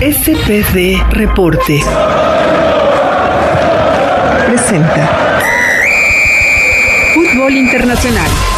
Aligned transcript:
SPD 0.00 0.96
Reporte. 1.10 1.80
Presenta. 4.46 5.08
Fútbol 7.14 7.52
Internacional. 7.56 8.57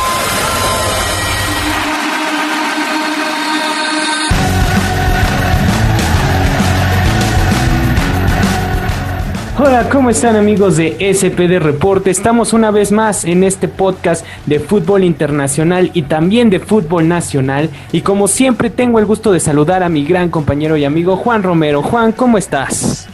Hola, 9.63 9.90
¿cómo 9.90 10.08
están 10.08 10.37
amigos 10.37 10.79
de 10.79 11.13
SPD 11.13 11.63
Reporte? 11.63 12.08
Estamos 12.08 12.54
una 12.54 12.71
vez 12.71 12.93
más 12.93 13.26
en 13.26 13.45
este 13.45 13.69
podcast 13.69 14.25
de 14.47 14.58
fútbol 14.58 15.04
internacional 15.04 15.90
y 15.93 16.01
también 16.01 16.48
de 16.48 16.61
fútbol 16.61 17.06
nacional. 17.06 17.69
Y 17.93 18.01
como 18.01 18.27
siempre 18.27 18.70
tengo 18.70 18.98
el 18.98 19.05
gusto 19.05 19.33
de 19.33 19.38
saludar 19.38 19.83
a 19.83 19.91
mi 19.91 20.07
gran 20.07 20.30
compañero 20.30 20.79
y 20.79 20.87
amigo 20.87 21.15
Juan 21.19 21.43
Romero. 21.43 21.83
Juan, 21.83 22.12
¿cómo 22.12 22.38
estás? 22.38 23.07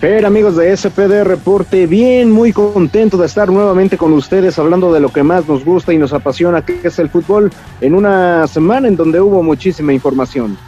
Fer, 0.00 0.26
amigos 0.26 0.56
de 0.56 0.76
SPD 0.76 1.24
Reporte, 1.24 1.86
bien, 1.86 2.30
muy 2.30 2.52
contento 2.52 3.16
de 3.16 3.24
estar 3.24 3.48
nuevamente 3.48 3.96
con 3.96 4.12
ustedes 4.12 4.58
hablando 4.58 4.92
de 4.92 5.00
lo 5.00 5.08
que 5.08 5.22
más 5.22 5.48
nos 5.48 5.64
gusta 5.64 5.94
y 5.94 5.96
nos 5.96 6.12
apasiona, 6.12 6.60
que 6.60 6.78
es 6.84 6.98
el 6.98 7.08
fútbol, 7.08 7.50
en 7.80 7.94
una 7.94 8.46
semana 8.48 8.86
en 8.86 8.96
donde 8.96 9.18
hubo 9.18 9.42
muchísima 9.42 9.94
información. 9.94 10.58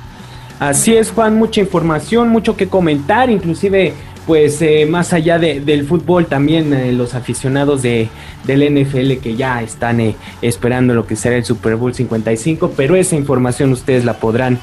Así 0.58 0.94
es, 0.94 1.10
Juan, 1.10 1.36
mucha 1.36 1.62
información, 1.62 2.28
mucho 2.28 2.54
que 2.54 2.68
comentar, 2.68 3.30
inclusive 3.30 3.94
pues 4.30 4.62
eh, 4.62 4.86
más 4.86 5.12
allá 5.12 5.40
del 5.40 5.84
fútbol, 5.84 6.26
también 6.26 6.72
eh, 6.72 6.92
los 6.92 7.16
aficionados 7.16 7.82
de, 7.82 8.08
del 8.44 8.62
NFL 8.62 9.14
que 9.20 9.34
ya 9.34 9.60
están 9.60 9.98
eh, 9.98 10.14
esperando 10.40 10.94
lo 10.94 11.04
que 11.04 11.16
será 11.16 11.34
el 11.34 11.44
Super 11.44 11.74
Bowl 11.74 11.92
55, 11.92 12.74
pero 12.76 12.94
esa 12.94 13.16
información 13.16 13.72
ustedes 13.72 14.04
la 14.04 14.20
podrán, 14.20 14.60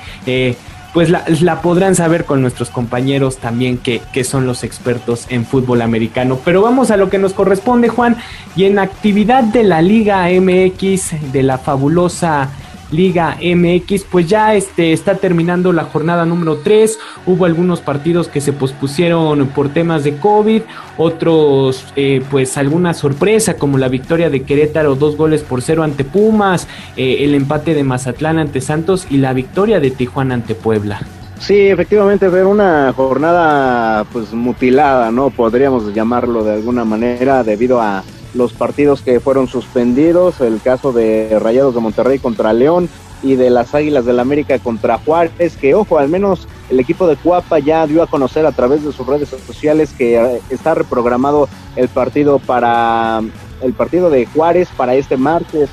pues 0.93 1.09
la, 1.09 1.25
la, 1.41 1.61
podrán 1.61 1.95
saber 1.95 2.23
con 2.23 2.41
nuestros 2.41 2.69
compañeros 2.69 3.39
también 3.39 3.77
que, 3.77 4.01
que 4.13 4.23
son 4.23 4.47
los 4.47 4.63
expertos 4.63 5.25
en 5.27 5.45
fútbol 5.45 5.81
americano. 5.81 6.39
Pero 6.45 6.61
vamos 6.61 6.89
a 6.89 6.95
lo 6.95 7.09
que 7.09 7.17
nos 7.17 7.33
corresponde, 7.33 7.89
Juan, 7.89 8.15
y 8.55 8.63
en 8.63 8.79
actividad 8.79 9.43
de 9.43 9.65
la 9.65 9.81
Liga 9.81 10.29
MX, 10.29 11.33
de 11.33 11.43
la 11.43 11.57
fabulosa 11.57 12.51
Liga 12.91 13.37
MX, 13.41 14.03
pues 14.03 14.27
ya 14.27 14.55
este, 14.55 14.93
está 14.93 15.15
terminando 15.15 15.73
la 15.73 15.83
jornada 15.83 16.25
número 16.25 16.57
3. 16.57 16.99
Hubo 17.25 17.45
algunos 17.45 17.81
partidos 17.81 18.27
que 18.27 18.41
se 18.41 18.53
pospusieron 18.53 19.47
por 19.47 19.69
temas 19.69 20.03
de 20.03 20.17
COVID, 20.17 20.61
otros 20.97 21.85
eh, 21.95 22.21
pues 22.29 22.57
alguna 22.57 22.93
sorpresa 22.93 23.55
como 23.55 23.77
la 23.77 23.87
victoria 23.87 24.29
de 24.29 24.43
Querétaro 24.43 24.95
dos 24.95 25.17
goles 25.17 25.43
por 25.43 25.61
cero 25.61 25.83
ante 25.83 26.03
Pumas, 26.03 26.67
eh, 26.95 27.17
el 27.21 27.35
empate 27.35 27.73
de 27.73 27.83
Mazatlán 27.83 28.39
ante 28.39 28.61
Santos 28.61 29.07
y 29.09 29.17
la 29.17 29.33
victoria 29.33 29.79
de 29.79 29.91
Tijuana 29.91 30.35
ante 30.35 30.55
Puebla. 30.55 31.01
Sí, 31.39 31.67
efectivamente 31.67 32.29
fue 32.29 32.43
una 32.43 32.91
jornada 32.93 34.03
pues 34.11 34.33
mutilada, 34.33 35.11
¿no? 35.11 35.29
Podríamos 35.29 35.93
llamarlo 35.93 36.43
de 36.43 36.53
alguna 36.53 36.83
manera 36.83 37.43
debido 37.43 37.79
a 37.79 38.03
los 38.37 38.53
partidos 38.53 39.01
que 39.01 39.19
fueron 39.19 39.47
suspendidos, 39.47 40.39
el 40.41 40.61
caso 40.61 40.93
de 40.93 41.37
Rayados 41.39 41.73
de 41.73 41.81
Monterrey 41.81 42.19
contra 42.19 42.53
León 42.53 42.87
y 43.23 43.35
de 43.35 43.49
las 43.49 43.73
Águilas 43.73 44.05
del 44.05 44.17
la 44.17 44.21
América 44.21 44.59
contra 44.59 44.99
Juárez, 44.99 45.57
que 45.57 45.73
ojo, 45.73 45.97
al 45.97 46.07
menos 46.07 46.47
el 46.69 46.79
equipo 46.79 47.07
de 47.07 47.15
Cuapa 47.15 47.59
ya 47.59 47.87
dio 47.87 48.03
a 48.03 48.07
conocer 48.07 48.45
a 48.45 48.51
través 48.51 48.83
de 48.83 48.91
sus 48.91 49.07
redes 49.07 49.29
sociales 49.29 49.93
que 49.97 50.15
eh, 50.15 50.41
está 50.51 50.75
reprogramado 50.75 51.49
el 51.75 51.89
partido 51.89 52.37
para 52.39 53.21
el 53.61 53.73
partido 53.73 54.11
de 54.11 54.27
Juárez 54.27 54.69
para 54.77 54.93
este 54.93 55.17
martes 55.17 55.69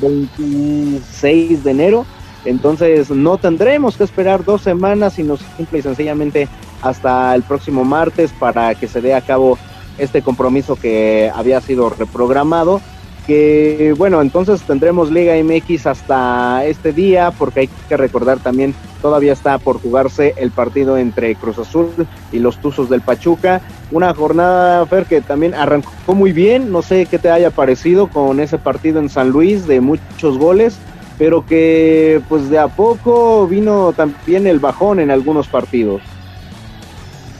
26 0.00 1.62
de 1.62 1.70
enero. 1.70 2.06
Entonces 2.44 3.10
no 3.10 3.38
tendremos 3.38 3.96
que 3.96 4.04
esperar 4.04 4.44
dos 4.44 4.62
semanas, 4.62 5.14
sino 5.14 5.36
simple 5.36 5.78
y 5.78 5.82
sencillamente 5.82 6.48
hasta 6.82 7.34
el 7.34 7.42
próximo 7.42 7.84
martes 7.84 8.32
para 8.38 8.74
que 8.74 8.88
se 8.88 9.00
dé 9.00 9.14
a 9.14 9.20
cabo 9.20 9.58
este 9.98 10.22
compromiso 10.22 10.76
que 10.76 11.30
había 11.34 11.60
sido 11.60 11.90
reprogramado. 11.90 12.80
Que 13.26 13.94
bueno, 13.98 14.22
entonces 14.22 14.62
tendremos 14.62 15.10
Liga 15.10 15.34
MX 15.42 15.86
hasta 15.86 16.64
este 16.64 16.94
día, 16.94 17.30
porque 17.30 17.60
hay 17.60 17.68
que 17.86 17.96
recordar 17.98 18.38
también, 18.38 18.74
todavía 19.02 19.34
está 19.34 19.58
por 19.58 19.82
jugarse 19.82 20.32
el 20.38 20.50
partido 20.50 20.96
entre 20.96 21.34
Cruz 21.34 21.58
Azul 21.58 21.90
y 22.32 22.38
los 22.38 22.58
Tuzos 22.58 22.88
del 22.88 23.02
Pachuca. 23.02 23.60
Una 23.90 24.14
jornada, 24.14 24.86
Fer, 24.86 25.04
que 25.04 25.20
también 25.20 25.52
arrancó 25.52 26.14
muy 26.14 26.32
bien, 26.32 26.72
no 26.72 26.80
sé 26.80 27.04
qué 27.04 27.18
te 27.18 27.30
haya 27.30 27.50
parecido 27.50 28.06
con 28.06 28.40
ese 28.40 28.56
partido 28.56 28.98
en 28.98 29.10
San 29.10 29.28
Luis 29.28 29.66
de 29.66 29.82
muchos 29.82 30.38
goles, 30.38 30.78
pero 31.18 31.44
que 31.44 32.22
pues 32.30 32.48
de 32.48 32.58
a 32.58 32.68
poco 32.68 33.46
vino 33.46 33.92
también 33.92 34.46
el 34.46 34.58
bajón 34.58 35.00
en 35.00 35.10
algunos 35.10 35.48
partidos. 35.48 36.00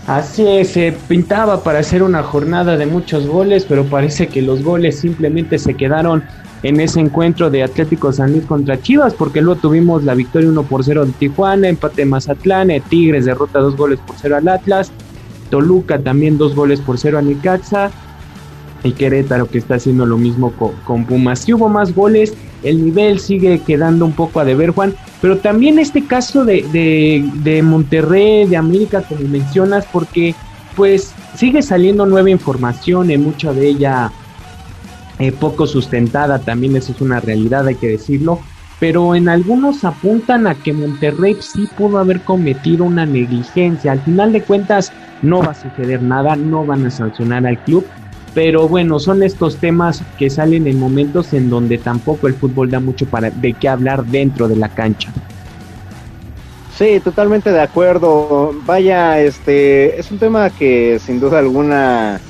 Así 0.08 0.42
es, 0.48 0.70
se 0.70 0.92
pintaba 1.06 1.62
para 1.62 1.80
hacer 1.80 2.02
una 2.02 2.22
jornada 2.22 2.78
de 2.78 2.86
muchos 2.86 3.26
goles, 3.26 3.66
pero 3.68 3.84
parece 3.84 4.28
que 4.28 4.40
los 4.40 4.62
goles 4.64 4.98
simplemente 4.98 5.58
se 5.58 5.74
quedaron 5.74 6.24
en 6.62 6.80
ese 6.80 7.00
encuentro 7.00 7.50
de 7.50 7.62
Atlético 7.62 8.10
San 8.10 8.32
Luis 8.32 8.46
contra 8.46 8.80
Chivas, 8.80 9.12
porque 9.12 9.42
luego 9.42 9.60
tuvimos 9.60 10.04
la 10.04 10.14
victoria 10.14 10.48
1 10.48 10.62
por 10.62 10.82
0 10.82 11.04
de 11.04 11.12
Tijuana, 11.12 11.68
empate 11.68 12.06
Mazatlán, 12.06 12.70
eh, 12.70 12.82
Tigres 12.88 13.26
derrota 13.26 13.58
2 13.58 13.76
goles 13.76 13.98
por 14.00 14.16
0 14.16 14.36
al 14.36 14.48
Atlas, 14.48 14.90
Toluca 15.50 15.98
también 15.98 16.38
2 16.38 16.54
goles 16.54 16.80
por 16.80 16.96
0 16.96 17.18
a 17.18 17.22
Necaxa, 17.22 17.90
y 18.84 18.92
Querétaro 18.92 19.46
que 19.46 19.58
está 19.58 19.76
haciendo 19.76 20.06
lo 20.06 20.16
mismo 20.16 20.52
con, 20.84 21.04
Pumas. 21.04 21.40
Si 21.40 21.52
hubo 21.52 21.68
más 21.68 21.94
goles, 21.94 22.34
el 22.62 22.84
nivel 22.84 23.18
sigue 23.18 23.60
quedando 23.60 24.04
un 24.04 24.12
poco 24.12 24.40
a 24.40 24.44
deber, 24.44 24.70
Juan, 24.70 24.94
pero 25.20 25.38
también 25.38 25.78
este 25.78 26.04
caso 26.04 26.44
de, 26.44 26.62
de, 27.34 27.62
Monterrey, 27.62 28.46
de 28.46 28.56
América, 28.56 29.02
como 29.02 29.22
mencionas, 29.28 29.86
porque 29.92 30.34
pues 30.76 31.12
sigue 31.34 31.62
saliendo 31.62 32.06
nueva 32.06 32.30
información, 32.30 33.10
en 33.10 33.24
mucha 33.24 33.52
de 33.52 33.68
ella 33.68 34.12
eh, 35.18 35.32
poco 35.32 35.66
sustentada, 35.66 36.38
también 36.38 36.76
eso 36.76 36.92
es 36.92 37.00
una 37.00 37.18
realidad, 37.18 37.66
hay 37.66 37.74
que 37.74 37.88
decirlo, 37.88 38.38
pero 38.78 39.16
en 39.16 39.28
algunos 39.28 39.84
apuntan 39.84 40.46
a 40.46 40.54
que 40.54 40.72
Monterrey 40.72 41.36
sí 41.40 41.68
pudo 41.76 41.98
haber 41.98 42.20
cometido 42.20 42.84
una 42.84 43.06
negligencia. 43.06 43.90
Al 43.90 44.00
final 44.02 44.32
de 44.32 44.42
cuentas 44.42 44.92
no 45.22 45.40
va 45.40 45.50
a 45.50 45.54
suceder 45.54 46.00
nada, 46.00 46.36
no 46.36 46.64
van 46.64 46.86
a 46.86 46.90
sancionar 46.90 47.44
al 47.44 47.58
club, 47.64 47.84
pero 48.34 48.68
bueno, 48.68 48.98
son 48.98 49.22
estos 49.22 49.56
temas 49.56 50.02
que 50.18 50.30
salen 50.30 50.66
en 50.66 50.78
momentos 50.78 51.32
en 51.32 51.50
donde 51.50 51.78
tampoco 51.78 52.26
el 52.26 52.34
fútbol 52.34 52.70
da 52.70 52.80
mucho 52.80 53.06
para 53.06 53.30
de 53.30 53.54
qué 53.54 53.68
hablar 53.68 54.04
dentro 54.04 54.48
de 54.48 54.56
la 54.56 54.68
cancha. 54.68 55.12
Sí, 56.76 57.00
totalmente 57.02 57.50
de 57.50 57.60
acuerdo. 57.60 58.54
Vaya, 58.64 59.20
este 59.20 59.98
es 59.98 60.10
un 60.12 60.18
tema 60.18 60.50
que 60.50 61.00
sin 61.04 61.18
duda 61.18 61.40
alguna 61.40 62.20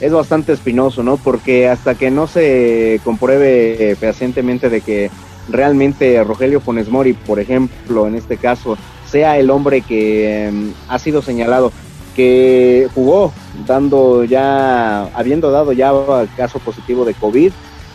es 0.00 0.12
bastante 0.12 0.52
espinoso, 0.52 1.02
¿no? 1.02 1.16
Porque 1.18 1.68
hasta 1.68 1.94
que 1.94 2.10
no 2.10 2.26
se 2.26 3.00
compruebe 3.04 3.96
fehacientemente 4.00 4.70
de 4.70 4.80
que 4.80 5.10
realmente 5.50 6.22
Rogelio 6.24 6.60
Funes 6.60 6.88
Mori, 6.88 7.12
por 7.12 7.40
ejemplo, 7.40 8.06
en 8.06 8.14
este 8.14 8.36
caso, 8.36 8.78
sea 9.10 9.38
el 9.38 9.50
hombre 9.50 9.80
que 9.80 10.46
em, 10.46 10.72
ha 10.88 10.98
sido 10.98 11.22
señalado 11.22 11.72
que 12.18 12.88
jugó 12.96 13.32
dando 13.64 14.24
ya, 14.24 15.04
habiendo 15.16 15.52
dado 15.52 15.72
ya 15.72 15.92
caso 16.36 16.58
positivo 16.58 17.04
de 17.04 17.14
COVID, 17.14 17.52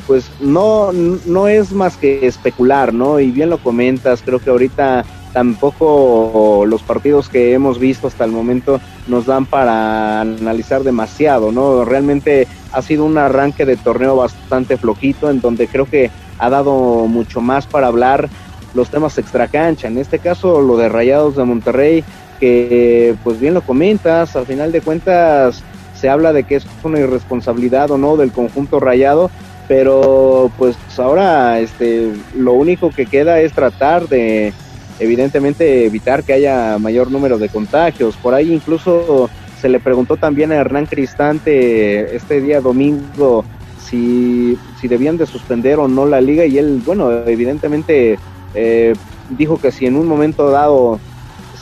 pues 0.08 0.32
no, 0.40 0.94
no 0.94 1.50
es 1.50 1.74
más 1.74 1.98
que 1.98 2.26
especular, 2.26 2.94
¿no? 2.94 3.20
Y 3.20 3.32
bien 3.32 3.50
lo 3.50 3.58
comentas, 3.58 4.22
creo 4.22 4.40
que 4.40 4.50
ahorita 4.50 5.04
tampoco 5.34 6.64
los 6.66 6.82
partidos 6.84 7.28
que 7.28 7.52
hemos 7.52 7.80
visto 7.80 8.08
hasta 8.08 8.24
el 8.24 8.32
momento 8.32 8.80
nos 9.08 9.26
dan 9.26 9.46
para 9.46 10.22
analizar 10.22 10.84
demasiado, 10.84 11.52
¿no? 11.52 11.84
Realmente 11.84 12.48
ha 12.72 12.82
sido 12.82 13.04
un 13.04 13.18
arranque 13.18 13.66
de 13.66 13.76
torneo 13.76 14.16
bastante 14.16 14.78
flojito, 14.78 15.30
en 15.30 15.42
donde 15.42 15.68
creo 15.68 15.86
que 15.86 16.12
ha 16.40 16.50
dado 16.50 17.08
mucho 17.08 17.42
más 17.42 17.68
para 17.68 17.88
hablar 17.88 18.30
los 18.74 18.90
temas 18.90 19.18
extracancha. 19.18 19.90
En 19.90 19.98
este 19.98 20.20
caso, 20.20 20.62
lo 20.62 20.78
de 20.78 20.88
Rayados 20.88 21.36
de 21.36 21.44
Monterrey, 21.44 22.06
que 22.44 23.16
pues 23.24 23.40
bien 23.40 23.54
lo 23.54 23.62
comentas, 23.62 24.36
al 24.36 24.46
final 24.46 24.74
de 24.74 24.82
cuentas 24.82 25.64
se 25.96 26.10
habla 26.10 26.34
de 26.34 26.44
que 26.44 26.56
es 26.56 26.66
una 26.84 27.00
irresponsabilidad 27.00 27.90
o 27.90 27.98
no 27.98 28.18
del 28.18 28.34
conjunto 28.34 28.82
rayado, 28.82 29.32
pero 29.70 30.52
pues 30.58 30.76
ahora 30.98 31.62
este 31.62 32.12
lo 32.36 32.52
único 32.52 32.90
que 32.90 33.06
queda 33.06 33.40
es 33.40 33.54
tratar 33.54 34.10
de 34.10 34.52
evidentemente 35.00 35.86
evitar 35.86 36.24
que 36.24 36.34
haya 36.34 36.78
mayor 36.80 37.10
número 37.12 37.38
de 37.38 37.48
contagios. 37.48 38.18
Por 38.18 38.34
ahí 38.34 38.52
incluso 38.52 39.30
se 39.62 39.70
le 39.70 39.80
preguntó 39.80 40.18
también 40.18 40.52
a 40.52 40.56
Hernán 40.56 40.88
Cristante 40.88 42.14
este 42.14 42.42
día 42.42 42.60
domingo 42.60 43.46
si, 43.82 44.58
si 44.82 44.90
debían 44.90 45.16
de 45.16 45.28
suspender 45.28 45.80
o 45.80 45.88
no 45.88 46.06
la 46.06 46.20
liga 46.20 46.46
y 46.46 46.58
él, 46.58 46.82
bueno, 46.86 47.10
evidentemente 47.26 48.20
eh, 48.54 48.94
dijo 49.30 49.62
que 49.62 49.72
si 49.72 49.86
en 49.86 49.96
un 49.96 50.08
momento 50.10 50.52
dado 50.52 51.00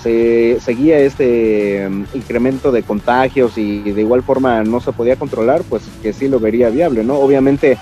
se 0.01 0.59
seguía 0.59 1.00
este 1.00 1.88
mm, 1.89 2.06
incremento 2.13 2.71
de 2.71 2.83
contagios 2.83 3.57
y 3.57 3.80
de 3.80 4.01
igual 4.01 4.24
forma 4.24 4.63
no 4.63 4.80
se 4.80 4.92
podía 4.92 5.15
controlar, 5.15 5.62
pues 5.69 5.83
que 6.01 6.13
sí 6.13 6.27
lo 6.27 6.39
vería 6.39 6.69
viable, 6.69 7.03
¿no? 7.03 7.15
Obviamente 7.15 7.77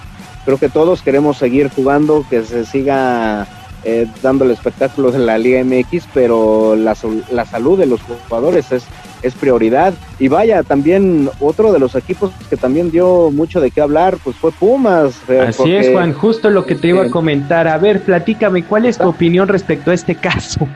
creo 0.46 0.58
que 0.58 0.70
todos 0.70 1.02
queremos 1.02 1.38
seguir 1.38 1.70
jugando, 1.70 2.26
que 2.30 2.44
se 2.44 2.66
siga 2.66 3.48
eh, 3.84 4.08
dando 4.22 4.44
el 4.44 4.52
espectáculo 4.52 5.12
de 5.12 5.20
la 5.20 5.38
Liga 5.38 5.64
MX, 5.64 6.08
pero 6.14 6.76
la, 6.76 6.98
la 7.32 7.46
salud 7.46 7.80
de 7.80 7.86
los 7.86 8.02
jugadores 8.02 8.72
es, 8.72 8.84
es 9.22 9.34
prioridad. 9.36 9.94
Y 10.20 10.28
vaya, 10.28 10.64
también 10.64 11.30
otro 11.40 11.72
de 11.72 11.80
los 11.80 11.96
equipos 11.96 12.32
que 12.50 12.58
también 12.58 12.92
dio 12.92 13.32
mucho 13.32 13.62
de 13.62 13.72
qué 13.72 13.80
hablar, 13.80 14.18
pues 14.24 14.36
fue 14.36 14.52
Pumas. 14.52 15.22
Eh, 15.30 15.46
Así 15.48 15.74
es, 15.74 15.92
Juan, 15.92 16.14
justo 16.14 16.50
lo 16.50 16.66
que 16.66 16.76
te 16.76 16.90
iba 16.90 17.04
a 17.04 17.10
comentar. 17.10 17.68
A 17.68 17.78
ver, 17.78 18.02
platícame, 18.02 18.64
¿cuál 18.64 18.86
es 18.86 18.98
tu 18.98 19.08
opinión 19.08 19.48
respecto 19.48 19.92
a 19.92 19.94
este 19.94 20.16
caso? 20.16 20.68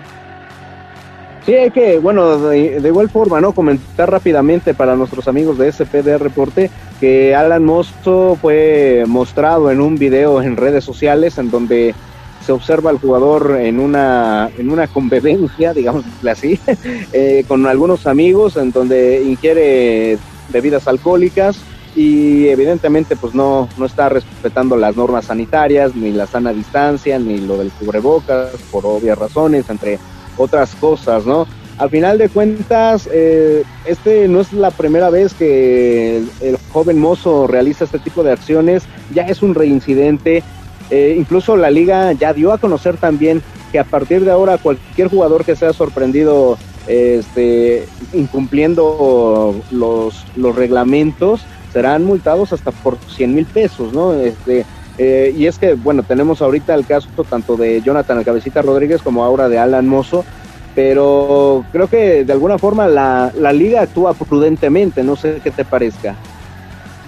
Sí, 1.45 1.55
que, 1.73 1.99
bueno, 1.99 2.37
de, 2.39 2.79
igual 2.85 3.09
forma, 3.09 3.41
¿no? 3.41 3.51
Comentar 3.51 4.09
rápidamente 4.09 4.73
para 4.73 4.95
nuestros 4.95 5.27
amigos 5.27 5.57
de 5.57 5.71
SPD 5.71 6.17
Reporte 6.17 6.71
que 7.01 7.35
Alan 7.35 7.65
Mosto 7.65 8.37
fue 8.41 9.03
mostrado 9.07 9.69
en 9.69 9.81
un 9.81 9.97
video 9.97 10.41
en 10.41 10.55
redes 10.55 10.85
sociales 10.85 11.37
en 11.37 11.51
donde 11.51 11.93
se 12.45 12.53
observa 12.53 12.91
al 12.91 12.97
jugador 12.97 13.57
en 13.59 13.81
una, 13.81 14.51
en 14.57 14.71
una 14.71 14.87
convivencia, 14.87 15.73
digamos 15.75 16.05
así, 16.29 16.57
eh, 17.13 17.43
con 17.45 17.65
algunos 17.67 18.07
amigos 18.07 18.55
en 18.55 18.71
donde 18.71 19.21
ingiere 19.23 20.17
bebidas 20.47 20.87
alcohólicas 20.87 21.57
y 21.93 22.47
evidentemente 22.47 23.17
pues 23.17 23.35
no, 23.35 23.67
no 23.77 23.85
está 23.85 24.07
respetando 24.07 24.77
las 24.77 24.95
normas 24.95 25.25
sanitarias, 25.25 25.93
ni 25.93 26.11
la 26.11 26.25
sana 26.25 26.53
distancia, 26.53 27.19
ni 27.19 27.39
lo 27.39 27.57
del 27.57 27.69
cubrebocas, 27.71 28.51
por 28.71 28.85
obvias 28.85 29.17
razones, 29.17 29.69
entre 29.69 29.99
otras 30.37 30.75
cosas, 30.75 31.25
¿no? 31.25 31.47
Al 31.77 31.89
final 31.89 32.17
de 32.17 32.29
cuentas, 32.29 33.09
eh, 33.11 33.63
este 33.85 34.27
no 34.27 34.41
es 34.41 34.53
la 34.53 34.71
primera 34.71 35.09
vez 35.09 35.33
que 35.33 36.23
el 36.39 36.57
joven 36.71 36.99
mozo 36.99 37.47
realiza 37.47 37.85
este 37.85 37.99
tipo 37.99 38.23
de 38.23 38.31
acciones, 38.31 38.83
ya 39.13 39.23
es 39.23 39.41
un 39.41 39.55
reincidente, 39.55 40.43
eh, 40.91 41.15
incluso 41.17 41.57
la 41.57 41.71
liga 41.71 42.11
ya 42.13 42.33
dio 42.33 42.53
a 42.53 42.59
conocer 42.59 42.97
también 42.97 43.41
que 43.71 43.79
a 43.79 43.83
partir 43.83 44.23
de 44.23 44.31
ahora 44.31 44.59
cualquier 44.59 45.07
jugador 45.07 45.43
que 45.43 45.55
sea 45.55 45.73
sorprendido 45.73 46.57
este, 46.87 47.87
incumpliendo 48.13 49.55
los, 49.71 50.25
los 50.35 50.55
reglamentos 50.55 51.41
serán 51.71 52.03
multados 52.03 52.53
hasta 52.53 52.71
por 52.71 52.97
100 53.15 53.33
mil 53.33 53.45
pesos, 53.45 53.93
¿no? 53.93 54.13
Este, 54.13 54.65
eh, 54.97 55.33
y 55.35 55.47
es 55.47 55.57
que, 55.57 55.73
bueno, 55.73 56.03
tenemos 56.03 56.41
ahorita 56.41 56.73
el 56.75 56.85
caso 56.85 57.09
tanto 57.29 57.57
de 57.57 57.81
Jonathan 57.81 58.19
el 58.19 58.25
Cabecita 58.25 58.61
Rodríguez 58.61 59.01
como 59.01 59.23
ahora 59.23 59.49
de 59.49 59.57
Alan 59.57 59.87
Mozo, 59.87 60.23
pero 60.75 61.65
creo 61.71 61.87
que 61.87 62.23
de 62.23 62.33
alguna 62.33 62.57
forma 62.57 62.87
la, 62.87 63.31
la 63.37 63.53
liga 63.53 63.81
actúa 63.81 64.13
prudentemente, 64.13 65.03
no 65.03 65.15
sé 65.15 65.39
qué 65.43 65.51
te 65.51 65.65
parezca. 65.65 66.15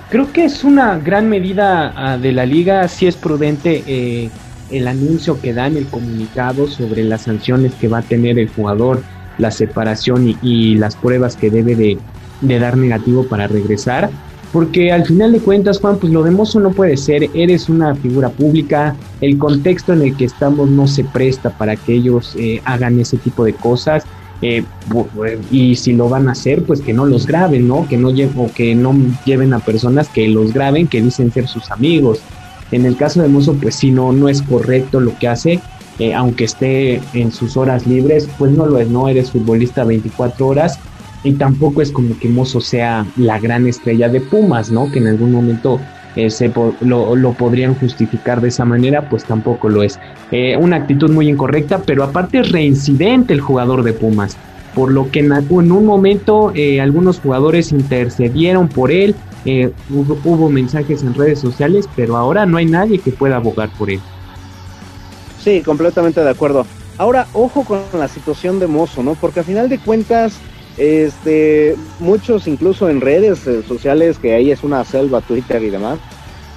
Creo 0.09 0.31
que 0.31 0.45
es 0.45 0.63
una 0.63 0.99
gran 0.99 1.29
medida 1.29 1.91
ah, 1.95 2.17
de 2.17 2.31
la 2.31 2.45
liga, 2.45 2.87
si 2.87 3.07
es 3.07 3.15
prudente 3.15 3.83
eh, 3.87 4.29
el 4.71 4.87
anuncio 4.87 5.41
que 5.41 5.51
dan, 5.53 5.77
el 5.77 5.87
comunicado 5.87 6.67
sobre 6.67 7.03
las 7.03 7.23
sanciones 7.23 7.73
que 7.73 7.87
va 7.87 7.99
a 7.99 8.01
tener 8.03 8.37
el 8.37 8.47
jugador, 8.49 9.01
la 9.39 9.49
separación 9.49 10.37
y, 10.41 10.75
las 10.75 10.95
pruebas 10.95 11.35
que 11.35 11.49
debe 11.49 11.75
de, 11.75 12.59
dar 12.59 12.77
negativo 12.77 13.25
para 13.27 13.47
regresar. 13.47 14.09
Porque 14.55 14.89
al 14.89 15.05
final 15.05 15.33
de 15.33 15.39
cuentas, 15.39 15.81
Juan, 15.81 15.97
pues 15.97 16.13
lo 16.13 16.23
de 16.23 16.31
Mozo 16.31 16.61
no 16.61 16.71
puede 16.71 16.95
ser, 16.95 17.29
eres 17.33 17.67
una 17.67 17.93
figura 17.93 18.29
pública, 18.29 18.95
el 19.19 19.37
contexto 19.37 19.91
en 19.91 20.01
el 20.01 20.15
que 20.15 20.23
estamos 20.23 20.69
no 20.69 20.87
se 20.87 21.03
presta 21.03 21.49
para 21.49 21.75
que 21.75 21.95
ellos 21.95 22.37
eh, 22.39 22.61
hagan 22.63 22.97
ese 22.97 23.17
tipo 23.17 23.43
de 23.43 23.51
cosas. 23.51 24.05
Eh, 24.41 24.63
y 25.51 25.75
si 25.75 25.91
lo 25.91 26.07
van 26.07 26.29
a 26.29 26.31
hacer, 26.31 26.63
pues 26.63 26.79
que 26.79 26.93
no 26.93 27.05
los 27.05 27.27
graben, 27.27 27.67
¿no? 27.67 27.85
Que 27.89 27.97
no 27.97 28.07
o 28.07 28.49
que 28.53 28.75
no 28.75 28.95
lleven 29.25 29.53
a 29.53 29.59
personas 29.59 30.07
que 30.07 30.25
los 30.29 30.53
graben, 30.53 30.87
que 30.87 31.01
dicen 31.01 31.33
ser 31.33 31.49
sus 31.49 31.69
amigos. 31.69 32.21
En 32.71 32.85
el 32.85 32.95
caso 32.95 33.21
de 33.21 33.27
Mozo, 33.27 33.55
pues 33.55 33.75
si 33.75 33.91
no, 33.91 34.13
no 34.13 34.29
es 34.29 34.41
correcto 34.41 35.01
lo 35.01 35.19
que 35.19 35.27
hace, 35.27 35.59
eh, 35.99 36.13
aunque 36.13 36.45
esté 36.45 37.01
en 37.11 37.33
sus 37.33 37.57
horas 37.57 37.85
libres, 37.85 38.29
pues 38.37 38.53
no 38.53 38.65
lo 38.65 38.79
es, 38.79 38.87
no 38.87 39.09
eres 39.09 39.31
futbolista 39.31 39.83
24 39.83 40.47
horas 40.47 40.79
y 41.25 41.33
tampoco 41.33 41.81
es 41.81 41.91
como 41.91 42.17
que 42.17 42.29
Mozo 42.29 42.61
sea 42.61 43.05
la 43.17 43.39
gran 43.39 43.67
estrella 43.67 44.07
de 44.07 44.21
Pumas, 44.21 44.71
¿no? 44.71 44.91
Que 44.91 44.99
en 44.99 45.07
algún 45.07 45.31
momento 45.31 45.79
eh, 46.15 46.29
lo, 46.81 47.33
podrían 47.33 47.73
justificar 47.75 48.39
de 48.39 48.49
esa 48.49 48.63
manera, 48.63 49.09
pues 49.09 49.25
tampoco 49.25 49.67
lo 49.67 49.83
es. 49.83 49.99
Eh, 50.31 50.55
una 50.55 50.77
actitud 50.77 51.11
muy 51.11 51.27
incorrecta, 51.27 51.81
pero 51.81 52.03
aparte 52.03 52.39
es 52.39 52.51
reincidente 52.51 53.33
el 53.33 53.41
jugador 53.41 53.83
de 53.83 53.93
Pumas, 53.93 54.37
por 54.75 54.91
lo 54.91 55.09
que 55.09 55.19
en, 55.19 55.31
un 55.51 55.85
momento 55.85 56.51
eh, 56.53 56.79
algunos 56.79 57.19
jugadores 57.19 57.71
intercedieron 57.71 58.67
por 58.67 58.91
él, 58.91 59.15
hubo, 59.89 60.17
hubo, 60.23 60.49
mensajes 60.49 61.03
en 61.03 61.13
redes 61.13 61.39
sociales, 61.39 61.89
pero 61.95 62.17
ahora 62.17 62.45
no 62.45 62.57
hay 62.57 62.65
nadie 62.65 62.99
que 62.99 63.11
pueda 63.11 63.37
abogar 63.37 63.69
por 63.77 63.89
él. 63.89 63.99
Sí, 65.43 65.61
completamente 65.61 66.21
de 66.21 66.29
acuerdo. 66.29 66.65
Ahora, 66.97 67.27
ojo 67.33 67.63
con 67.63 67.81
la 67.93 68.07
situación 68.07 68.59
de 68.59 68.67
Mozo, 68.67 69.03
¿no? 69.03 69.15
Porque 69.15 69.41
a 69.41 69.43
final 69.43 69.69
de 69.69 69.77
cuentas, 69.77 70.39
este, 70.77 71.75
muchos 71.99 72.47
incluso 72.47 72.89
en 72.89 73.01
redes 73.01 73.45
eh, 73.47 73.63
sociales, 73.67 74.17
que 74.17 74.33
ahí 74.33 74.51
es 74.51 74.63
una 74.63 74.83
selva, 74.83 75.21
Twitter 75.21 75.63
y 75.63 75.69
demás, 75.69 75.99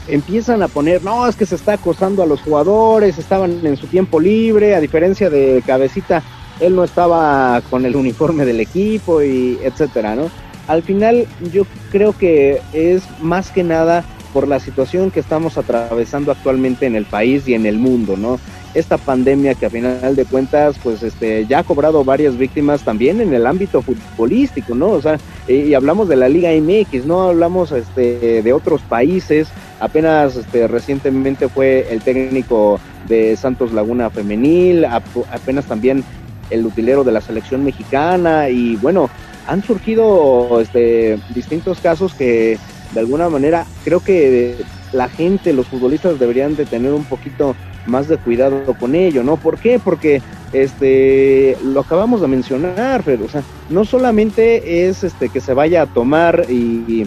empiezan 0.09 0.63
a 0.63 0.69
poner, 0.69 1.03
no, 1.05 1.27
es 1.27 1.37
que 1.37 1.47
se 1.47 1.55
está 1.55 1.75
acosando 1.75 2.23
a 2.23 2.27
los 2.27 2.41
jugadores, 2.41 3.19
estaban 3.19 3.65
en 3.65 3.77
su 3.77 3.87
tiempo 3.87 4.21
libre, 4.21 4.75
a 4.75 4.81
diferencia 4.81 5.31
de 5.31 5.63
Cabecita, 5.67 6.23
él 6.61 6.75
no 6.75 6.85
estaba 6.85 7.61
con 7.71 7.85
el 7.85 7.95
uniforme 7.95 8.45
del 8.45 8.61
equipo 8.61 9.23
y 9.23 9.59
etcétera, 9.63 10.17
¿no? 10.17 10.31
Al 10.67 10.83
final 10.83 11.27
yo 11.53 11.65
creo 11.91 12.17
que 12.17 12.61
es 12.73 13.03
más 13.21 13.51
que 13.51 13.63
nada 13.63 14.05
por 14.33 14.49
la 14.49 14.61
situación 14.61 15.11
que 15.11 15.21
estamos 15.21 15.57
atravesando 15.57 16.33
actualmente 16.33 16.87
en 16.87 16.95
el 16.95 17.07
país 17.07 17.49
y 17.49 17.55
en 17.55 17.65
el 17.65 17.79
mundo, 17.79 18.17
¿no? 18.17 18.39
Esta 18.79 18.99
pandemia 18.99 19.55
que 19.55 19.67
a 19.67 19.71
final 19.71 20.15
de 20.17 20.25
cuentas 20.25 20.77
pues 20.83 21.03
este 21.03 21.47
ya 21.47 21.61
ha 21.61 21.65
cobrado 21.65 22.05
varias 22.05 22.37
víctimas 22.37 22.83
también 22.83 23.21
en 23.21 23.33
el 23.33 23.47
ámbito 23.47 23.83
futbolístico, 23.83 24.75
¿no? 24.75 24.91
O 24.91 25.03
sea, 25.03 25.19
y, 25.47 25.75
hablamos 25.75 26.09
de 26.09 26.17
la 26.17 26.29
Liga 26.29 26.51
MX, 26.51 27.07
no 27.07 27.23
hablamos 27.23 27.73
este 27.73 28.43
de 28.43 28.53
otros 28.53 28.83
países, 28.83 29.49
apenas 29.81 30.37
este 30.37 30.69
recientemente 30.69 31.49
fue 31.49 31.87
el 31.91 32.03
técnico 32.03 32.81
de 33.09 33.37
Santos 33.37 33.73
Laguna 33.73 34.11
femenil, 34.11 34.85
apenas 34.85 35.65
también 35.67 36.05
el 36.51 36.65
utilero 36.67 37.05
de 37.05 37.13
la 37.13 37.21
selección 37.21 37.65
mexicana. 37.65 38.49
Y 38.49 38.77
bueno, 38.77 39.11
han 39.47 39.63
surgido 39.63 40.61
este 40.61 41.19
distintos 41.35 41.81
casos 41.81 42.15
que 42.15 42.59
de 42.93 43.01
alguna 43.01 43.29
manera 43.29 43.67
creo 43.85 44.01
que 44.01 44.57
la 44.93 45.09
gente, 45.09 45.53
los 45.53 45.67
futbolistas 45.67 46.19
deberían 46.19 46.57
de 46.57 46.65
tener 46.65 46.93
un 46.93 47.05
poquito 47.05 47.55
más 47.89 48.09
de 48.09 48.19
cuidado 48.19 48.63
con 48.79 48.95
ello, 48.95 49.23
¿no? 49.23 49.37
¿Por 49.37 49.59
qué? 49.59 49.81
Porque 49.83 50.23
este 50.53 51.57
lo 51.63 51.81
acabamos 51.81 52.21
de 52.21 52.29
mencionar, 52.29 53.03
pero 53.05 53.25
o 53.25 53.29
sea, 53.29 53.43
no 53.71 53.85
solamente 53.85 54.89
es 54.89 55.05
este 55.05 55.29
que 55.29 55.41
se 55.41 55.55
vaya 55.55 55.83
a 55.83 55.87
tomar 55.87 56.47
y, 56.49 57.07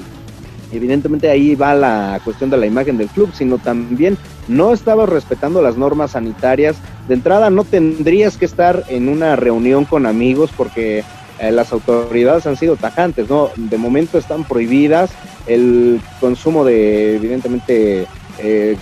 evidentemente 0.73 1.29
ahí 1.29 1.53
va 1.55 1.75
la 1.75 2.21
cuestión 2.23 2.49
de 2.49 2.55
la 2.55 2.65
imagen 2.65 2.97
del 2.97 3.09
club, 3.09 3.31
sino 3.33 3.57
también 3.57 4.17
no 4.47 4.71
estaba 4.71 5.05
respetando 5.05 5.61
las 5.61 5.75
normas 5.75 6.11
sanitarias. 6.11 6.77
De 7.09 7.13
entrada 7.13 7.49
no 7.49 7.65
tendrías 7.65 8.37
que 8.37 8.45
estar 8.45 8.85
en 8.87 9.09
una 9.09 9.35
reunión 9.35 9.83
con 9.83 10.05
amigos 10.05 10.49
porque 10.55 11.03
eh, 11.39 11.51
las 11.51 11.73
autoridades 11.73 12.47
han 12.47 12.55
sido 12.55 12.77
tajantes, 12.77 13.29
¿no? 13.29 13.49
De 13.57 13.77
momento 13.77 14.17
están 14.17 14.45
prohibidas 14.45 15.11
el 15.45 15.99
consumo 16.21 16.63
de, 16.63 17.15
evidentemente, 17.15 18.05
eh, 18.39 18.77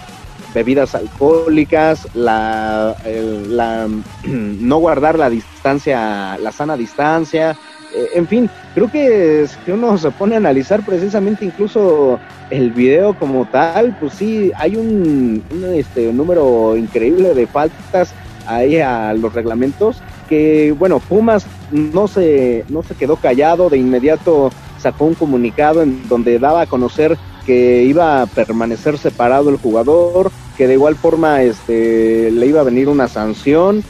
bebidas 0.53 0.96
alcohólicas, 0.96 2.08
la, 2.15 2.96
no 4.25 4.77
guardar 4.77 5.18
la 5.18 5.29
distancia, 5.29 6.38
la 6.38 6.51
sana 6.51 6.75
distancia, 6.75 7.58
eh, 7.96 8.10
en 8.15 8.27
fin, 8.27 8.50
creo 8.75 8.91
que 8.91 9.48
si 9.48 9.72
uno 9.72 9.98
se 9.98 10.12
pone 10.12 10.36
a 10.36 10.38
analizar 10.38 10.86
precisamente 10.86 11.46
incluso 11.46 12.20
el 12.50 12.72
video 12.72 13.18
como 13.18 13.46
tal, 13.46 13.96
pues 14.00 14.13
sí, 14.13 14.51
hay 14.56 14.75
un, 14.75 15.44
este, 15.75 16.12
número 16.13 16.77
increíble 16.77 17.34
de 17.34 17.48
faltas 17.48 18.13
ahí 18.46 18.79
a 18.79 19.13
los 19.13 19.34
reglamentos 19.34 20.01
que, 20.27 20.75
bueno, 20.77 21.00
Pumas 21.00 21.46
no 21.72 22.08
se, 22.08 22.63
no 22.70 22.84
se 22.84 22.96
quedó 22.96 23.15
callado, 23.15 23.70
de 23.70 23.77
inmediato 23.77 24.51
sacó 24.77 25.06
un 25.06 25.15
comunicado 25.15 25.82
en 25.82 26.08
donde 26.08 26.39
daba 26.39 26.62
a 26.62 26.65
conocer 26.68 27.18
que 27.50 27.82
iba 27.82 28.22
a 28.22 28.25
permanecer 28.27 29.00
separado 29.00 29.50
el 29.50 29.58
jugador, 29.58 30.29
que 30.56 30.68
de 30.68 30.75
igual 30.75 30.96
forma 30.96 31.41
este, 31.41 32.29
le 32.29 32.46
iba 32.46 32.62
a 32.62 32.63
venir 32.63 32.88
una 32.89 33.08
sanción. 33.08 33.84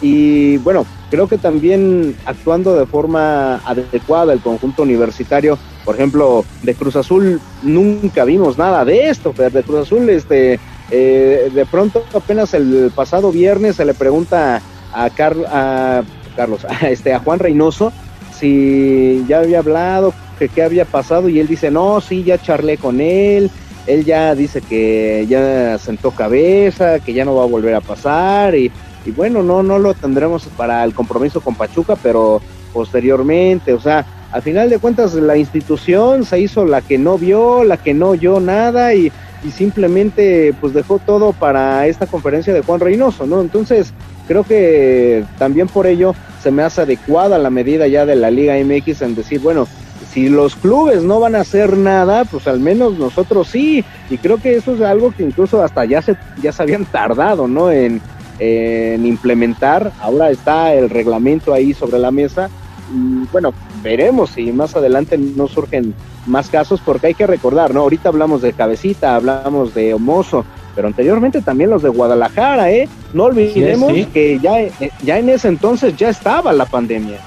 Y 0.00 0.58
bueno, 0.58 0.86
creo 1.10 1.26
que 1.26 1.36
también 1.36 2.14
actuando 2.24 2.76
de 2.76 2.86
forma 2.86 3.56
adecuada 3.64 4.32
el 4.32 4.38
conjunto 4.38 4.84
universitario, 4.84 5.58
por 5.84 5.96
ejemplo, 5.96 6.44
de 6.62 6.72
Cruz 6.76 6.94
Azul 6.94 7.40
nunca 7.64 8.24
vimos 8.24 8.56
nada 8.56 8.84
de 8.84 9.08
esto, 9.08 9.34
pero 9.36 9.50
de 9.50 9.64
Cruz 9.64 9.80
Azul 9.80 10.08
este 10.08 10.60
eh, 10.92 11.50
de 11.52 11.66
pronto 11.66 12.04
apenas 12.14 12.54
el 12.54 12.92
pasado 12.94 13.32
viernes 13.32 13.74
se 13.74 13.84
le 13.84 13.94
pregunta 13.94 14.62
a, 14.92 15.04
a 15.04 15.10
Carlos, 15.10 16.64
a, 16.68 16.88
este, 16.88 17.12
a 17.12 17.18
Juan 17.18 17.40
Reynoso 17.40 17.92
si 18.40 19.24
ya 19.28 19.40
había 19.40 19.58
hablado 19.60 20.14
que 20.38 20.48
qué 20.48 20.62
había 20.62 20.86
pasado 20.86 21.28
y 21.28 21.38
él 21.38 21.46
dice, 21.46 21.70
no, 21.70 22.00
sí, 22.00 22.24
ya 22.24 22.40
charlé 22.40 22.78
con 22.78 23.00
él, 23.00 23.50
él 23.86 24.04
ya 24.04 24.34
dice 24.34 24.60
que 24.62 25.26
ya 25.28 25.78
sentó 25.78 26.10
cabeza, 26.10 26.98
que 26.98 27.12
ya 27.12 27.24
no 27.24 27.34
va 27.34 27.44
a 27.44 27.46
volver 27.46 27.74
a 27.74 27.80
pasar 27.80 28.54
y 28.54 28.72
y 29.04 29.12
bueno, 29.12 29.42
no, 29.42 29.62
no 29.62 29.78
lo 29.78 29.94
tendremos 29.94 30.44
para 30.56 30.84
el 30.84 30.94
compromiso 30.94 31.40
con 31.40 31.54
Pachuca, 31.54 31.96
pero 32.02 32.40
posteriormente, 32.72 33.72
o 33.72 33.80
sea, 33.80 34.04
al 34.30 34.42
final 34.42 34.68
de 34.68 34.78
cuentas 34.78 35.14
la 35.14 35.36
institución 35.36 36.24
se 36.24 36.40
hizo 36.40 36.64
la 36.64 36.82
que 36.82 36.98
no 36.98 37.18
vio, 37.18 37.64
la 37.64 37.78
que 37.78 37.94
no 37.94 38.10
oyó 38.10 38.40
nada 38.40 38.94
y, 38.94 39.10
y 39.42 39.50
simplemente 39.50 40.54
pues 40.60 40.74
dejó 40.74 40.98
todo 40.98 41.32
para 41.32 41.86
esta 41.86 42.06
conferencia 42.06 42.52
de 42.52 42.62
Juan 42.62 42.80
Reynoso, 42.80 43.26
¿no? 43.26 43.40
Entonces, 43.40 43.92
creo 44.30 44.44
que 44.44 45.24
también 45.38 45.66
por 45.66 45.88
ello 45.88 46.14
se 46.40 46.52
me 46.52 46.62
hace 46.62 46.82
adecuada 46.82 47.36
la 47.36 47.50
medida 47.50 47.88
ya 47.88 48.06
de 48.06 48.14
la 48.14 48.30
Liga 48.30 48.54
MX 48.64 49.02
en 49.02 49.16
decir, 49.16 49.40
bueno, 49.40 49.66
si 50.12 50.28
los 50.28 50.54
clubes 50.54 51.02
no 51.02 51.18
van 51.18 51.34
a 51.34 51.40
hacer 51.40 51.76
nada, 51.76 52.24
pues 52.24 52.46
al 52.46 52.60
menos 52.60 52.96
nosotros 52.96 53.48
sí. 53.48 53.84
Y 54.08 54.18
creo 54.18 54.36
que 54.40 54.54
eso 54.54 54.76
es 54.76 54.82
algo 54.82 55.10
que 55.10 55.24
incluso 55.24 55.60
hasta 55.64 55.84
ya 55.84 56.00
se, 56.00 56.16
ya 56.40 56.52
se 56.52 56.62
habían 56.62 56.84
tardado, 56.92 57.48
¿no? 57.48 57.72
En, 57.72 58.00
en 58.38 59.04
implementar. 59.04 59.90
Ahora 60.00 60.30
está 60.30 60.74
el 60.74 60.90
reglamento 60.90 61.52
ahí 61.52 61.74
sobre 61.74 61.98
la 61.98 62.12
mesa. 62.12 62.50
Bueno, 63.32 63.52
veremos 63.82 64.30
si 64.30 64.52
más 64.52 64.76
adelante 64.76 65.18
no 65.18 65.48
surgen 65.48 65.92
más 66.26 66.50
casos, 66.50 66.80
porque 66.80 67.08
hay 67.08 67.14
que 67.14 67.26
recordar, 67.26 67.74
¿no? 67.74 67.80
Ahorita 67.80 68.10
hablamos 68.10 68.42
de 68.42 68.52
Cabecita, 68.52 69.16
hablamos 69.16 69.74
de 69.74 69.92
Homoso, 69.92 70.44
pero 70.74 70.88
anteriormente 70.88 71.42
también 71.42 71.70
los 71.70 71.82
de 71.82 71.88
Guadalajara, 71.88 72.70
¿eh? 72.70 72.88
No 73.12 73.24
olvidemos 73.24 73.92
que 74.12 74.38
ya, 74.40 74.54
ya 75.02 75.18
en 75.18 75.28
ese 75.28 75.48
entonces 75.48 75.96
ya 75.96 76.10
estaba 76.10 76.52
la 76.52 76.66
pandemia. 76.66 77.18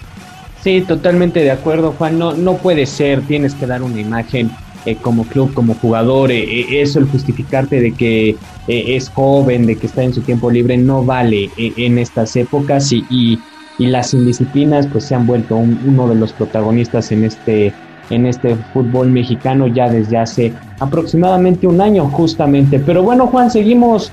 Sí, 0.64 0.82
totalmente 0.82 1.42
de 1.42 1.52
acuerdo, 1.52 1.94
Juan. 1.98 2.18
No, 2.18 2.34
no 2.34 2.56
puede 2.56 2.86
ser, 2.86 3.22
tienes 3.22 3.54
que 3.54 3.68
dar 3.68 3.84
una 3.84 4.00
imagen 4.00 4.50
eh, 4.86 4.98
como 4.98 5.24
club, 5.24 5.54
como 5.54 5.76
jugador. 5.76 6.32
Eh, 6.32 6.44
eh, 6.44 6.82
eso, 6.82 7.00
el 7.00 7.06
justificarte 7.06 7.80
de 7.80 7.94
que 7.94 8.36
es 8.68 9.10
joven, 9.10 9.66
de 9.66 9.78
que 9.78 9.88
está 9.88 10.04
en 10.04 10.14
su 10.14 10.22
tiempo 10.22 10.52
libre, 10.52 10.78
no 10.78 11.06
vale 11.06 11.50
en 11.58 11.98
estas 11.98 12.36
épocas 12.36 12.92
y, 12.92 13.06
y, 13.10 13.40
las 13.78 14.14
indisciplinas 14.14 14.88
pues 14.88 15.06
se 15.06 15.16
han 15.16 15.26
vuelto 15.26 15.58
uno 15.58 16.08
de 16.08 16.16
los 16.16 16.32
protagonistas 16.32 17.12
en 17.12 17.26
este 17.26 17.74
en 18.10 18.26
este 18.26 18.56
fútbol 18.72 19.10
mexicano 19.10 19.68
ya 19.68 19.90
desde 19.90 20.18
hace 20.18 20.54
aproximadamente 20.84 21.68
un 21.68 21.82
año 21.82 22.10
justamente. 22.10 22.80
Pero 22.80 23.04
bueno, 23.04 23.28
Juan, 23.28 23.50
seguimos 23.50 24.12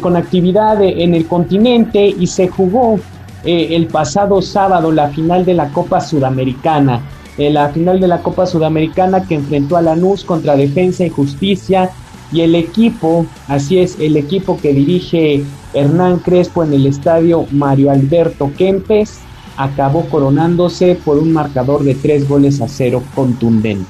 con 0.00 0.16
actividad 0.16 0.82
en 0.82 1.14
el 1.14 1.26
continente 1.26 2.06
y 2.06 2.26
se 2.28 2.48
jugó 2.48 2.98
eh, 3.46 3.76
el 3.76 3.86
pasado 3.86 4.42
sábado 4.42 4.90
la 4.90 5.08
final 5.10 5.44
de 5.44 5.54
la 5.54 5.68
Copa 5.68 6.00
Sudamericana. 6.00 7.00
Eh, 7.38 7.48
la 7.50 7.68
final 7.68 8.00
de 8.00 8.08
la 8.08 8.18
Copa 8.18 8.44
Sudamericana 8.44 9.22
que 9.22 9.36
enfrentó 9.36 9.76
a 9.76 9.82
Lanús 9.82 10.24
contra 10.24 10.56
Defensa 10.56 11.06
y 11.06 11.10
Justicia. 11.10 11.90
Y 12.32 12.40
el 12.40 12.56
equipo, 12.56 13.24
así 13.46 13.78
es, 13.78 14.00
el 14.00 14.16
equipo 14.16 14.58
que 14.60 14.72
dirige 14.72 15.44
Hernán 15.74 16.18
Crespo 16.18 16.64
en 16.64 16.72
el 16.72 16.86
estadio 16.86 17.46
Mario 17.52 17.92
Alberto 17.92 18.50
Kempes, 18.58 19.20
acabó 19.56 20.06
coronándose 20.06 20.96
por 20.96 21.18
un 21.18 21.32
marcador 21.32 21.84
de 21.84 21.94
tres 21.94 22.28
goles 22.28 22.60
a 22.60 22.66
cero 22.66 23.00
contundente. 23.14 23.86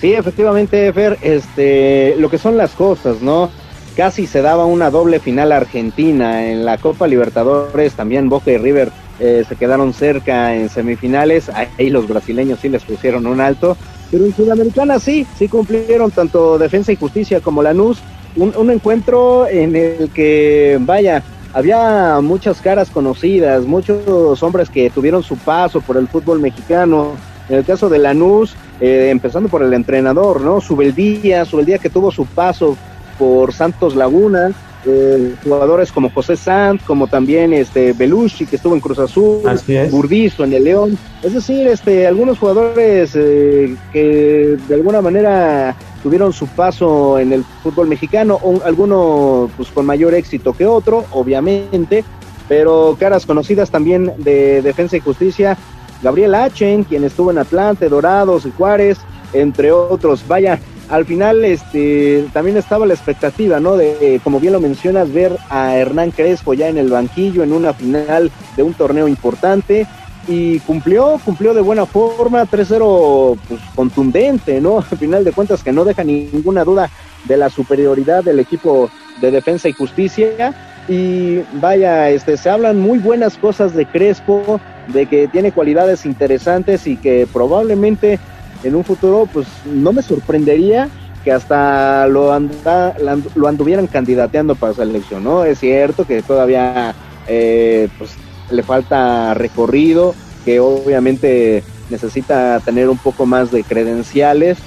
Sí, 0.00 0.14
efectivamente, 0.14 0.92
Fer, 0.92 1.18
este, 1.20 2.16
lo 2.18 2.30
que 2.30 2.38
son 2.38 2.56
las 2.56 2.72
cosas, 2.72 3.20
¿no? 3.20 3.50
casi 3.96 4.26
se 4.26 4.40
daba 4.40 4.64
una 4.64 4.90
doble 4.90 5.20
final 5.20 5.52
argentina 5.52 6.46
en 6.46 6.64
la 6.64 6.78
Copa 6.78 7.06
Libertadores, 7.06 7.94
también 7.94 8.28
Boca 8.28 8.50
y 8.50 8.56
River 8.56 8.90
eh, 9.18 9.44
se 9.46 9.56
quedaron 9.56 9.92
cerca 9.92 10.54
en 10.54 10.68
semifinales, 10.68 11.50
ahí 11.50 11.90
los 11.90 12.08
brasileños 12.08 12.60
sí 12.60 12.68
les 12.68 12.82
pusieron 12.82 13.26
un 13.26 13.40
alto, 13.40 13.76
pero 14.10 14.24
en 14.24 14.34
Sudamericana 14.34 14.98
sí, 14.98 15.26
sí 15.36 15.48
cumplieron 15.48 16.10
tanto 16.10 16.58
Defensa 16.58 16.92
y 16.92 16.96
Justicia 16.96 17.40
como 17.40 17.62
Lanús, 17.62 17.98
un, 18.36 18.54
un 18.56 18.70
encuentro 18.70 19.46
en 19.46 19.76
el 19.76 20.10
que, 20.10 20.78
vaya, 20.80 21.22
había 21.52 22.20
muchas 22.22 22.60
caras 22.60 22.88
conocidas, 22.90 23.64
muchos 23.64 24.42
hombres 24.42 24.70
que 24.70 24.88
tuvieron 24.88 25.22
su 25.22 25.36
paso 25.36 25.80
por 25.80 25.96
el 25.96 26.08
fútbol 26.08 26.40
mexicano, 26.40 27.12
en 27.50 27.56
el 27.56 27.64
caso 27.64 27.88
de 27.88 27.98
Lanús, 27.98 28.54
eh, 28.80 29.08
empezando 29.10 29.48
por 29.48 29.62
el 29.62 29.74
entrenador, 29.74 30.40
¿no? 30.40 30.60
Subeldía, 30.60 31.44
Subeldía 31.44 31.78
que 31.78 31.90
tuvo 31.90 32.10
su 32.10 32.24
paso 32.24 32.76
por 33.18 33.52
Santos 33.52 33.96
Laguna, 33.96 34.52
eh, 34.86 35.34
jugadores 35.44 35.92
como 35.92 36.10
José 36.10 36.36
Sanz, 36.36 36.82
como 36.84 37.06
también 37.06 37.52
este 37.52 37.92
Belushi 37.92 38.46
que 38.46 38.56
estuvo 38.56 38.74
en 38.74 38.80
Cruz 38.80 38.98
Azul, 39.00 39.42
Burdizo 39.90 40.44
en 40.44 40.54
el 40.54 40.64
León, 40.64 40.98
es 41.22 41.34
decir, 41.34 41.66
este 41.66 42.06
algunos 42.06 42.38
jugadores 42.38 43.12
eh, 43.14 43.76
que 43.92 44.56
de 44.68 44.74
alguna 44.74 45.02
manera 45.02 45.76
tuvieron 46.02 46.32
su 46.32 46.46
paso 46.46 47.18
en 47.18 47.32
el 47.32 47.44
fútbol 47.62 47.88
mexicano, 47.88 48.38
o 48.42 48.62
alguno 48.64 49.50
pues 49.56 49.68
con 49.70 49.84
mayor 49.84 50.14
éxito 50.14 50.54
que 50.54 50.64
otro, 50.64 51.04
obviamente, 51.10 52.04
pero 52.48 52.96
caras 52.98 53.26
conocidas 53.26 53.70
también 53.70 54.12
de 54.18 54.62
Defensa 54.62 54.96
y 54.96 55.00
Justicia, 55.00 55.58
Gabriel 56.02 56.34
Achen, 56.34 56.84
quien 56.84 57.04
estuvo 57.04 57.30
en 57.30 57.38
Atlante, 57.38 57.88
Dorados 57.88 58.46
y 58.46 58.50
Juárez, 58.50 58.98
entre 59.32 59.72
otros. 59.72 60.26
Vaya, 60.26 60.58
al 60.88 61.04
final 61.04 61.44
este 61.44 62.26
también 62.32 62.56
estaba 62.56 62.86
la 62.86 62.94
expectativa, 62.94 63.60
¿no? 63.60 63.76
De, 63.76 64.20
como 64.24 64.40
bien 64.40 64.52
lo 64.52 64.60
mencionas, 64.60 65.12
ver 65.12 65.36
a 65.48 65.76
Hernán 65.76 66.10
Crespo 66.10 66.54
ya 66.54 66.68
en 66.68 66.78
el 66.78 66.90
banquillo 66.90 67.42
en 67.42 67.52
una 67.52 67.72
final 67.72 68.30
de 68.56 68.62
un 68.62 68.74
torneo 68.74 69.06
importante 69.06 69.86
y 70.26 70.58
cumplió, 70.60 71.20
cumplió 71.24 71.54
de 71.54 71.60
buena 71.60 71.86
forma, 71.86 72.44
3-0 72.44 73.38
pues, 73.48 73.60
contundente, 73.74 74.60
¿no? 74.60 74.78
Al 74.90 74.98
final 74.98 75.24
de 75.24 75.32
cuentas 75.32 75.62
que 75.62 75.72
no 75.72 75.84
deja 75.84 76.04
ninguna 76.04 76.64
duda 76.64 76.90
de 77.24 77.36
la 77.36 77.50
superioridad 77.50 78.24
del 78.24 78.40
equipo 78.40 78.90
de 79.20 79.30
defensa 79.30 79.68
y 79.68 79.72
justicia 79.72 80.69
y 80.88 81.40
vaya, 81.54 82.10
este 82.10 82.36
se 82.36 82.50
hablan 82.50 82.78
muy 82.78 82.98
buenas 82.98 83.36
cosas 83.36 83.74
de 83.74 83.86
Crespo, 83.86 84.60
de 84.88 85.06
que 85.06 85.28
tiene 85.28 85.52
cualidades 85.52 86.04
interesantes 86.06 86.86
y 86.86 86.96
que 86.96 87.28
probablemente 87.32 88.18
en 88.64 88.74
un 88.74 88.84
futuro, 88.84 89.28
pues 89.32 89.46
no 89.64 89.92
me 89.92 90.02
sorprendería 90.02 90.88
que 91.24 91.32
hasta 91.32 92.06
lo, 92.06 92.32
anda, 92.32 92.94
lo 93.34 93.48
anduvieran 93.48 93.86
candidateando 93.86 94.54
para 94.54 94.74
selección, 94.74 95.24
¿no? 95.24 95.44
Es 95.44 95.58
cierto 95.58 96.06
que 96.06 96.22
todavía 96.22 96.94
eh, 97.28 97.88
pues, 97.98 98.12
le 98.50 98.62
falta 98.62 99.34
recorrido, 99.34 100.14
que 100.44 100.60
obviamente 100.60 101.62
necesita 101.90 102.60
tener 102.60 102.88
un 102.88 102.96
poco 102.96 103.26
más 103.26 103.50
de 103.50 103.62
credenciales, 103.64 104.58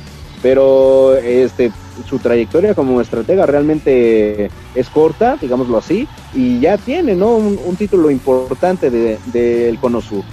pero 0.42 1.16
este 1.16 1.72
su 2.08 2.20
trayectoria 2.20 2.74
como 2.74 3.00
estratega 3.02 3.46
realmente 3.46 4.50
es 4.76 4.90
corta, 4.90 5.38
digámoslo 5.40 5.78
así, 5.78 6.08
y 6.34 6.60
ya 6.60 6.78
tiene, 6.78 7.16
¿no? 7.16 7.36
Un, 7.36 7.76
título 7.76 8.10
importante 8.12 8.90
del 8.90 9.18
de, 9.32 9.78
Cono 9.82 10.02
Sur. 10.02 10.24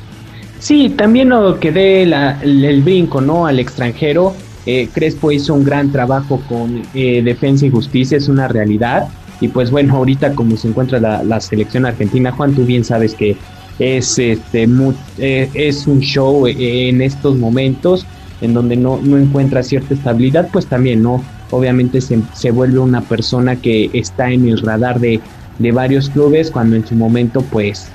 Sí, 0.59 0.91
también 0.91 1.31
lo 1.31 1.59
que 1.59 1.73
dé 1.73 2.03
el, 2.03 2.83
brinco, 2.83 3.21
¿no? 3.21 3.47
Al 3.47 3.59
extranjero. 3.59 4.35
Eh, 4.67 4.89
Crespo 4.93 5.33
hizo 5.33 5.55
un 5.55 5.65
gran 5.65 5.91
trabajo 5.91 6.43
con 6.47 6.83
eh, 6.93 7.23
Defensa 7.23 7.65
y 7.65 7.71
Justicia, 7.71 8.19
es 8.19 8.29
una 8.29 8.47
realidad. 8.47 9.09
Y 9.41 9.49
pues 9.49 9.71
bueno, 9.71 9.97
ahorita 9.97 10.35
como 10.35 10.57
se 10.59 10.69
encuentra 10.69 11.01
la, 11.01 11.41
selección 11.41 11.87
argentina, 11.87 12.31
Juan, 12.33 12.55
tú 12.55 12.67
bien 12.67 12.85
sabes 12.85 13.15
que 13.15 13.37
es, 13.79 14.19
este, 14.19 14.69
eh, 15.19 15.51
es 15.55 15.87
un 15.87 16.01
show 16.01 16.47
en 16.47 17.01
estos 17.01 17.39
momentos 17.39 18.07
en 18.43 18.53
donde 18.53 18.77
no, 18.77 19.01
no 19.03 19.17
encuentra 19.17 19.63
cierta 19.63 19.95
estabilidad, 19.95 20.49
pues 20.53 20.67
también, 20.67 21.03
¿no? 21.03 21.23
Obviamente 21.51 22.01
se, 22.01 22.21
se 22.35 22.51
vuelve 22.51 22.79
una 22.79 23.01
persona 23.01 23.57
que 23.57 23.91
está 23.93 24.31
en 24.31 24.49
el 24.49 24.59
radar 24.59 25.01
de, 25.01 25.21
de 25.59 25.73
varios 25.73 26.09
clubes 26.11 26.51
cuando 26.51 26.77
en 26.77 26.87
su 26.87 26.95
momento 26.95 27.43
pues 27.43 27.91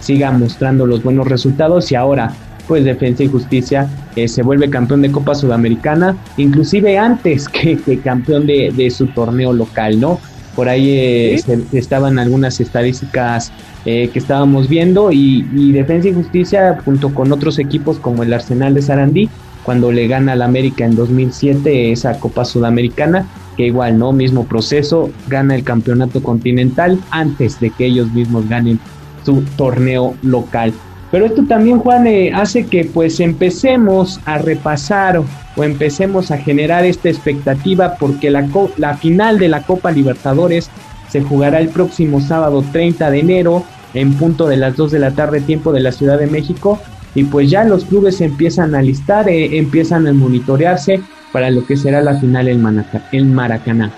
siga 0.00 0.30
mostrando 0.32 0.86
los 0.86 1.02
buenos 1.02 1.26
resultados 1.28 1.90
y 1.90 1.94
ahora 1.94 2.32
pues 2.66 2.84
Defensa 2.84 3.22
y 3.22 3.28
Justicia 3.28 3.88
eh, 4.16 4.28
se 4.28 4.42
vuelve 4.42 4.70
campeón 4.70 5.02
de 5.02 5.10
Copa 5.10 5.34
Sudamericana, 5.34 6.16
inclusive 6.36 6.98
antes 6.98 7.48
que, 7.50 7.78
campeón 8.02 8.46
de, 8.46 8.90
su 8.90 9.06
torneo 9.08 9.52
local, 9.52 10.00
¿no? 10.00 10.18
Por 10.54 10.68
ahí 10.68 10.90
eh, 10.90 11.42
estaban 11.72 12.18
algunas 12.18 12.60
estadísticas 12.60 13.50
eh, 13.84 14.08
que 14.12 14.18
estábamos 14.18 14.68
viendo 14.68 15.10
y, 15.10 15.46
y, 15.52 15.72
Defensa 15.72 16.08
y 16.08 16.14
Justicia 16.14 16.78
junto 16.84 17.12
con 17.12 17.32
otros 17.32 17.58
equipos 17.58 17.98
como 17.98 18.22
el 18.22 18.32
Arsenal 18.32 18.72
de 18.72 18.82
Sarandí, 18.82 19.28
cuando 19.64 19.90
le 19.90 20.06
gana 20.06 20.32
al 20.32 20.42
América 20.42 20.84
en 20.84 20.94
2007 20.94 21.90
esa 21.90 22.20
Copa 22.20 22.44
Sudamericana, 22.44 23.26
que 23.56 23.66
igual, 23.66 23.98
¿no? 23.98 24.12
Mismo 24.12 24.44
proceso, 24.44 25.10
gana 25.28 25.54
el 25.54 25.64
campeonato 25.64 26.22
continental 26.22 27.00
antes 27.10 27.58
de 27.60 27.70
que 27.70 27.86
ellos 27.86 28.12
mismos 28.12 28.48
ganen 28.48 28.78
su 29.24 29.42
torneo 29.56 30.14
local. 30.22 30.72
Pero 31.10 31.26
esto 31.26 31.44
también, 31.44 31.78
Juan, 31.78 32.06
eh, 32.06 32.32
hace 32.34 32.66
que 32.66 32.84
pues 32.84 33.20
empecemos 33.20 34.20
a 34.24 34.38
repasar 34.38 35.18
o, 35.18 35.24
empecemos 35.62 36.32
a 36.32 36.38
generar 36.38 36.84
esta 36.84 37.08
expectativa 37.08 37.94
porque 38.00 38.30
la, 38.30 38.48
la 38.76 38.96
final 38.96 39.38
de 39.38 39.48
la 39.48 39.62
Copa 39.62 39.92
Libertadores 39.92 40.68
se 41.08 41.22
jugará 41.22 41.60
el 41.60 41.68
próximo 41.68 42.20
sábado 42.20 42.64
30 42.72 43.10
de 43.12 43.20
enero 43.20 43.64
en 43.94 44.14
punto 44.14 44.48
de 44.48 44.56
las 44.56 44.76
2 44.76 44.90
de 44.90 44.98
la 44.98 45.12
tarde 45.12 45.40
tiempo 45.40 45.72
de 45.72 45.78
la 45.78 45.92
Ciudad 45.92 46.18
de 46.18 46.26
México 46.26 46.80
y 47.14 47.24
pues 47.24 47.50
ya 47.50 47.64
los 47.64 47.84
clubes 47.84 48.20
empiezan 48.20 48.74
a 48.74 48.82
listar, 48.82 49.28
eh, 49.28 49.56
empiezan 49.58 50.06
a 50.06 50.12
monitorearse 50.12 51.00
para 51.32 51.50
lo 51.50 51.64
que 51.66 51.76
será 51.76 52.00
la 52.00 52.18
final 52.18 52.48
en, 52.48 53.34
Maracaná. 53.34 53.90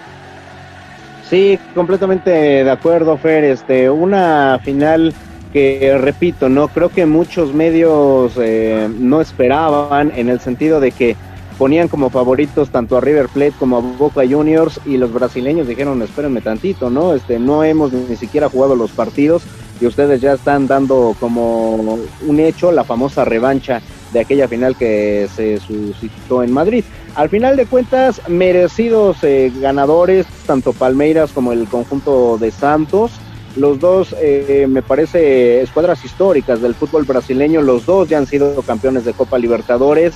Sí, 1.29 1.59
completamente 1.75 2.31
de 2.31 2.71
acuerdo, 2.71 3.17
Fer. 3.19 3.45
Este, 3.45 3.91
una 3.91 4.61
final 4.63 5.13
que 5.53 5.97
repito, 5.99 6.49
no 6.49 6.69
creo 6.69 6.89
que 6.89 7.07
muchos 7.07 7.53
medios 7.53 8.35
eh, 8.39 8.89
no 8.99 9.21
esperaban 9.21 10.13
en 10.15 10.29
el 10.29 10.41
sentido 10.41 10.81
de 10.81 10.93
que 10.93 11.17
ponían 11.59 11.89
como 11.89 12.11
favoritos 12.11 12.71
tanto 12.71 12.97
a 12.97 13.01
River 13.01 13.29
Plate 13.29 13.55
como 13.59 13.79
a 13.79 13.81
Boca 13.81 14.23
Juniors 14.29 14.81
y 14.85 14.99
los 14.99 15.13
brasileños 15.13 15.67
dijeron 15.67 16.03
espérenme 16.03 16.43
tantito, 16.43 16.91
¿no? 16.91 17.15
Este, 17.15 17.39
no 17.39 17.65
hemos 17.65 17.93
ni 17.93 18.17
siquiera 18.17 18.49
jugado 18.49 18.77
los 18.77 18.91
partidos 18.91 19.43
y 19.81 19.87
ustedes 19.87 20.21
ya 20.21 20.35
están 20.35 20.67
dando 20.67 21.15
como 21.19 21.99
un 22.27 22.41
hecho 22.41 22.73
la 22.73 22.85
famosa 22.85 23.25
revancha 23.25 23.81
de 24.13 24.21
aquella 24.21 24.49
final 24.49 24.77
que 24.77 25.29
se 25.35 25.59
suscitó 25.59 26.43
en 26.43 26.53
Madrid. 26.53 26.85
Al 27.15 27.29
final 27.29 27.57
de 27.57 27.67
cuentas, 27.67 28.21
merecidos 28.29 29.19
eh, 29.23 29.53
ganadores, 29.61 30.27
tanto 30.47 30.73
Palmeiras 30.73 31.33
como 31.33 31.53
el 31.53 31.67
conjunto 31.67 32.39
de 32.39 32.51
Santos. 32.51 33.13
Los 33.57 33.81
dos, 33.81 34.15
eh, 34.21 34.67
me 34.69 34.83
parece, 34.83 35.63
escuadras 35.63 36.05
históricas 36.05 36.61
del 36.61 36.75
fútbol 36.75 37.05
brasileño, 37.05 37.63
los 37.63 37.87
dos 37.87 38.07
ya 38.09 38.19
han 38.19 38.27
sido 38.27 38.61
campeones 38.63 39.07
de 39.07 39.15
Copa 39.15 39.39
Libertadores. 39.39 40.15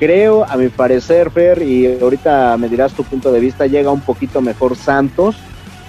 Creo, 0.00 0.44
a 0.44 0.56
mi 0.56 0.70
parecer, 0.70 1.30
Fer, 1.30 1.62
y 1.62 1.98
ahorita 2.00 2.56
me 2.56 2.68
dirás 2.68 2.94
tu 2.94 3.04
punto 3.04 3.30
de 3.30 3.38
vista, 3.38 3.66
llega 3.66 3.90
un 3.90 4.00
poquito 4.00 4.40
mejor 4.40 4.74
Santos. 4.74 5.36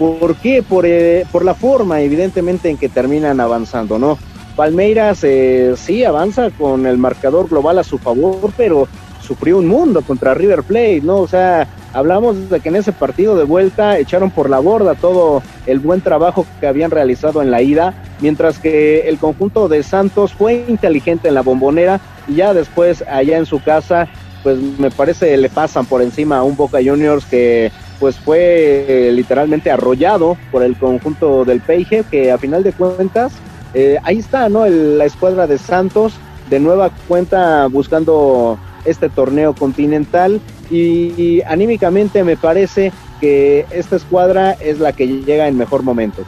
¿Por 0.02 0.36
qué? 0.38 0.64
Por, 0.64 0.88
eh, 0.88 1.28
por 1.32 1.46
la 1.46 1.54
forma, 1.54 2.02
evidentemente, 2.02 2.72
en 2.72 2.78
que 2.78 2.90
terminan 2.90 3.40
avanzando, 3.40 4.00
¿no? 4.00 4.18
Palmeiras 4.56 5.24
eh, 5.24 5.76
sí 5.78 6.04
avanza 6.04 6.50
con 6.50 6.88
el 6.88 6.98
marcador 6.98 7.48
global 7.48 7.78
a 7.78 7.84
su 7.84 8.00
favor, 8.00 8.52
pero 8.58 8.88
sufrió 9.22 9.60
un 9.60 9.68
mundo 9.68 10.02
contra 10.02 10.34
River 10.34 10.64
Plate, 10.64 11.02
¿no? 11.02 11.20
O 11.20 11.28
sea, 11.28 11.68
hablamos 11.94 12.50
de 12.50 12.60
que 12.62 12.70
en 12.70 12.78
ese 12.78 12.94
partido 12.94 13.38
de 13.38 13.44
vuelta 13.44 14.00
echaron 14.00 14.32
por 14.32 14.50
la 14.50 14.58
borda 14.58 14.96
todo 14.96 15.44
el 15.68 15.78
buen 15.78 16.02
trabajo 16.02 16.48
que 16.60 16.66
habían 16.66 16.90
realizado 16.90 17.44
en 17.44 17.52
la 17.52 17.62
ida, 17.62 17.94
mientras 18.22 18.58
que 18.58 19.02
el 19.02 19.20
conjunto 19.20 19.68
de 19.68 19.84
Santos 19.84 20.34
fue 20.34 20.66
inteligente 20.68 21.28
en 21.28 21.36
la 21.36 21.42
bombonera 21.42 22.02
y 22.28 22.38
ya 22.38 22.56
después 22.56 23.04
allá 23.08 23.38
en 23.38 23.46
su 23.46 23.62
casa, 23.62 24.08
pues 24.42 24.58
me 24.80 24.90
parece 24.90 25.38
le 25.38 25.50
pasan 25.50 25.86
por 25.86 26.02
encima 26.02 26.40
a 26.40 26.44
un 26.44 26.56
Boca 26.56 26.80
Juniors 26.84 27.24
que 27.26 27.72
pues 28.02 28.18
fue 28.18 28.40
eh, 28.40 29.12
literalmente 29.12 29.70
arrollado 29.70 30.36
por 30.52 30.64
el 30.64 30.76
conjunto 30.76 31.46
del 31.46 31.62
Peije, 31.62 32.04
que 32.10 32.32
a 32.32 32.40
final 32.40 32.64
de 32.64 32.74
cuentas, 32.74 33.32
eh, 33.76 34.00
ahí 34.02 34.18
está, 34.18 34.50
¿no? 34.50 34.68
la 34.68 35.06
escuadra 35.06 35.46
de 35.46 35.60
Santos, 35.60 36.14
de 36.50 36.60
nueva 36.60 36.90
cuenta 37.08 37.68
buscando 37.68 38.58
este 38.86 39.08
torneo 39.08 39.54
continental 39.54 40.42
y, 40.72 41.44
anímicamente 41.44 42.24
me 42.24 42.38
parece 42.38 42.92
que 43.20 43.68
esta 43.70 43.98
escuadra 43.98 44.54
es 44.54 44.80
la 44.80 44.94
que 44.94 45.06
llega 45.08 45.48
en 45.48 45.56
mejor 45.56 45.84
momento. 45.84 46.24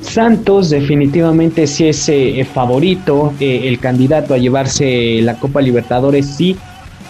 Santos 0.00 0.70
definitivamente 0.70 1.68
sí 1.68 1.86
es 1.86 2.08
eh, 2.08 2.44
favorito, 2.52 3.34
el 3.38 3.78
candidato 3.78 4.34
a 4.34 4.38
llevarse 4.38 5.20
la 5.22 5.38
Copa 5.38 5.60
Libertadores, 5.60 6.26
sí. 6.26 6.56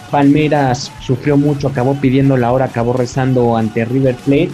Palmeras 0.09 0.91
sufrió 0.99 1.37
mucho, 1.37 1.67
acabó 1.67 1.95
pidiendo 1.95 2.37
la 2.37 2.51
hora, 2.51 2.65
acabó 2.65 2.93
rezando 2.93 3.57
ante 3.57 3.85
River 3.85 4.15
Plate, 4.15 4.51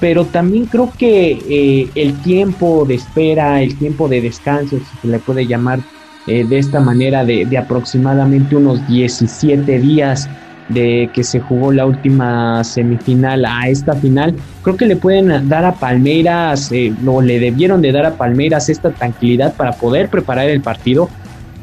pero 0.00 0.24
también 0.26 0.66
creo 0.66 0.92
que 0.96 1.38
eh, 1.48 1.90
el 1.94 2.14
tiempo 2.22 2.84
de 2.86 2.96
espera, 2.96 3.62
el 3.62 3.76
tiempo 3.76 4.08
de 4.08 4.20
descanso, 4.20 4.78
si 4.78 4.98
se 5.02 5.08
le 5.08 5.18
puede 5.18 5.46
llamar 5.46 5.80
eh, 6.26 6.44
de 6.44 6.58
esta 6.58 6.80
manera 6.80 7.24
de, 7.24 7.56
aproximadamente 7.56 8.56
unos 8.56 8.86
17 8.88 9.78
días 9.78 10.28
de 10.68 11.08
que 11.14 11.22
se 11.22 11.38
jugó 11.38 11.70
la 11.70 11.86
última 11.86 12.64
semifinal 12.64 13.44
a 13.44 13.68
esta 13.68 13.94
final, 13.94 14.34
creo 14.62 14.76
que 14.76 14.86
le 14.86 14.96
pueden 14.96 15.48
dar 15.48 15.64
a 15.64 15.72
Palmeiras, 15.72 16.72
eh, 16.72 16.92
o 17.06 17.22
le 17.22 17.38
debieron 17.38 17.80
de 17.80 17.92
dar 17.92 18.06
a 18.06 18.16
Palmeiras 18.16 18.68
esta 18.68 18.90
tranquilidad 18.90 19.54
para 19.54 19.72
poder 19.72 20.08
preparar 20.08 20.48
el 20.48 20.60
partido, 20.60 21.08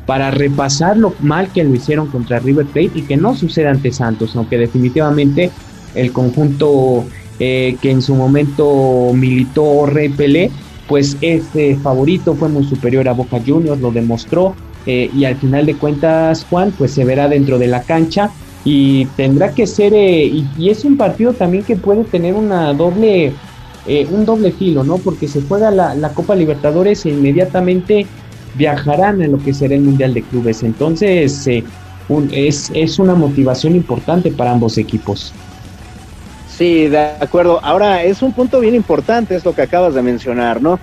para 0.06 0.32
repasar 0.32 0.98
lo 0.98 1.14
mal 1.22 1.50
que 1.50 1.64
lo 1.64 1.74
hicieron 1.74 2.08
contra 2.08 2.40
River 2.40 2.66
Plate 2.66 2.92
y 2.96 3.02
que 3.04 3.18
no 3.18 3.36
suceda 3.36 3.72
ante 3.72 3.92
Santos, 3.92 4.36
aunque 4.36 4.58
definitivamente 4.58 5.52
el 5.96 6.12
conjunto 6.12 7.06
eh, 7.40 7.78
que 7.82 7.92
en 7.92 8.02
su 8.02 8.16
momento 8.16 9.12
militó 9.14 9.86
Rey 9.86 10.10
Pelé 10.10 10.52
pues 10.88 11.18
este 11.22 11.76
favorito 11.78 12.36
fue 12.36 12.50
muy 12.50 12.66
superior 12.66 13.08
a 13.08 13.14
Boca 13.14 13.40
Juniors, 13.46 13.80
lo 13.80 13.92
demostró 13.92 14.56
eh, 14.86 15.10
y 15.16 15.26
al 15.26 15.36
final 15.38 15.66
de 15.66 15.76
cuentas 15.76 16.46
Juan 16.50 16.74
pues 16.78 16.92
se 16.92 17.06
verá 17.06 17.28
dentro 17.28 17.58
de 17.58 17.68
la 17.68 17.84
cancha 17.84 18.30
y 18.66 19.06
tendrá 19.18 19.54
que 19.54 19.68
ser 19.68 19.94
eh, 19.94 20.26
y, 20.58 20.70
es 20.70 20.86
un 20.86 20.98
partido 20.98 21.34
también 21.34 21.64
que 21.64 21.76
puede 21.76 22.04
tener 22.04 22.34
una 22.34 22.74
doble 22.74 23.34
eh, 23.86 24.08
un 24.12 24.26
doble 24.26 24.52
filo, 24.52 24.86
¿no? 24.86 24.98
Porque 24.98 25.28
se 25.28 25.42
juega 25.42 25.70
la, 25.70 25.94
la, 25.94 26.14
Copa 26.14 26.36
Libertadores 26.36 27.06
e 27.06 27.10
inmediatamente 27.10 28.06
viajarán 28.56 29.22
a 29.22 29.28
lo 29.28 29.38
que 29.40 29.54
será 29.54 29.76
el 29.76 29.82
Mundial 29.82 30.14
de 30.14 30.22
Clubes. 30.22 30.64
Entonces 30.64 31.48
es, 31.48 32.72
es 32.74 33.00
una 33.00 33.16
motivación 33.16 33.76
importante 33.76 34.32
para 34.32 34.52
ambos 34.52 34.78
equipos. 34.78 35.34
Sí, 36.56 36.88
de 36.88 37.00
acuerdo. 37.20 37.60
Ahora, 37.64 38.04
es 38.04 38.22
un 38.22 38.32
punto 38.32 38.60
bien 38.60 38.76
importante, 38.76 39.36
es 39.36 39.44
lo 39.44 39.56
que 39.56 39.64
acabas 39.64 39.96
de 39.96 40.04
mencionar, 40.04 40.62
¿no? 40.62 40.80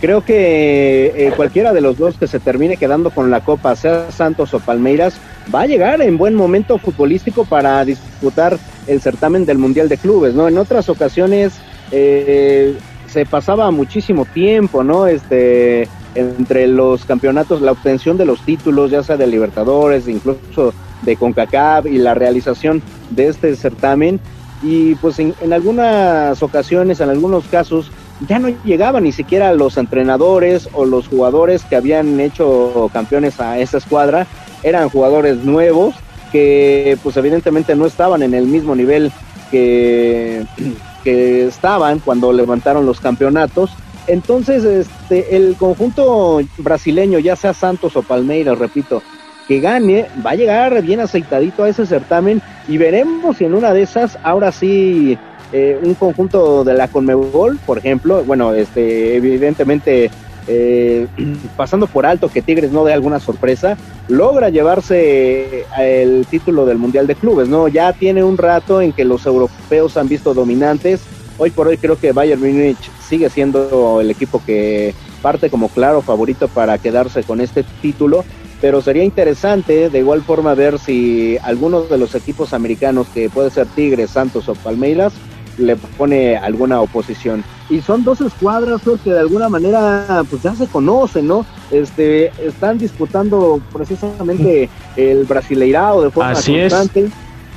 Creo 0.00 0.24
que 0.24 1.12
eh, 1.14 1.32
cualquiera 1.36 1.72
de 1.72 1.80
los 1.80 1.96
dos 1.96 2.16
que 2.18 2.26
se 2.26 2.40
termine 2.40 2.76
quedando 2.76 3.10
con 3.10 3.30
la 3.30 3.40
Copa, 3.40 3.76
sea 3.76 4.10
Santos 4.10 4.52
o 4.52 4.58
Palmeiras, 4.58 5.14
va 5.54 5.60
a 5.60 5.66
llegar 5.66 6.02
en 6.02 6.18
buen 6.18 6.34
momento 6.34 6.76
futbolístico 6.76 7.44
para 7.44 7.84
disputar 7.84 8.58
el 8.88 9.00
certamen 9.00 9.46
del 9.46 9.58
Mundial 9.58 9.88
de 9.88 9.98
Clubes, 9.98 10.34
¿no? 10.34 10.48
En 10.48 10.58
otras 10.58 10.88
ocasiones 10.88 11.52
eh, 11.92 12.74
se 13.06 13.24
pasaba 13.24 13.70
muchísimo 13.70 14.24
tiempo, 14.24 14.82
¿no? 14.82 15.06
Este, 15.06 15.86
entre 16.14 16.66
los 16.66 17.04
campeonatos, 17.04 17.62
la 17.62 17.72
obtención 17.72 18.16
de 18.16 18.24
los 18.24 18.40
títulos, 18.42 18.90
ya 18.90 19.02
sea 19.02 19.16
de 19.16 19.26
Libertadores, 19.26 20.08
incluso 20.08 20.74
de 21.02 21.16
CONCACAF 21.16 21.86
y 21.86 21.98
la 21.98 22.14
realización 22.14 22.82
de 23.10 23.28
este 23.28 23.56
certamen 23.56 24.20
y 24.62 24.94
pues 24.96 25.18
en, 25.18 25.34
algunas 25.52 26.42
ocasiones, 26.42 27.00
en 27.00 27.10
algunos 27.10 27.44
casos, 27.46 27.90
ya 28.28 28.38
no 28.38 28.48
llegaban 28.64 29.02
ni 29.02 29.12
siquiera 29.12 29.52
los 29.54 29.76
entrenadores 29.76 30.68
o 30.72 30.84
los 30.84 31.08
jugadores 31.08 31.64
que 31.64 31.74
habían 31.74 32.20
hecho 32.20 32.88
campeones 32.92 33.40
a 33.40 33.58
esa 33.58 33.78
escuadra, 33.78 34.26
eran 34.62 34.88
jugadores 34.88 35.38
nuevos 35.38 35.96
que 36.30 36.96
pues 37.02 37.16
evidentemente 37.16 37.74
no 37.74 37.86
estaban 37.86 38.22
en 38.22 38.34
el 38.34 38.46
mismo 38.46 38.76
nivel 38.76 39.10
que, 39.50 40.46
que 41.04 41.46
estaban 41.46 41.98
cuando 41.98 42.32
levantaron 42.32 42.86
los 42.86 43.00
campeonatos. 43.00 43.70
Entonces, 44.06 44.64
este, 44.64 45.36
el 45.36 45.56
conjunto 45.56 46.40
brasileño, 46.58 47.18
ya 47.18 47.36
sea 47.36 47.54
Santos 47.54 47.96
o 47.96 48.02
Palmeiras, 48.02 48.58
repito, 48.58 49.02
que 49.46 49.60
gane, 49.60 50.06
va 50.24 50.30
a 50.30 50.36
llegar 50.36 50.82
bien 50.82 51.00
aceitadito 51.00 51.64
a 51.64 51.68
ese 51.68 51.86
certamen 51.86 52.40
y 52.68 52.78
veremos 52.78 53.36
si 53.36 53.44
en 53.44 53.54
una 53.54 53.72
de 53.72 53.82
esas, 53.82 54.18
ahora 54.22 54.52
sí, 54.52 55.18
eh, 55.52 55.78
un 55.82 55.94
conjunto 55.94 56.64
de 56.64 56.74
la 56.74 56.88
Conmebol, 56.88 57.58
por 57.66 57.78
ejemplo, 57.78 58.24
bueno, 58.24 58.54
este, 58.54 59.16
evidentemente 59.16 60.10
eh, 60.48 61.06
pasando 61.56 61.86
por 61.86 62.06
alto 62.06 62.28
que 62.28 62.42
Tigres 62.42 62.72
no 62.72 62.84
dé 62.84 62.92
alguna 62.92 63.20
sorpresa, 63.20 63.76
logra 64.08 64.48
llevarse 64.48 65.66
el 65.78 66.26
título 66.26 66.66
del 66.66 66.78
Mundial 66.78 67.06
de 67.06 67.14
Clubes, 67.14 67.48
¿no? 67.48 67.68
Ya 67.68 67.92
tiene 67.92 68.24
un 68.24 68.38
rato 68.38 68.80
en 68.80 68.92
que 68.92 69.04
los 69.04 69.26
europeos 69.26 69.96
han 69.96 70.08
visto 70.08 70.34
dominantes. 70.34 71.02
Hoy 71.38 71.50
por 71.50 71.68
hoy 71.68 71.76
creo 71.76 71.98
que 71.98 72.12
Bayern 72.12 72.40
Munich 72.40 72.78
sigue 73.08 73.28
siendo 73.30 74.00
el 74.00 74.10
equipo 74.10 74.42
que 74.44 74.94
parte 75.20 75.50
como 75.50 75.68
claro 75.68 76.02
favorito 76.02 76.48
para 76.48 76.78
quedarse 76.78 77.22
con 77.22 77.40
este 77.40 77.64
título 77.80 78.24
pero 78.62 78.80
sería 78.80 79.02
interesante 79.02 79.90
de 79.90 79.98
igual 79.98 80.22
forma 80.22 80.54
ver 80.54 80.78
si 80.78 81.36
algunos 81.42 81.90
de 81.90 81.98
los 81.98 82.14
equipos 82.14 82.54
americanos, 82.54 83.08
que 83.12 83.28
puede 83.28 83.50
ser 83.50 83.66
Tigres, 83.66 84.10
Santos 84.10 84.48
o 84.48 84.54
Palmeiras, 84.54 85.12
le 85.58 85.74
pone 85.74 86.36
alguna 86.36 86.80
oposición. 86.80 87.42
Y 87.68 87.80
son 87.80 88.04
dos 88.04 88.20
escuadras 88.20 88.80
que 89.02 89.12
de 89.12 89.18
alguna 89.18 89.48
manera 89.48 90.24
pues 90.30 90.42
ya 90.42 90.54
se 90.54 90.68
conocen, 90.68 91.26
¿no? 91.26 91.44
Este, 91.72 92.28
están 92.40 92.78
disputando 92.78 93.60
precisamente 93.72 94.68
el 94.96 95.24
Brasileirao 95.24 96.02
de 96.02 96.10
forma 96.10 96.30
Así 96.30 96.56
constante. 96.56 97.10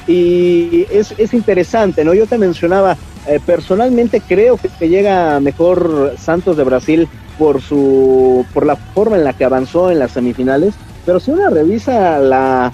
Y 0.07 0.87
es, 0.91 1.13
es 1.19 1.35
interesante, 1.35 2.03
¿no? 2.03 2.15
Yo 2.15 2.25
te 2.25 2.39
mencionaba, 2.39 2.97
eh, 3.27 3.39
personalmente 3.45 4.21
creo 4.21 4.57
que, 4.57 4.89
llega 4.89 5.39
mejor 5.39 6.13
Santos 6.17 6.57
de 6.57 6.63
Brasil 6.63 7.07
por 7.37 7.61
su 7.61 8.45
por 8.53 8.65
la 8.65 8.75
forma 8.75 9.17
en 9.17 9.23
la 9.23 9.33
que 9.33 9.45
avanzó 9.45 9.91
en 9.91 9.99
las 9.99 10.11
semifinales 10.11 10.73
pero 11.05 11.19
si 11.19 11.31
uno 11.31 11.49
revisa 11.49 12.19
la, 12.19 12.71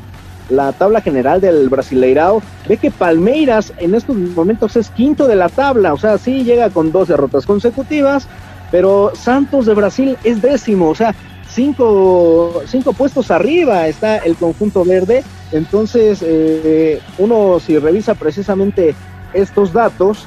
tabla 0.77 1.01
general 1.01 1.41
del 1.41 1.69
Brasileirao, 1.69 2.41
ve 2.67 2.77
que 2.77 2.91
Palmeiras 2.91 3.73
en 3.77 3.93
estos 3.93 4.15
momentos 4.15 4.75
es 4.75 4.89
quinto 4.89 5.27
de 5.27 5.35
la 5.35 5.49
tabla, 5.49 5.93
o 5.93 5.97
sea, 5.97 6.17
sí 6.17 6.43
llega 6.43 6.69
con 6.69 6.91
dos 6.91 7.09
derrotas 7.09 7.45
consecutivas, 7.45 8.27
pero 8.71 9.11
Santos 9.15 9.65
de 9.65 9.73
Brasil 9.73 10.17
es 10.23 10.41
décimo, 10.41 10.89
o 10.89 10.95
sea, 10.95 11.13
cinco, 11.49 12.63
cinco 12.65 12.93
puestos 12.93 13.31
arriba 13.31 13.87
está 13.87 14.17
el 14.17 14.35
conjunto 14.35 14.85
verde. 14.85 15.23
Entonces, 15.51 16.23
eh, 16.25 17.01
uno 17.17 17.59
si 17.59 17.77
revisa 17.77 18.15
precisamente 18.15 18.95
estos 19.33 19.73
datos, 19.73 20.25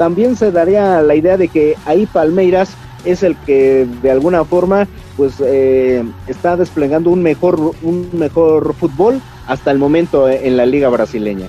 también 0.00 0.34
se 0.34 0.50
daría 0.50 1.02
la 1.02 1.14
idea 1.14 1.36
de 1.36 1.48
que 1.48 1.76
ahí 1.84 2.06
Palmeiras 2.06 2.70
es 3.04 3.22
el 3.22 3.36
que 3.36 3.86
de 4.00 4.10
alguna 4.10 4.46
forma 4.46 4.88
pues 5.18 5.34
eh, 5.44 6.02
está 6.26 6.56
desplegando 6.56 7.10
un 7.10 7.22
mejor 7.22 7.60
un 7.82 8.08
mejor 8.14 8.72
fútbol 8.72 9.20
hasta 9.46 9.70
el 9.70 9.76
momento 9.76 10.26
en 10.26 10.56
la 10.56 10.64
liga 10.64 10.88
brasileña. 10.88 11.48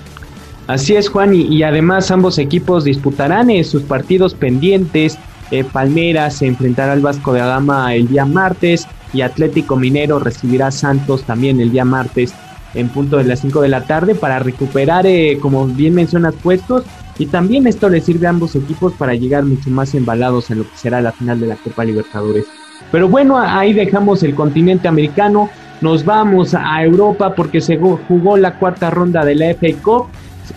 Así 0.66 0.94
es 0.94 1.08
Juan 1.08 1.32
y, 1.34 1.62
además 1.62 2.10
ambos 2.10 2.36
equipos 2.36 2.84
disputarán 2.84 3.48
eh, 3.48 3.64
sus 3.64 3.84
partidos 3.84 4.34
pendientes. 4.34 5.16
Eh, 5.50 5.64
Palmeiras 5.64 6.36
se 6.36 6.46
enfrentará 6.46 6.92
al 6.92 7.00
Vasco 7.00 7.32
de 7.32 7.40
Gama 7.40 7.94
el 7.94 8.06
día 8.06 8.26
martes 8.26 8.86
y 9.14 9.22
Atlético 9.22 9.76
Minero 9.76 10.18
recibirá 10.18 10.66
a 10.66 10.72
Santos 10.72 11.22
también 11.22 11.58
el 11.58 11.72
día 11.72 11.86
martes 11.86 12.34
en 12.74 12.90
punto 12.90 13.16
de 13.16 13.24
las 13.24 13.40
5 13.40 13.62
de 13.62 13.68
la 13.68 13.84
tarde 13.84 14.14
para 14.14 14.38
recuperar, 14.40 15.06
como 15.40 15.66
bien 15.66 15.94
mencionas, 15.94 16.34
puestos 16.42 16.84
y 17.22 17.26
también 17.26 17.68
esto 17.68 17.88
le 17.88 18.00
sirve 18.00 18.26
a 18.26 18.30
ambos 18.30 18.56
equipos 18.56 18.94
para 18.94 19.14
llegar 19.14 19.44
mucho 19.44 19.70
más 19.70 19.94
embalados 19.94 20.50
en 20.50 20.58
lo 20.58 20.64
que 20.64 20.76
será 20.76 21.00
la 21.00 21.12
final 21.12 21.38
de 21.38 21.46
la 21.46 21.54
Copa 21.54 21.84
Libertadores. 21.84 22.46
Pero 22.90 23.08
bueno, 23.08 23.38
ahí 23.38 23.72
dejamos 23.72 24.24
el 24.24 24.34
continente 24.34 24.88
americano, 24.88 25.48
nos 25.80 26.04
vamos 26.04 26.52
a 26.52 26.82
Europa 26.82 27.32
porque 27.36 27.60
se 27.60 27.78
jugó 27.78 28.36
la 28.36 28.58
cuarta 28.58 28.90
ronda 28.90 29.24
de 29.24 29.36
la 29.36 29.54
FA 29.54 29.68
Cup, 29.84 30.06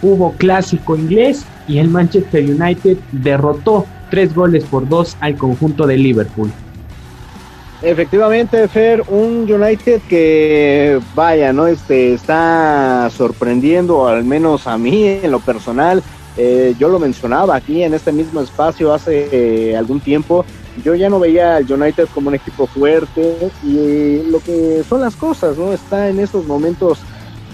hubo 0.02 0.32
clásico 0.34 0.96
inglés 0.96 1.46
y 1.68 1.78
el 1.78 1.88
Manchester 1.88 2.44
United 2.44 2.98
derrotó 3.12 3.86
tres 4.10 4.34
goles 4.34 4.64
por 4.64 4.90
dos 4.90 5.16
al 5.20 5.36
conjunto 5.36 5.86
de 5.86 5.98
Liverpool. 5.98 6.52
Efectivamente, 7.84 8.68
Fer, 8.68 9.04
un 9.08 9.46
United 9.48 10.02
que 10.10 11.00
vaya, 11.14 11.54
¿no? 11.54 11.68
Este 11.68 12.16
está 12.16 13.08
sorprendiendo, 13.16 14.08
al 14.08 14.24
menos 14.24 14.66
a 14.66 14.80
mí 14.80 15.06
en 15.06 15.30
lo 15.30 15.40
personal. 15.42 16.02
Eh, 16.38 16.76
yo 16.78 16.90
lo 16.90 17.00
mencionaba 17.00 17.56
aquí 17.56 17.84
en 17.84 17.94
este 17.94 18.12
mismo 18.12 18.42
espacio 18.42 18.94
hace 18.94 19.30
eh, 19.32 19.78
algún 19.78 20.00
tiempo. 20.00 20.46
Yo 20.84 20.94
ya 20.96 21.10
no 21.10 21.20
veía 21.20 21.56
al 21.56 21.72
United 21.72 22.08
como 22.14 22.28
un 22.30 22.36
equipo 22.36 22.68
fuerte 22.68 23.50
y 23.64 24.24
lo 24.30 24.40
que 24.40 24.84
son 24.88 25.02
las 25.02 25.16
cosas, 25.16 25.58
¿no? 25.58 25.72
Está 25.72 26.10
en 26.10 26.20
estos 26.20 26.46
momentos 26.46 27.00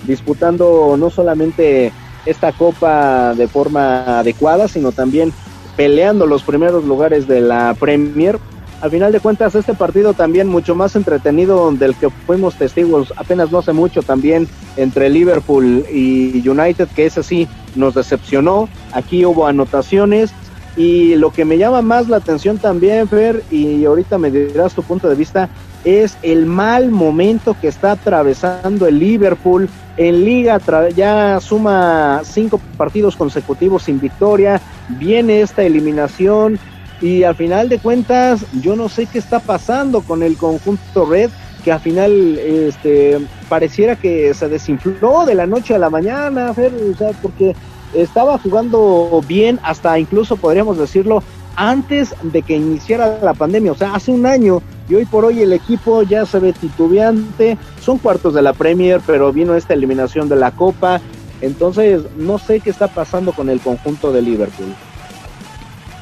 disputando 0.07 0.95
no 0.97 1.09
solamente 1.11 1.93
esta 2.25 2.51
copa 2.51 3.35
de 3.35 3.47
forma 3.47 4.19
adecuada, 4.19 4.67
sino 4.67 4.91
también 4.91 5.31
peleando 5.75 6.25
los 6.25 6.43
primeros 6.43 6.83
lugares 6.83 7.27
de 7.27 7.41
la 7.41 7.75
Premier. 7.79 8.39
Al 8.81 8.89
final 8.89 9.11
de 9.11 9.19
cuentas, 9.19 9.53
este 9.53 9.75
partido 9.75 10.15
también 10.15 10.47
mucho 10.47 10.73
más 10.73 10.95
entretenido 10.95 11.71
del 11.71 11.93
que 11.95 12.09
fuimos 12.09 12.55
testigos 12.55 13.13
apenas 13.15 13.51
no 13.51 13.59
hace 13.59 13.73
mucho 13.73 14.01
también 14.01 14.47
entre 14.75 15.09
Liverpool 15.09 15.85
y 15.93 16.47
United, 16.47 16.87
que 16.95 17.05
ese 17.05 17.21
sí 17.21 17.47
nos 17.75 17.93
decepcionó. 17.93 18.67
Aquí 18.91 19.23
hubo 19.23 19.45
anotaciones 19.45 20.31
y 20.75 21.15
lo 21.15 21.31
que 21.31 21.45
me 21.45 21.59
llama 21.59 21.83
más 21.83 22.09
la 22.09 22.17
atención 22.17 22.57
también, 22.57 23.07
Fer, 23.07 23.43
y 23.51 23.85
ahorita 23.85 24.17
me 24.17 24.31
dirás 24.31 24.73
tu 24.73 24.81
punto 24.81 25.09
de 25.09 25.15
vista, 25.15 25.47
es 25.83 26.17
el 26.23 26.47
mal 26.47 26.89
momento 26.89 27.55
que 27.61 27.67
está 27.67 27.91
atravesando 27.91 28.87
el 28.87 28.97
Liverpool. 28.97 29.69
En 29.97 30.23
liga 30.25 30.59
ya 30.95 31.39
suma 31.39 32.21
cinco 32.23 32.59
partidos 32.77 33.15
consecutivos 33.15 33.83
sin 33.83 33.99
victoria, 33.99 34.59
viene 34.87 35.41
esta 35.41 35.63
eliminación 35.63 36.57
y 37.01 37.23
al 37.23 37.35
final 37.35 37.67
de 37.67 37.79
cuentas 37.79 38.45
yo 38.61 38.75
no 38.75 38.87
sé 38.87 39.07
qué 39.07 39.17
está 39.17 39.39
pasando 39.39 40.01
con 40.01 40.21
el 40.23 40.37
conjunto 40.37 41.05
red 41.05 41.29
que 41.63 41.71
al 41.71 41.79
final 41.79 42.37
este 42.37 43.19
pareciera 43.49 43.95
que 43.95 44.33
se 44.33 44.47
desinfló 44.47 45.25
de 45.25 45.35
la 45.35 45.45
noche 45.45 45.75
a 45.75 45.79
la 45.79 45.89
mañana, 45.89 46.51
o 46.51 46.97
sea, 46.97 47.11
porque 47.21 47.55
estaba 47.93 48.37
jugando 48.37 49.21
bien 49.27 49.59
hasta 49.63 49.99
incluso 49.99 50.37
podríamos 50.37 50.77
decirlo 50.77 51.23
antes 51.55 52.15
de 52.23 52.41
que 52.41 52.55
iniciara 52.55 53.19
la 53.21 53.33
pandemia, 53.33 53.73
o 53.73 53.75
sea, 53.75 53.93
hace 53.93 54.11
un 54.11 54.25
año 54.25 54.61
y 54.89 54.95
hoy 54.95 55.05
por 55.05 55.25
hoy 55.25 55.41
el 55.41 55.53
equipo 55.53 56.01
ya 56.03 56.25
se 56.25 56.39
ve 56.39 56.53
titubeante, 56.53 57.57
son 57.81 57.97
cuartos 57.97 58.33
de 58.33 58.41
la 58.41 58.53
Premier, 58.53 59.01
pero 59.05 59.31
vino 59.33 59.55
esta 59.55 59.73
eliminación 59.73 60.29
de 60.29 60.37
la 60.37 60.51
Copa, 60.51 61.01
entonces 61.41 62.03
no 62.17 62.39
sé 62.39 62.61
qué 62.61 62.69
está 62.69 62.87
pasando 62.87 63.33
con 63.33 63.49
el 63.49 63.59
conjunto 63.59 64.11
de 64.11 64.21
Liverpool. 64.21 64.73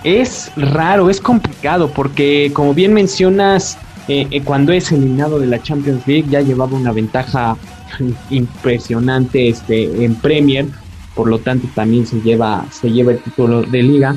Es 0.04 0.52
raro, 0.56 1.10
es 1.10 1.20
complicado, 1.20 1.90
porque 1.90 2.52
como 2.54 2.74
bien 2.74 2.94
mencionas, 2.94 3.78
eh, 4.08 4.28
eh, 4.32 4.42
cuando 4.42 4.72
es 4.72 4.92
eliminado 4.92 5.40
de 5.40 5.48
la 5.48 5.62
Champions 5.62 6.08
League 6.08 6.26
ya 6.30 6.42
llevaba 6.42 6.78
una 6.78 6.92
ventaja 6.92 7.58
impresionante 8.30 9.50
este, 9.50 10.06
en 10.06 10.16
Premier, 10.16 10.66
por 11.16 11.28
lo 11.28 11.40
tanto 11.40 11.68
también 11.76 12.08
se 12.08 12.22
lleva, 12.22 12.66
se 12.72 12.90
lleva 12.90 13.12
el 13.12 13.20
título 13.20 13.62
de 13.64 13.84
liga. 13.84 14.16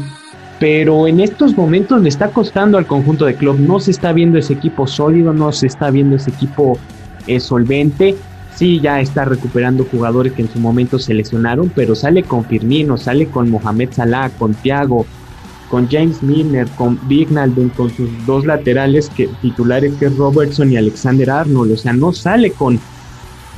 Pero 0.60 1.08
en 1.08 1.18
estos 1.18 1.56
momentos 1.56 2.00
le 2.00 2.08
está 2.08 2.28
costando 2.28 2.78
al 2.78 2.86
conjunto 2.86 3.24
de 3.24 3.34
club, 3.34 3.58
no 3.58 3.80
se 3.80 3.90
está 3.90 4.12
viendo 4.12 4.38
ese 4.38 4.52
equipo 4.52 4.86
sólido, 4.86 5.32
no 5.32 5.50
se 5.50 5.66
está 5.66 5.90
viendo 5.90 6.14
ese 6.14 6.30
equipo 6.30 6.78
eh, 7.26 7.40
solvente. 7.40 8.14
Sí, 8.54 8.78
ya 8.78 9.00
está 9.00 9.24
recuperando 9.24 9.84
jugadores 9.90 10.34
que 10.34 10.42
en 10.42 10.52
su 10.52 10.60
momento 10.60 11.00
se 11.00 11.14
lesionaron, 11.14 11.72
pero 11.74 11.96
sale 11.96 12.22
con 12.22 12.44
Firmino, 12.44 12.96
sale 12.96 13.26
con 13.26 13.50
Mohamed 13.50 13.88
Salah, 13.92 14.30
con 14.30 14.54
Thiago, 14.54 15.04
con 15.72 15.88
James 15.88 16.22
Milner, 16.22 16.68
con 16.76 17.00
Vignalden, 17.08 17.70
con 17.70 17.88
sus 17.88 18.10
dos 18.26 18.44
laterales 18.44 19.08
que, 19.08 19.26
titulares 19.40 19.94
que 19.94 20.04
es 20.04 20.16
Robertson 20.18 20.70
y 20.70 20.76
Alexander 20.76 21.30
Arnold. 21.30 21.72
O 21.72 21.76
sea, 21.78 21.94
no 21.94 22.12
sale 22.12 22.50
con 22.50 22.78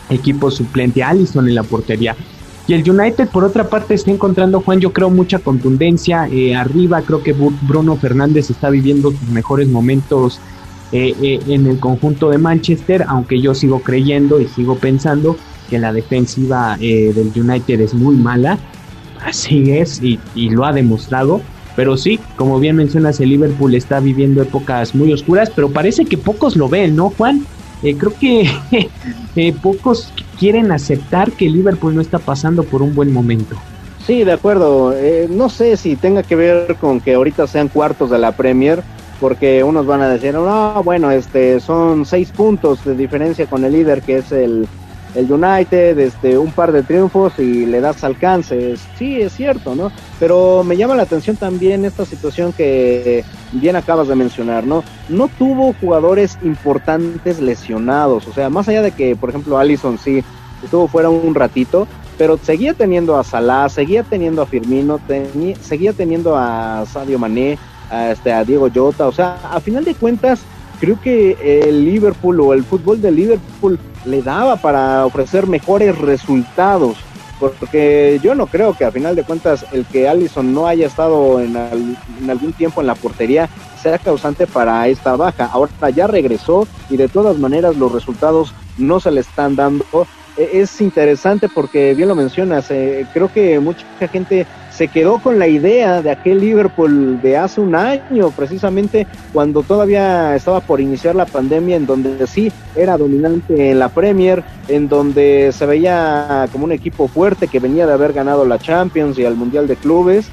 equipo 0.08 0.48
suplente 0.48 1.02
Allison 1.02 1.48
en 1.48 1.56
la 1.56 1.64
portería. 1.64 2.14
Y 2.68 2.74
el 2.74 2.88
United, 2.88 3.26
por 3.30 3.42
otra 3.42 3.68
parte, 3.68 3.94
está 3.94 4.12
encontrando, 4.12 4.60
Juan, 4.60 4.78
yo 4.78 4.92
creo, 4.92 5.10
mucha 5.10 5.40
contundencia. 5.40 6.28
Eh, 6.28 6.54
arriba 6.54 7.02
creo 7.02 7.20
que 7.20 7.32
Bruno 7.32 7.96
Fernández 7.96 8.48
está 8.48 8.70
viviendo 8.70 9.10
sus 9.10 9.28
mejores 9.30 9.66
momentos 9.66 10.38
eh, 10.92 11.16
eh, 11.20 11.40
en 11.48 11.66
el 11.66 11.80
conjunto 11.80 12.30
de 12.30 12.38
Manchester, 12.38 13.04
aunque 13.08 13.40
yo 13.40 13.56
sigo 13.56 13.80
creyendo 13.80 14.40
y 14.40 14.46
sigo 14.46 14.76
pensando 14.76 15.36
que 15.68 15.80
la 15.80 15.92
defensiva 15.92 16.76
del 16.76 17.32
United 17.34 17.80
es 17.80 17.92
muy 17.92 18.14
mala. 18.14 18.56
Así 19.20 19.72
es, 19.72 20.00
y 20.00 20.20
lo 20.50 20.64
ha 20.64 20.72
demostrado. 20.72 21.42
Pero 21.76 21.96
sí, 21.96 22.20
como 22.36 22.60
bien 22.60 22.76
mencionas, 22.76 23.20
el 23.20 23.30
Liverpool 23.30 23.74
está 23.74 24.00
viviendo 24.00 24.42
épocas 24.42 24.94
muy 24.94 25.12
oscuras, 25.12 25.50
pero 25.54 25.70
parece 25.70 26.04
que 26.04 26.16
pocos 26.16 26.56
lo 26.56 26.68
ven, 26.68 26.94
¿no, 26.94 27.10
Juan? 27.10 27.44
Eh, 27.82 27.96
creo 27.96 28.12
que 28.18 28.48
eh, 29.36 29.52
pocos 29.62 30.12
quieren 30.38 30.72
aceptar 30.72 31.32
que 31.32 31.50
Liverpool 31.50 31.94
no 31.94 32.00
está 32.00 32.18
pasando 32.18 32.62
por 32.62 32.82
un 32.82 32.94
buen 32.94 33.12
momento. 33.12 33.56
Sí, 34.06 34.22
de 34.22 34.32
acuerdo. 34.32 34.92
Eh, 34.94 35.26
no 35.30 35.48
sé 35.48 35.76
si 35.76 35.96
tenga 35.96 36.22
que 36.22 36.36
ver 36.36 36.76
con 36.76 37.00
que 37.00 37.14
ahorita 37.14 37.46
sean 37.46 37.68
cuartos 37.68 38.10
de 38.10 38.18
la 38.18 38.32
Premier, 38.32 38.82
porque 39.20 39.64
unos 39.64 39.86
van 39.86 40.02
a 40.02 40.08
decir, 40.08 40.34
no, 40.34 40.82
bueno, 40.84 41.10
este, 41.10 41.58
son 41.60 42.04
seis 42.04 42.30
puntos 42.30 42.84
de 42.84 42.94
diferencia 42.94 43.46
con 43.46 43.64
el 43.64 43.72
líder 43.72 44.02
que 44.02 44.18
es 44.18 44.30
el, 44.30 44.68
el 45.14 45.30
United, 45.30 45.98
este, 45.98 46.36
un 46.38 46.50
par 46.50 46.72
de 46.72 46.82
triunfos 46.82 47.38
y 47.38 47.66
le 47.66 47.80
das 47.80 48.02
alcances. 48.04 48.80
Sí, 48.98 49.20
es 49.20 49.32
cierto, 49.32 49.74
¿no? 49.74 49.92
Pero 50.18 50.64
me 50.64 50.76
llama 50.76 50.96
la 50.96 51.04
atención 51.04 51.36
también 51.36 51.84
esta 51.84 52.04
situación 52.04 52.52
que 52.52 53.24
bien 53.52 53.76
acabas 53.76 54.08
de 54.08 54.14
mencionar, 54.14 54.64
¿no? 54.64 54.82
No 55.08 55.28
tuvo 55.38 55.74
jugadores 55.80 56.38
importantes 56.42 57.40
lesionados, 57.40 58.26
o 58.26 58.32
sea, 58.32 58.50
más 58.50 58.68
allá 58.68 58.82
de 58.82 58.92
que, 58.92 59.16
por 59.16 59.30
ejemplo, 59.30 59.58
Allison 59.58 59.98
sí 59.98 60.24
estuvo 60.62 60.88
fuera 60.88 61.10
un 61.10 61.34
ratito, 61.34 61.86
pero 62.18 62.38
seguía 62.38 62.74
teniendo 62.74 63.18
a 63.18 63.24
Salah, 63.24 63.68
seguía 63.68 64.02
teniendo 64.02 64.42
a 64.42 64.46
Firmino, 64.46 65.00
seguía 65.60 65.92
teniendo 65.92 66.36
a 66.36 66.84
Sadio 66.86 67.18
Mané, 67.18 67.58
a, 67.90 68.10
este, 68.10 68.32
a 68.32 68.44
Diego 68.44 68.68
Jota, 68.74 69.06
o 69.06 69.12
sea, 69.12 69.38
a 69.52 69.60
final 69.60 69.84
de 69.84 69.94
cuentas, 69.94 70.40
creo 70.80 71.00
que 71.00 71.36
el 71.68 71.84
Liverpool 71.84 72.40
o 72.40 72.52
el 72.52 72.64
fútbol 72.64 73.00
de 73.00 73.10
Liverpool 73.10 73.78
le 74.04 74.22
daba 74.22 74.56
para 74.56 75.06
ofrecer 75.06 75.46
mejores 75.46 75.96
resultados. 75.98 76.96
Porque 77.40 78.20
yo 78.22 78.34
no 78.34 78.46
creo 78.46 78.74
que 78.74 78.84
a 78.84 78.92
final 78.92 79.16
de 79.16 79.24
cuentas 79.24 79.66
el 79.72 79.84
que 79.86 80.08
Allison 80.08 80.54
no 80.54 80.66
haya 80.66 80.86
estado 80.86 81.40
en, 81.40 81.56
en 81.56 82.30
algún 82.30 82.52
tiempo 82.52 82.80
en 82.80 82.86
la 82.86 82.94
portería 82.94 83.48
sea 83.82 83.98
causante 83.98 84.46
para 84.46 84.86
esta 84.88 85.16
baja. 85.16 85.50
Ahora 85.52 85.90
ya 85.90 86.06
regresó 86.06 86.66
y 86.88 86.96
de 86.96 87.08
todas 87.08 87.38
maneras 87.38 87.76
los 87.76 87.92
resultados 87.92 88.54
no 88.78 89.00
se 89.00 89.10
le 89.10 89.20
están 89.20 89.56
dando. 89.56 89.84
E, 90.36 90.60
es 90.60 90.80
interesante 90.80 91.48
porque 91.48 91.94
bien 91.94 92.08
lo 92.08 92.14
mencionas, 92.14 92.70
eh, 92.70 93.06
creo 93.12 93.32
que 93.32 93.58
mucha 93.60 93.84
gente 94.10 94.46
se 94.70 94.88
quedó 94.88 95.20
con 95.20 95.38
la 95.38 95.46
idea 95.46 96.02
de 96.02 96.10
aquel 96.10 96.40
Liverpool 96.40 97.20
de 97.22 97.36
hace 97.36 97.60
un 97.60 97.76
año, 97.76 98.30
precisamente 98.30 99.06
cuando 99.32 99.62
todavía 99.62 100.34
estaba 100.34 100.60
por 100.60 100.80
iniciar 100.80 101.14
la 101.14 101.26
pandemia, 101.26 101.76
en 101.76 101.86
donde 101.86 102.26
sí 102.26 102.50
era 102.74 102.96
dominante 102.96 103.70
en 103.70 103.78
la 103.78 103.88
Premier, 103.88 104.42
en 104.66 104.88
donde 104.88 105.52
se 105.52 105.66
veía 105.66 106.48
como 106.50 106.64
un 106.64 106.72
equipo 106.72 107.06
fuerte 107.06 107.46
que 107.46 107.60
venía 107.60 107.86
de 107.86 107.92
haber 107.92 108.12
ganado 108.12 108.44
la 108.44 108.58
Champions 108.58 109.16
y 109.16 109.24
al 109.24 109.36
Mundial 109.36 109.68
de 109.68 109.76
Clubes. 109.76 110.26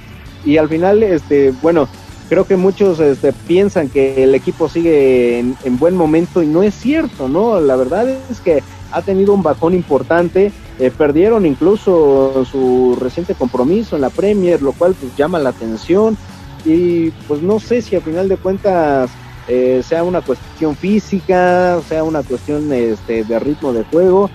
Y 0.43 0.57
al 0.57 0.69
final, 0.69 1.03
este, 1.03 1.53
bueno, 1.61 1.87
creo 2.27 2.45
que 2.45 2.55
muchos 2.55 2.99
este, 2.99 3.33
piensan 3.33 3.89
que 3.89 4.23
el 4.23 4.33
equipo 4.33 4.69
sigue 4.69 5.37
en, 5.39 5.77
buen 5.77 5.95
momento 5.95 6.41
y 6.41 6.47
no 6.47 6.63
es 6.63 6.73
cierto, 6.73 7.27
¿no? 7.27 7.59
La 7.59 7.75
verdad 7.75 8.09
es 8.09 8.39
que 8.39 8.63
ha 8.91 9.01
tenido 9.01 9.33
un 9.33 9.43
bajón 9.43 9.73
importante 9.73 10.51
eh, 10.81 10.89
perdieron 10.89 11.45
incluso 11.45 12.43
su 12.43 12.97
reciente 12.99 13.35
compromiso 13.35 13.95
en 13.95 14.01
la 14.01 14.09
Premier, 14.09 14.63
lo 14.63 14.71
cual 14.71 14.95
pues 14.99 15.15
llama 15.15 15.37
la 15.37 15.49
atención 15.49 16.17
y 16.65 17.11
pues 17.27 17.43
no 17.43 17.59
sé 17.59 17.83
si 17.83 17.95
a 17.95 18.01
final 18.01 18.27
de 18.27 18.37
cuentas 18.37 19.11
eh, 19.47 19.83
sea 19.87 20.03
una 20.03 20.21
cuestión 20.21 20.75
física, 20.75 21.79
sea 21.87 22.03
una 22.03 22.23
cuestión 22.23 22.73
este, 22.73 23.23
de 23.23 23.39
ritmo 23.39 23.73
de 23.73 23.83
juego, 23.83 24.31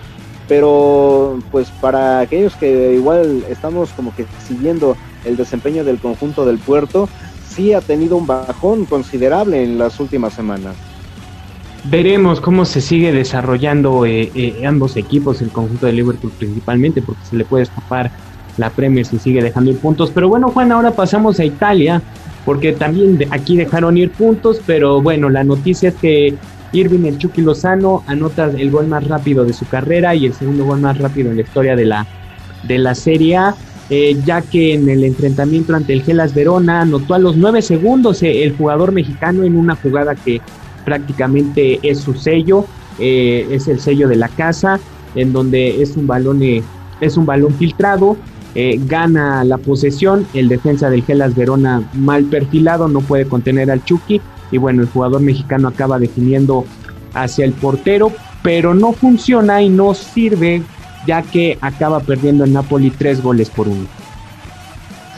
pero 0.46 1.38
pues 1.50 1.68
para 1.80 2.20
aquellos 2.20 2.54
que 2.54 2.94
igual 2.94 3.44
estamos 3.48 3.90
como 3.90 4.14
que 4.14 4.24
siguiendo 4.46 4.96
el 5.24 5.36
desempeño 5.36 5.82
del 5.82 5.98
conjunto 5.98 6.46
del 6.46 6.58
puerto, 6.58 7.08
sí 7.48 7.72
ha 7.72 7.80
tenido 7.80 8.16
un 8.16 8.28
bajón 8.28 8.84
considerable 8.84 9.64
en 9.64 9.78
las 9.78 9.98
últimas 9.98 10.32
semanas. 10.32 10.76
Veremos 11.88 12.40
cómo 12.40 12.64
se 12.64 12.80
sigue 12.80 13.12
desarrollando 13.12 14.06
eh, 14.06 14.32
eh, 14.34 14.66
ambos 14.66 14.96
equipos, 14.96 15.40
el 15.40 15.50
conjunto 15.50 15.86
de 15.86 15.92
Liverpool 15.92 16.32
principalmente, 16.36 17.00
porque 17.00 17.24
se 17.24 17.36
le 17.36 17.44
puede 17.44 17.62
escapar 17.62 18.10
la 18.56 18.70
Premier 18.70 19.06
si 19.06 19.18
sigue 19.18 19.40
dejando 19.40 19.70
ir 19.70 19.78
puntos. 19.78 20.10
Pero 20.10 20.28
bueno, 20.28 20.48
Juan, 20.48 20.72
ahora 20.72 20.90
pasamos 20.90 21.38
a 21.38 21.44
Italia, 21.44 22.02
porque 22.44 22.72
también 22.72 23.18
aquí 23.30 23.56
dejaron 23.56 23.96
ir 23.96 24.10
puntos, 24.10 24.60
pero 24.66 25.00
bueno, 25.00 25.28
la 25.28 25.44
noticia 25.44 25.90
es 25.90 25.94
que 25.94 26.34
Irving 26.72 27.04
el 27.04 27.18
Chucky 27.18 27.42
Lozano 27.42 28.02
anota 28.08 28.46
el 28.46 28.70
gol 28.72 28.88
más 28.88 29.06
rápido 29.06 29.44
de 29.44 29.52
su 29.52 29.64
carrera 29.66 30.14
y 30.16 30.26
el 30.26 30.34
segundo 30.34 30.64
gol 30.64 30.80
más 30.80 30.98
rápido 30.98 31.30
en 31.30 31.36
la 31.36 31.42
historia 31.42 31.76
de 31.76 31.84
la, 31.84 32.06
de 32.64 32.78
la 32.78 32.96
Serie 32.96 33.36
A. 33.36 33.54
Eh, 33.88 34.18
ya 34.24 34.42
que 34.42 34.74
en 34.74 34.88
el 34.88 35.04
enfrentamiento 35.04 35.72
ante 35.72 35.92
el 35.92 36.02
Gelas 36.02 36.34
Verona 36.34 36.80
anotó 36.80 37.14
a 37.14 37.20
los 37.20 37.36
nueve 37.36 37.62
segundos 37.62 38.20
el 38.24 38.56
jugador 38.56 38.90
mexicano 38.90 39.44
en 39.44 39.56
una 39.56 39.76
jugada 39.76 40.16
que 40.16 40.40
prácticamente 40.86 41.80
es 41.82 41.98
su 41.98 42.14
sello, 42.14 42.64
eh, 42.98 43.46
es 43.50 43.68
el 43.68 43.80
sello 43.80 44.08
de 44.08 44.16
la 44.16 44.28
casa, 44.28 44.80
en 45.14 45.34
donde 45.34 45.82
es 45.82 45.96
un 45.96 46.06
balón, 46.06 46.42
eh, 46.42 46.62
es 47.00 47.18
un 47.18 47.26
balón 47.26 47.52
filtrado, 47.54 48.16
eh, 48.54 48.80
gana 48.86 49.44
la 49.44 49.58
posesión, 49.58 50.26
el 50.32 50.48
defensa 50.48 50.88
del 50.88 51.02
Gelas 51.02 51.34
Verona 51.34 51.82
mal 51.92 52.24
perfilado, 52.24 52.88
no 52.88 53.00
puede 53.00 53.26
contener 53.26 53.70
al 53.70 53.84
Chucky, 53.84 54.20
y 54.50 54.58
bueno, 54.58 54.82
el 54.82 54.88
jugador 54.88 55.20
mexicano 55.20 55.68
acaba 55.68 55.98
definiendo 55.98 56.64
hacia 57.12 57.44
el 57.44 57.52
portero, 57.52 58.12
pero 58.42 58.72
no 58.72 58.92
funciona 58.92 59.60
y 59.60 59.68
no 59.68 59.92
sirve, 59.92 60.62
ya 61.04 61.22
que 61.22 61.58
acaba 61.60 61.98
perdiendo 61.98 62.44
el 62.44 62.52
Napoli 62.52 62.90
tres 62.90 63.20
goles 63.20 63.50
por 63.50 63.66
uno. 63.66 63.86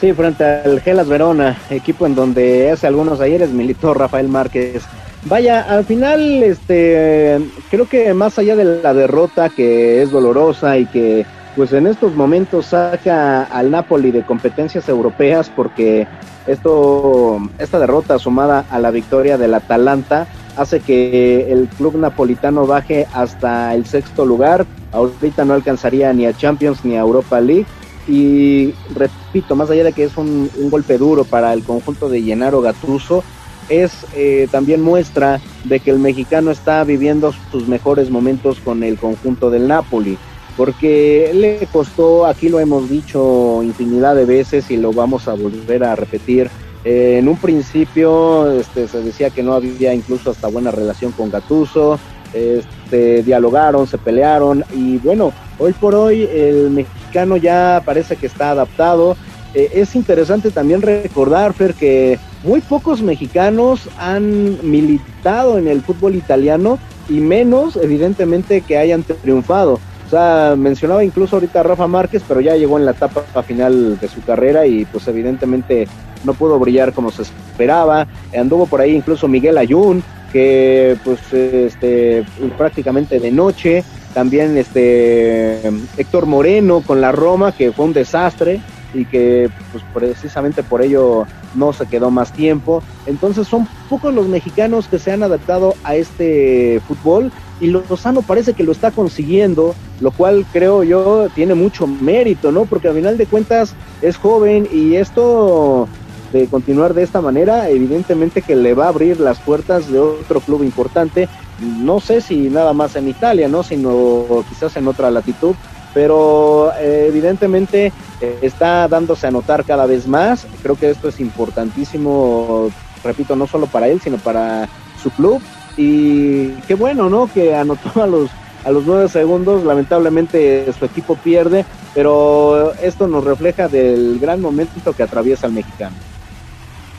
Sí, 0.01 0.13
frente 0.13 0.43
al 0.43 0.81
Gelas 0.81 1.07
Verona, 1.07 1.57
equipo 1.69 2.07
en 2.07 2.15
donde 2.15 2.71
hace 2.71 2.87
algunos 2.87 3.19
ayeres 3.19 3.51
militó 3.51 3.93
Rafael 3.93 4.29
Márquez 4.29 4.83
Vaya, 5.25 5.61
al 5.61 5.83
final, 5.83 6.43
este, 6.43 7.39
creo 7.69 7.87
que 7.87 8.13
más 8.13 8.39
allá 8.39 8.55
de 8.55 8.81
la 8.81 8.93
derrota 8.93 9.49
que 9.49 10.01
es 10.01 10.11
dolorosa 10.11 10.77
y 10.77 10.85
que, 10.85 11.25
pues 11.55 11.73
en 11.73 11.87
estos 11.87 12.15
momentos 12.15 12.67
saca 12.67 13.43
al 13.43 13.69
Napoli 13.69 14.11
de 14.11 14.23
competencias 14.23 14.87
europeas, 14.87 15.51
porque 15.53 16.07
esto, 16.47 17.37
esta 17.57 17.79
derrota 17.79 18.17
sumada 18.17 18.65
a 18.69 18.79
la 18.79 18.91
victoria 18.91 19.37
del 19.37 19.53
Atalanta 19.53 20.25
hace 20.55 20.79
que 20.79 21.51
el 21.51 21.67
club 21.67 21.97
napolitano 21.97 22.65
baje 22.65 23.05
hasta 23.13 23.75
el 23.75 23.85
sexto 23.85 24.25
lugar. 24.25 24.65
Ahorita 24.93 25.45
no 25.45 25.53
alcanzaría 25.53 26.11
ni 26.13 26.25
a 26.25 26.33
Champions 26.35 26.83
ni 26.85 26.95
a 26.95 27.01
Europa 27.01 27.39
League. 27.41 27.65
Y 28.07 28.73
repito, 28.95 29.55
más 29.55 29.69
allá 29.69 29.83
de 29.83 29.93
que 29.93 30.05
es 30.05 30.17
un, 30.17 30.49
un 30.57 30.69
golpe 30.69 30.97
duro 30.97 31.25
para 31.25 31.53
el 31.53 31.63
conjunto 31.63 32.09
de 32.09 32.23
Gennaro 32.23 32.61
Gattuso, 32.61 33.23
es 33.69 33.91
eh, 34.15 34.47
también 34.51 34.81
muestra 34.81 35.39
de 35.63 35.79
que 35.79 35.91
el 35.91 35.99
mexicano 35.99 36.51
está 36.51 36.83
viviendo 36.83 37.33
sus 37.51 37.67
mejores 37.67 38.09
momentos 38.09 38.59
con 38.59 38.83
el 38.83 38.97
conjunto 38.97 39.49
del 39.49 39.67
Napoli, 39.67 40.17
porque 40.57 41.31
le 41.33 41.65
costó, 41.71 42.25
aquí 42.25 42.49
lo 42.49 42.59
hemos 42.59 42.89
dicho 42.89 43.61
infinidad 43.63 44.15
de 44.15 44.25
veces 44.25 44.69
y 44.71 44.77
lo 44.77 44.91
vamos 44.91 45.27
a 45.27 45.33
volver 45.33 45.83
a 45.83 45.95
repetir, 45.95 46.49
eh, 46.83 47.17
en 47.19 47.27
un 47.27 47.37
principio 47.37 48.51
este, 48.51 48.87
se 48.87 49.01
decía 49.01 49.29
que 49.29 49.43
no 49.43 49.53
había 49.53 49.93
incluso 49.93 50.31
hasta 50.31 50.47
buena 50.47 50.71
relación 50.71 51.11
con 51.11 51.29
Gatuso, 51.29 51.99
este, 52.33 53.23
dialogaron, 53.23 53.87
se 53.87 53.97
pelearon 53.97 54.63
y 54.73 54.97
bueno, 54.97 55.33
hoy 55.57 55.73
por 55.73 55.95
hoy 55.95 56.23
el 56.31 56.69
mexicano 56.69 57.37
ya 57.37 57.81
parece 57.85 58.15
que 58.15 58.27
está 58.27 58.51
adaptado. 58.51 59.17
Eh, 59.53 59.71
es 59.73 59.95
interesante 59.95 60.51
también 60.51 60.81
recordar, 60.81 61.53
Fer, 61.53 61.73
que 61.73 62.19
muy 62.43 62.61
pocos 62.61 63.01
mexicanos 63.01 63.89
han 63.97 64.69
militado 64.69 65.57
en 65.57 65.67
el 65.67 65.81
fútbol 65.81 66.15
italiano 66.15 66.77
y 67.09 67.19
menos, 67.19 67.75
evidentemente, 67.75 68.61
que 68.61 68.77
hayan 68.77 69.03
triunfado. 69.03 69.79
O 70.05 70.09
sea, 70.09 70.55
mencionaba 70.57 71.03
incluso 71.03 71.35
ahorita 71.35 71.59
a 71.59 71.63
Rafa 71.63 71.87
Márquez, 71.87 72.23
pero 72.27 72.41
ya 72.41 72.55
llegó 72.55 72.79
en 72.79 72.85
la 72.85 72.91
etapa 72.91 73.43
final 73.43 73.99
de 73.99 74.07
su 74.07 74.21
carrera 74.23 74.65
y 74.65 74.85
pues 74.85 75.07
evidentemente 75.07 75.87
no 76.23 76.33
pudo 76.33 76.57
brillar 76.57 76.93
como 76.93 77.11
se 77.11 77.23
esperaba. 77.23 78.07
Anduvo 78.35 78.65
por 78.65 78.81
ahí 78.81 78.95
incluso 78.95 79.27
Miguel 79.27 79.57
Ayun, 79.59 80.03
que 80.31 80.97
pues 81.03 81.31
este 81.31 82.23
prácticamente 82.57 83.19
de 83.19 83.31
noche. 83.31 83.83
También 84.13 84.57
este 84.57 85.59
Héctor 85.95 86.25
Moreno 86.25 86.81
con 86.81 87.01
la 87.01 87.11
Roma, 87.11 87.51
que 87.51 87.71
fue 87.71 87.85
un 87.85 87.93
desastre 87.93 88.59
y 88.93 89.05
que 89.05 89.49
pues 89.71 89.83
precisamente 89.93 90.63
por 90.63 90.81
ello 90.81 91.25
no 91.55 91.73
se 91.73 91.85
quedó 91.85 92.11
más 92.11 92.31
tiempo. 92.31 92.83
Entonces 93.05 93.47
son 93.47 93.67
pocos 93.89 94.13
los 94.13 94.27
mexicanos 94.27 94.87
que 94.87 94.99
se 94.99 95.11
han 95.11 95.23
adaptado 95.23 95.75
a 95.83 95.95
este 95.95 96.81
fútbol 96.87 97.31
y 97.59 97.67
Lozano 97.67 98.21
parece 98.21 98.53
que 98.53 98.63
lo 98.63 98.71
está 98.71 98.91
consiguiendo, 98.91 99.75
lo 99.99 100.11
cual 100.11 100.45
creo 100.51 100.83
yo 100.83 101.27
tiene 101.35 101.55
mucho 101.55 101.87
mérito, 101.87 102.51
¿no? 102.51 102.65
Porque 102.65 102.87
al 102.87 102.95
final 102.95 103.17
de 103.17 103.25
cuentas 103.25 103.73
es 104.01 104.17
joven 104.17 104.67
y 104.71 104.95
esto 104.95 105.87
de 106.31 106.45
continuar 106.45 106.93
de 106.93 107.03
esta 107.03 107.21
manera, 107.21 107.69
evidentemente 107.69 108.43
que 108.43 108.55
le 108.55 108.75
va 108.75 108.85
a 108.85 108.89
abrir 108.89 109.19
las 109.19 109.39
puertas 109.39 109.91
de 109.91 109.99
otro 109.99 110.39
club 110.41 110.63
importante, 110.63 111.27
no 111.59 111.99
sé 111.99 112.21
si 112.21 112.49
nada 112.49 112.71
más 112.73 112.95
en 112.95 113.09
Italia, 113.09 113.47
¿no? 113.47 113.63
Sino 113.63 114.45
quizás 114.47 114.77
en 114.77 114.87
otra 114.87 115.09
latitud, 115.09 115.55
pero 115.93 116.71
eh, 116.79 117.05
evidentemente 117.07 117.91
eh, 118.21 118.39
está 118.41 118.87
dándose 118.87 119.27
a 119.27 119.31
notar 119.31 119.63
cada 119.63 119.85
vez 119.85 120.07
más. 120.07 120.47
Creo 120.61 120.75
que 120.75 120.89
esto 120.89 121.09
es 121.09 121.19
importantísimo, 121.19 122.69
repito, 123.03 123.35
no 123.35 123.47
solo 123.47 123.67
para 123.67 123.87
él, 123.87 123.99
sino 124.01 124.17
para 124.17 124.67
su 125.01 125.09
club. 125.11 125.41
Y 125.77 126.49
qué 126.67 126.75
bueno, 126.75 127.09
¿no? 127.09 127.29
Que 127.31 127.55
anotó 127.55 128.03
a 128.03 128.07
los 128.07 128.29
a 128.65 128.71
los 128.71 128.85
nueve 128.85 129.09
segundos. 129.09 129.63
Lamentablemente 129.63 130.71
su 130.77 130.85
equipo 130.85 131.15
pierde, 131.15 131.65
pero 131.93 132.73
esto 132.81 133.07
nos 133.07 133.23
refleja 133.23 133.67
del 133.67 134.19
gran 134.19 134.41
momento 134.41 134.93
que 134.93 135.03
atraviesa 135.03 135.47
el 135.47 135.53
mexicano. 135.53 135.95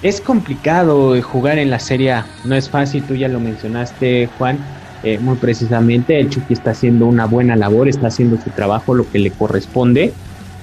Es 0.03 0.20
complicado 0.20 1.20
jugar 1.22 1.59
en 1.59 1.68
la 1.68 1.79
serie, 1.79 2.22
no 2.44 2.55
es 2.55 2.70
fácil, 2.70 3.03
tú 3.03 3.14
ya 3.14 3.29
lo 3.29 3.38
mencionaste, 3.38 4.31
Juan. 4.38 4.59
Eh, 5.03 5.19
muy 5.19 5.37
precisamente, 5.37 6.21
el 6.21 6.29
Chucky 6.29 6.53
está 6.53 6.73
haciendo 6.73 7.07
una 7.07 7.27
buena 7.27 7.57
labor, 7.57 7.89
está 7.89 8.09
haciendo 8.09 8.37
su 8.41 8.51
trabajo, 8.51 8.95
lo 8.95 9.11
que 9.11 9.19
le 9.19 9.31
corresponde 9.31 10.13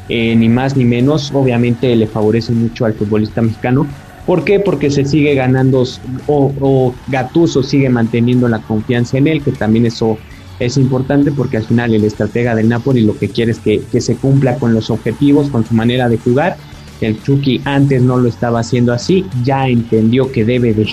eh, 0.10 0.36
ni 0.36 0.50
más 0.50 0.76
ni 0.76 0.86
menos. 0.86 1.32
Obviamente 1.34 1.95
le 1.95 2.08
favorece 2.08 2.52
mucho 2.52 2.86
al 2.86 2.93
futbolista 2.93 3.41
mexicano. 3.41 3.88
¿Por 4.26 4.43
qué? 4.43 4.60
Porque 4.60 4.91
se 4.91 5.06
sigue 5.06 5.36
ganando 5.36 5.84
o, 6.28 6.54
o 6.60 6.95
Gatuso 7.08 7.63
sigue 7.63 7.89
manteniendo 7.89 8.47
la 8.47 8.60
confianza 8.60 9.17
en 9.17 9.28
él, 9.28 9.41
que 9.41 9.52
también 9.52 9.86
eso 9.86 10.17
es 10.60 10.78
importante 10.78 11.32
porque 11.32 11.58
al 11.58 11.63
final 11.63 11.93
el 11.93 12.04
estratega 12.04 12.56
del 12.56 12.67
Napoli 12.67 13.02
lo 13.02 13.17
que 13.17 13.30
quiere 13.30 13.52
es 13.52 13.60
que, 13.60 13.82
que 13.91 14.02
se 14.02 14.15
cumpla 14.15 14.56
con 14.56 14.73
los 14.73 14.89
objetivos, 14.89 15.50
con 15.50 15.65
su 15.65 15.73
manera 15.73 16.10
de 16.10 16.17
jugar. 16.17 16.58
El 17.00 17.21
Chucky 17.21 17.62
antes 17.63 18.02
no 18.02 18.17
lo 18.17 18.28
estaba 18.28 18.60
haciendo 18.60 18.91
así, 18.91 19.26
ya 19.43 19.67
entendió 19.67 20.32
que 20.32 20.43
debe 20.43 20.73
de 20.73 20.88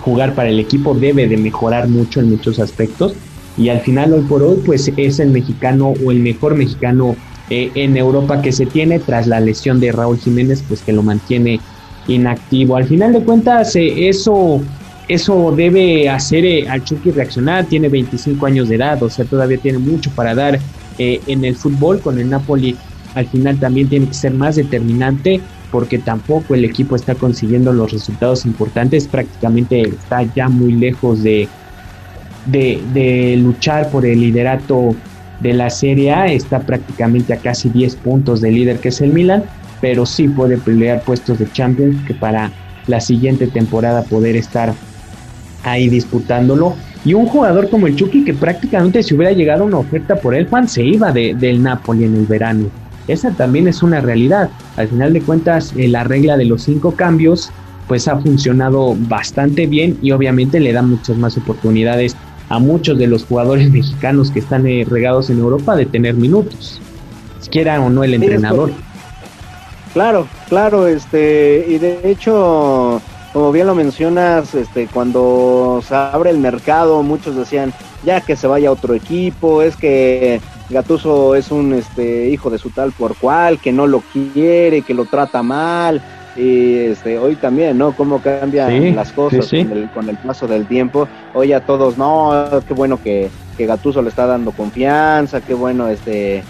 jugar 0.00 0.34
para 0.34 0.48
el 0.48 0.58
equipo, 0.58 0.94
debe 0.94 1.28
de 1.28 1.36
mejorar 1.36 1.88
mucho 1.88 2.20
en 2.20 2.30
muchos 2.30 2.58
aspectos 2.58 3.14
y 3.56 3.70
al 3.70 3.80
final 3.80 4.12
hoy 4.12 4.22
por 4.22 4.42
hoy 4.42 4.58
pues 4.64 4.92
es 4.96 5.18
el 5.18 5.30
mexicano 5.30 5.94
o 6.04 6.10
el 6.10 6.20
mejor 6.20 6.54
mexicano 6.54 7.16
eh, 7.48 7.70
en 7.74 7.96
Europa 7.96 8.42
que 8.42 8.52
se 8.52 8.66
tiene 8.66 8.98
tras 8.98 9.26
la 9.26 9.40
lesión 9.40 9.78
de 9.80 9.92
Raúl 9.92 10.18
Jiménez, 10.18 10.64
pues 10.66 10.82
que 10.82 10.92
lo 10.92 11.02
mantiene 11.02 11.60
inactivo. 12.08 12.76
Al 12.76 12.84
final 12.84 13.12
de 13.12 13.20
cuentas, 13.20 13.76
eh, 13.76 14.08
eso, 14.08 14.60
eso 15.08 15.54
debe 15.56 16.08
hacer 16.08 16.44
eh, 16.44 16.68
al 16.68 16.84
Chucky 16.84 17.12
reaccionar. 17.12 17.64
Tiene 17.66 17.88
25 17.88 18.46
años 18.46 18.68
de 18.68 18.74
edad, 18.74 19.00
o 19.02 19.08
sea, 19.08 19.24
todavía 19.24 19.58
tiene 19.58 19.78
mucho 19.78 20.10
para 20.10 20.34
dar 20.34 20.58
en 20.98 21.44
el 21.44 21.54
fútbol. 21.54 22.00
Con 22.00 22.18
el 22.18 22.28
Napoli, 22.28 22.76
al 23.14 23.26
final 23.26 23.60
también 23.60 23.88
tiene 23.88 24.08
que 24.08 24.14
ser 24.14 24.32
más 24.32 24.56
determinante 24.56 25.40
porque 25.70 25.98
tampoco 25.98 26.54
el 26.54 26.64
equipo 26.64 26.96
está 26.96 27.14
consiguiendo 27.14 27.72
los 27.72 27.92
resultados 27.92 28.46
importantes. 28.46 29.08
Prácticamente 29.08 29.80
está 29.82 30.22
ya 30.34 30.48
muy 30.48 30.72
lejos 30.72 31.22
de, 31.22 31.48
de, 32.46 33.36
luchar 33.42 33.90
por 33.90 34.06
el 34.06 34.20
liderato 34.20 34.94
de 35.40 35.52
la 35.52 35.68
Serie 35.70 36.12
A, 36.12 36.26
está 36.26 36.60
prácticamente 36.60 37.32
a 37.32 37.38
casi 37.38 37.68
10 37.68 37.96
puntos 37.96 38.40
del 38.40 38.54
líder 38.54 38.78
que 38.78 38.88
es 38.88 39.00
el 39.00 39.12
Milan, 39.12 39.44
pero 39.80 40.06
sí 40.06 40.28
puede 40.28 40.56
pelear 40.56 41.02
puestos 41.02 41.38
de 41.38 41.50
Champions 41.52 41.96
que 42.06 42.14
para 42.14 42.50
la 42.86 43.00
siguiente 43.00 43.46
temporada 43.46 44.02
poder 44.04 44.36
estar 44.36 44.72
ahí 45.64 45.88
disputándolo. 45.88 46.74
Y 47.04 47.14
un 47.14 47.26
jugador 47.26 47.68
como 47.68 47.86
el 47.86 47.94
Chucky 47.94 48.24
que 48.24 48.34
prácticamente 48.34 49.02
si 49.02 49.14
hubiera 49.14 49.32
llegado 49.32 49.64
una 49.64 49.78
oferta 49.78 50.16
por 50.16 50.34
él, 50.34 50.48
Juan 50.48 50.68
se 50.68 50.82
iba 50.82 51.12
de, 51.12 51.34
del 51.34 51.62
Napoli 51.62 52.04
en 52.04 52.16
el 52.16 52.26
verano. 52.26 52.68
Esa 53.08 53.30
también 53.30 53.68
es 53.68 53.82
una 53.82 54.00
realidad. 54.00 54.50
Al 54.76 54.88
final 54.88 55.12
de 55.12 55.22
cuentas, 55.22 55.72
eh, 55.76 55.88
la 55.88 56.04
regla 56.04 56.36
de 56.36 56.44
los 56.44 56.62
cinco 56.62 56.92
cambios 56.92 57.50
pues 57.88 58.08
ha 58.08 58.18
funcionado 58.18 58.96
bastante 58.98 59.66
bien 59.66 59.96
y 60.02 60.10
obviamente 60.10 60.58
le 60.58 60.72
da 60.72 60.82
muchas 60.82 61.16
más 61.16 61.36
oportunidades 61.36 62.16
a 62.48 62.58
muchos 62.58 62.98
de 62.98 63.06
los 63.06 63.24
jugadores 63.24 63.70
mexicanos 63.72 64.30
que 64.30 64.40
están 64.40 64.66
eh, 64.66 64.84
regados 64.88 65.30
en 65.30 65.38
Europa 65.38 65.76
de 65.76 65.86
tener 65.86 66.14
minutos, 66.14 66.80
quiera 67.50 67.80
o 67.80 67.90
no 67.90 68.04
el 68.04 68.14
entrenador. 68.14 68.72
Claro, 69.92 70.26
claro, 70.48 70.86
este, 70.86 71.64
y 71.68 71.78
de 71.78 72.00
hecho, 72.10 73.00
como 73.32 73.50
bien 73.50 73.66
lo 73.66 73.74
mencionas, 73.74 74.54
este, 74.54 74.88
cuando 74.88 75.82
se 75.86 75.94
abre 75.94 76.30
el 76.30 76.38
mercado, 76.38 77.02
muchos 77.02 77.34
decían, 77.34 77.72
ya 78.04 78.20
que 78.20 78.36
se 78.36 78.46
vaya 78.46 78.68
a 78.68 78.72
otro 78.72 78.94
equipo, 78.94 79.62
es 79.62 79.74
que 79.76 80.40
Gatuso 80.68 81.34
es 81.34 81.50
un 81.50 81.74
este, 81.74 82.28
hijo 82.28 82.50
de 82.50 82.58
su 82.58 82.70
tal 82.70 82.92
por 82.92 83.16
cual, 83.16 83.58
que 83.60 83.72
no 83.72 83.86
lo 83.86 84.00
quiere, 84.00 84.82
que 84.82 84.94
lo 84.94 85.04
trata 85.04 85.42
mal, 85.42 86.02
y 86.36 86.74
este, 86.76 87.18
hoy 87.18 87.36
también, 87.36 87.78
¿no? 87.78 87.92
Cómo 87.92 88.20
cambian 88.20 88.94
las 88.94 89.12
cosas 89.12 89.48
Con, 89.94 90.08
el, 90.08 90.16
paso 90.18 90.46
del 90.46 90.66
tiempo. 90.66 91.08
Hoy 91.34 91.52
a 91.52 91.64
todos, 91.64 91.96
no, 91.96 92.32
qué 92.66 92.74
bueno 92.74 93.00
que, 93.02 93.30
que 93.56 93.66
Gatuso 93.66 94.02
le 94.02 94.10
está 94.10 94.26
dando 94.26 94.52
confianza, 94.52 95.40
qué 95.40 95.54
bueno 95.54 95.88
este 95.88 96.42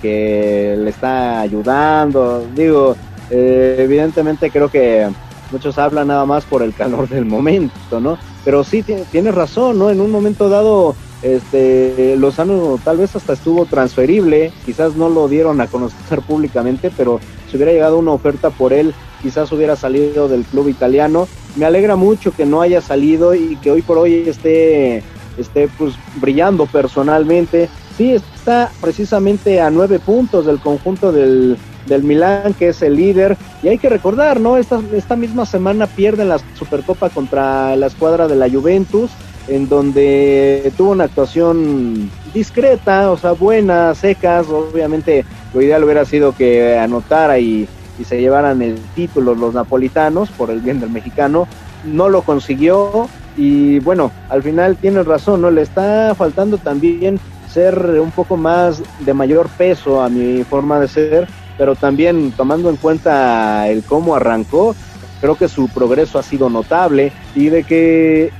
que 0.00 0.76
le 0.78 0.90
está 0.90 1.40
ayudando. 1.40 2.46
Digo, 2.54 2.96
eh, 3.30 3.76
evidentemente 3.78 4.50
creo 4.50 4.70
que 4.70 5.08
muchos 5.50 5.78
hablan 5.78 6.08
nada 6.08 6.24
más 6.26 6.44
por 6.44 6.62
el 6.62 6.74
calor 6.74 7.08
del 7.08 7.24
momento, 7.24 8.00
¿no? 8.00 8.18
Pero 8.44 8.62
sí, 8.62 8.82
tienes 8.82 9.34
razón, 9.34 9.78
¿no? 9.78 9.90
En 9.90 10.00
un 10.00 10.10
momento 10.10 10.48
dado, 10.48 10.94
este, 11.22 12.16
Lozano 12.18 12.78
tal 12.84 12.98
vez 12.98 13.16
hasta 13.16 13.32
estuvo 13.32 13.64
transferible, 13.64 14.52
quizás 14.66 14.96
no 14.96 15.08
lo 15.08 15.28
dieron 15.28 15.60
a 15.60 15.66
conocer 15.66 16.20
públicamente, 16.26 16.92
pero 16.94 17.20
si 17.50 17.56
hubiera 17.56 17.72
llegado 17.72 17.98
una 17.98 18.12
oferta 18.12 18.50
por 18.50 18.72
él, 18.72 18.94
quizás 19.22 19.50
hubiera 19.52 19.76
salido 19.76 20.28
del 20.28 20.44
club 20.44 20.68
italiano. 20.68 21.26
Me 21.56 21.64
alegra 21.64 21.96
mucho 21.96 22.32
que 22.32 22.44
no 22.44 22.60
haya 22.60 22.82
salido 22.82 23.34
y 23.34 23.56
que 23.56 23.70
hoy 23.70 23.80
por 23.80 23.96
hoy 23.96 24.28
esté, 24.28 25.02
esté 25.38 25.68
pues 25.78 25.94
brillando 26.16 26.66
personalmente. 26.66 27.70
Sí, 27.96 28.12
está 28.12 28.70
precisamente 28.80 29.60
a 29.60 29.70
nueve 29.70 30.00
puntos 30.00 30.46
del 30.46 30.58
conjunto 30.58 31.12
del, 31.12 31.56
del 31.86 32.02
Milán, 32.02 32.54
que 32.54 32.70
es 32.70 32.82
el 32.82 32.96
líder. 32.96 33.36
Y 33.62 33.68
hay 33.68 33.78
que 33.78 33.88
recordar, 33.88 34.40
¿no? 34.40 34.56
Esta, 34.56 34.80
esta 34.92 35.14
misma 35.14 35.46
semana 35.46 35.86
pierden 35.86 36.28
la 36.28 36.40
Supercopa 36.54 37.08
contra 37.10 37.76
la 37.76 37.86
escuadra 37.86 38.26
de 38.26 38.34
la 38.34 38.50
Juventus, 38.50 39.12
en 39.46 39.68
donde 39.68 40.72
tuvo 40.76 40.90
una 40.90 41.04
actuación 41.04 42.10
discreta, 42.32 43.12
o 43.12 43.16
sea, 43.16 43.32
buena, 43.32 43.94
secas. 43.94 44.48
Obviamente, 44.48 45.24
lo 45.52 45.62
ideal 45.62 45.84
hubiera 45.84 46.04
sido 46.04 46.34
que 46.34 46.76
anotara 46.76 47.38
y, 47.38 47.68
y 47.98 48.04
se 48.04 48.20
llevaran 48.20 48.60
el 48.60 48.76
título 48.96 49.36
los 49.36 49.54
napolitanos 49.54 50.30
por 50.30 50.50
el 50.50 50.60
bien 50.60 50.80
del 50.80 50.90
mexicano. 50.90 51.46
No 51.84 52.08
lo 52.08 52.22
consiguió 52.22 53.08
y 53.36 53.78
bueno, 53.80 54.10
al 54.30 54.42
final 54.42 54.76
tiene 54.76 55.02
razón, 55.02 55.42
¿no? 55.42 55.50
Le 55.50 55.62
está 55.62 56.14
faltando 56.16 56.58
también 56.58 57.20
ser 57.54 57.78
un 58.00 58.10
poco 58.10 58.36
más 58.36 58.82
de 59.00 59.14
mayor 59.14 59.48
peso 59.48 60.02
a 60.02 60.08
mi 60.08 60.42
forma 60.42 60.80
de 60.80 60.88
ser, 60.88 61.28
pero 61.56 61.76
también 61.76 62.32
tomando 62.32 62.68
en 62.68 62.76
cuenta 62.76 63.68
el 63.68 63.84
cómo 63.84 64.16
arrancó, 64.16 64.74
creo 65.20 65.36
que 65.36 65.48
su 65.48 65.68
progreso 65.68 66.18
ha 66.18 66.22
sido 66.22 66.50
notable 66.50 67.12
y 67.36 67.46
de 67.46 67.62
que 67.62 68.32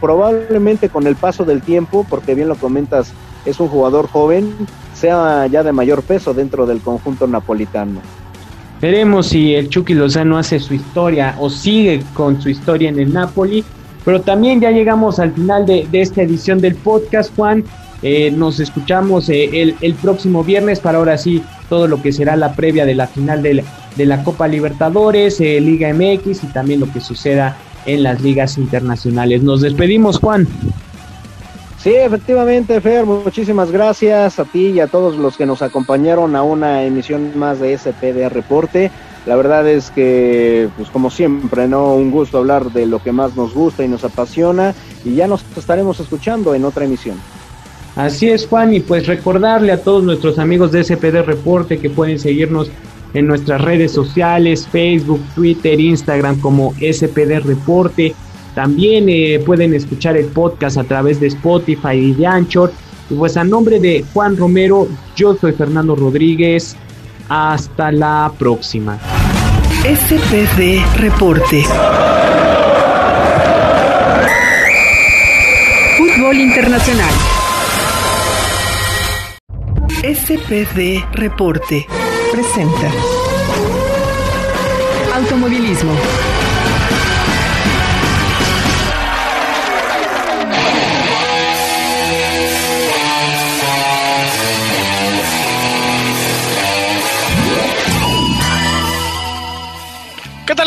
probablemente 0.00 0.88
con 0.88 1.06
el 1.06 1.16
paso 1.16 1.44
del 1.44 1.60
tiempo, 1.60 2.06
porque 2.08 2.34
bien 2.34 2.48
lo 2.48 2.56
comentas, 2.56 3.12
es 3.44 3.60
un 3.60 3.68
jugador 3.68 4.08
joven, 4.08 4.52
sea 4.94 5.46
ya 5.46 5.62
de 5.62 5.72
mayor 5.72 6.02
peso 6.02 6.32
dentro 6.32 6.66
del 6.66 6.80
conjunto 6.80 7.26
napolitano. 7.26 8.00
Veremos 8.80 9.28
si 9.28 9.54
el 9.54 9.68
Chucky 9.68 9.94
Lozano 9.94 10.38
hace 10.38 10.58
su 10.58 10.74
historia 10.74 11.36
o 11.38 11.50
sigue 11.50 12.02
con 12.14 12.42
su 12.42 12.48
historia 12.48 12.88
en 12.88 12.98
el 12.98 13.12
Napoli. 13.12 13.64
Pero 14.04 14.20
también 14.20 14.60
ya 14.60 14.70
llegamos 14.70 15.20
al 15.20 15.32
final 15.32 15.64
de, 15.66 15.86
esta 15.92 16.22
edición 16.22 16.60
del 16.60 16.74
podcast, 16.74 17.32
Juan. 17.36 17.64
Eh, 18.02 18.32
nos 18.32 18.58
escuchamos 18.58 19.28
eh, 19.28 19.74
el, 19.80 19.94
próximo 19.94 20.42
viernes 20.42 20.80
para 20.80 20.98
ahora 20.98 21.16
sí 21.16 21.42
todo 21.68 21.86
lo 21.86 22.02
que 22.02 22.12
será 22.12 22.34
la 22.34 22.54
previa 22.54 22.84
de 22.84 22.96
la 22.96 23.06
final 23.06 23.42
de 23.42 23.64
la, 24.04 24.24
Copa 24.24 24.48
Libertadores, 24.48 25.40
eh, 25.40 25.60
Liga 25.60 25.92
MX 25.94 26.42
y 26.42 26.46
también 26.48 26.80
lo 26.80 26.92
que 26.92 27.00
suceda 27.00 27.56
en 27.86 28.02
las 28.02 28.20
ligas 28.20 28.58
internacionales. 28.58 29.42
Nos 29.42 29.60
despedimos, 29.60 30.18
Juan. 30.18 30.48
Sí, 31.78 31.94
efectivamente, 31.94 32.80
Fer, 32.80 33.04
muchísimas 33.06 33.70
gracias 33.70 34.38
a 34.38 34.44
ti 34.44 34.68
y 34.68 34.80
a 34.80 34.86
todos 34.86 35.16
los 35.16 35.36
que 35.36 35.46
nos 35.46 35.62
acompañaron 35.62 36.36
a 36.36 36.42
una 36.42 36.84
emisión 36.84 37.36
más 37.36 37.58
de 37.58 37.76
SPD 37.76 38.28
Reporte. 38.28 38.90
La 39.26 39.36
verdad 39.36 39.68
es 39.68 39.90
que, 39.90 40.68
pues 40.76 40.90
como 40.90 41.10
siempre, 41.10 41.68
¿no? 41.68 41.94
Un 41.94 42.10
gusto 42.10 42.38
hablar 42.38 42.72
de 42.72 42.86
lo 42.86 43.00
que 43.00 43.12
más 43.12 43.36
nos 43.36 43.54
gusta 43.54 43.84
y 43.84 43.88
nos 43.88 44.04
apasiona 44.04 44.74
y 45.04 45.14
ya 45.14 45.26
nos 45.26 45.44
estaremos 45.56 45.98
escuchando 46.00 46.54
en 46.54 46.64
otra 46.64 46.84
emisión. 46.84 47.16
Así 47.96 48.28
es, 48.28 48.46
Juan, 48.46 48.72
y 48.72 48.80
pues 48.80 49.06
recordarle 49.06 49.72
a 49.72 49.82
todos 49.82 50.02
nuestros 50.02 50.38
amigos 50.38 50.72
de 50.72 50.82
SPD 50.82 51.22
Reporte 51.24 51.78
que 51.78 51.90
pueden 51.90 52.18
seguirnos 52.18 52.70
en 53.12 53.26
nuestras 53.26 53.60
redes 53.60 53.92
sociales, 53.92 54.66
Facebook, 54.66 55.20
Twitter, 55.34 55.78
Instagram 55.78 56.40
como 56.40 56.72
SPD 56.80 57.40
Reporte 57.44 58.14
también 58.54 59.08
eh, 59.08 59.40
pueden 59.44 59.72
escuchar 59.74 60.16
el 60.16 60.26
podcast 60.26 60.76
a 60.76 60.84
través 60.84 61.20
de 61.20 61.28
Spotify 61.28 61.94
y 61.94 62.12
de 62.12 62.26
Anchor. 62.26 62.72
Y 63.08 63.14
pues 63.14 63.36
a 63.36 63.44
nombre 63.44 63.80
de 63.80 64.04
Juan 64.12 64.36
Romero, 64.36 64.88
yo 65.16 65.34
soy 65.36 65.52
Fernando 65.52 65.96
Rodríguez. 65.96 66.76
Hasta 67.28 67.90
la 67.90 68.30
próxima. 68.38 68.98
SPD 69.84 70.84
Reporte. 70.96 71.64
Fútbol 75.96 76.36
Internacional. 76.36 77.31
SPD 80.02 81.00
Reporte 81.12 81.86
presenta 82.32 82.90
Automovilismo. 85.14 85.92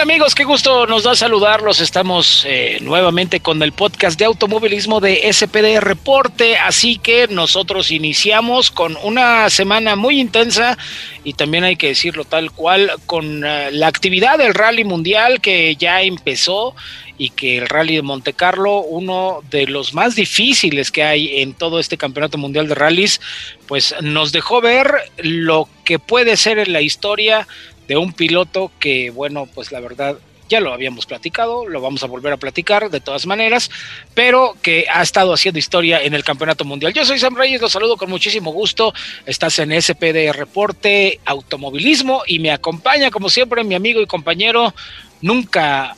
Amigos? 0.06 0.36
Qué 0.36 0.44
gusto 0.44 0.86
nos 0.86 1.02
da 1.02 1.15
saludarlos. 1.15 1.82
Estamos 1.82 2.46
eh, 2.48 2.78
nuevamente 2.80 3.39
con 3.39 3.63
el 3.63 3.72
podcast 3.72 4.20
de 4.20 4.26
automovilismo 4.26 5.00
de 5.00 5.34
SPD 5.34 5.80
Reporte, 5.80 6.58
así 6.58 7.00
que 7.00 7.28
nosotros 7.28 7.89
iniciamos 7.89 8.70
con 8.70 8.98
una 9.02 9.50
semana 9.50 9.96
muy 9.96 10.20
intensa 10.20 10.78
y 11.24 11.34
también 11.34 11.63
hay 11.63 11.76
que 11.76 11.88
decirlo 11.88 12.24
tal 12.24 12.52
cual 12.52 12.91
con 13.08 13.44
eh, 13.44 13.72
la 13.72 13.88
actividad 13.88 14.38
del 14.38 14.54
rally 14.54 14.84
mundial 14.84 15.41
que 15.41 15.76
ya 15.76 16.04
empezó 16.04 16.76
y 17.18 17.32
que 17.32 17.58
el 17.58 17.68
rally 17.68 17.96
de 17.96 18.02
Monte 18.04 18.34
Carlo, 18.34 18.82
uno 18.82 19.41
de 19.50 19.65
los 19.65 19.96
más 19.96 20.15
difíciles 20.15 20.91
que 20.91 21.04
hay 21.04 21.41
en 21.41 21.56
todo 21.56 21.80
este 21.80 21.98
campeonato 21.98 22.38
mundial 22.38 22.68
de 22.68 22.76
rallies, 22.76 23.22
pues 23.68 23.96
nos 24.02 24.32
dejó 24.32 24.62
ver 24.62 24.94
lo 25.18 25.68
que 25.84 25.98
puede 25.98 26.38
ser 26.38 26.60
en 26.60 26.74
la 26.74 26.82
historia 26.82 27.48
de 27.88 27.98
un 27.98 28.13
piloto 28.13 28.71
que, 28.80 29.10
bueno, 29.10 29.48
pues 29.54 29.71
la 29.71 29.80
verdad 29.80 30.17
ya 30.50 30.60
lo 30.60 30.74
habíamos 30.74 31.06
platicado, 31.06 31.67
lo 31.67 31.82
vamos 31.82 32.04
a 32.04 32.08
volver 32.08 32.34
a 32.34 32.38
platicar 32.38 32.89
de 32.89 33.00
todas 33.00 33.26
maneras, 33.26 33.69
pero 34.13 34.56
que 34.62 34.86
ha 34.93 35.02
estado 35.02 35.34
haciendo 35.34 35.60
historia 35.60 36.02
en 36.02 36.13
el 36.13 36.24
Campeonato 36.24 36.65
Mundial. 36.65 36.93
Yo 36.93 37.06
soy 37.06 37.19
Sam 37.19 37.36
Reyes, 37.36 37.62
los 37.62 37.71
saludo 37.71 37.98
con 37.98 38.10
muchísimo 38.10 38.52
gusto. 38.52 38.93
Estás 39.26 39.60
en 39.60 39.80
SPD 39.82 40.32
Reporte 40.34 41.19
Automovilismo 41.26 42.21
y 42.28 42.39
me 42.39 42.52
acompaña, 42.52 43.10
como 43.10 43.30
siempre, 43.30 43.63
mi 43.63 43.76
amigo 43.76 44.02
y 44.02 44.06
compañero, 44.06 44.74
nunca 45.21 45.95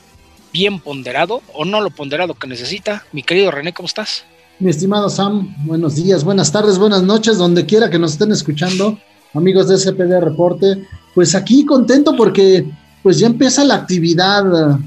bien 0.53 0.79
ponderado 0.79 1.41
o 1.53 1.65
no 1.65 1.81
lo 1.81 1.89
ponderado 1.89 2.33
que 2.33 2.47
necesita. 2.47 3.05
Mi 3.11 3.23
querido 3.23 3.51
René, 3.51 3.73
¿cómo 3.73 3.87
estás? 3.87 4.23
Mi 4.59 4.71
estimado 4.71 5.09
Sam, 5.09 5.53
buenos 5.65 5.95
días, 5.95 6.23
buenas 6.23 6.51
tardes, 6.51 6.79
buenas 6.79 7.03
noches, 7.03 7.37
donde 7.37 7.65
quiera 7.65 7.89
que 7.91 7.99
nos 7.99 8.13
estén 8.13 8.31
escuchando, 8.31 8.97
amigos 9.33 9.67
de 9.67 9.77
SPD 9.77 10.19
Reporte 10.19 10.87
pues 11.17 11.33
aquí 11.33 11.65
contento 11.65 12.15
porque 12.15 12.69
pues 13.01 13.17
ya 13.17 13.25
empieza 13.25 13.63
la 13.63 13.73
actividad, 13.73 14.77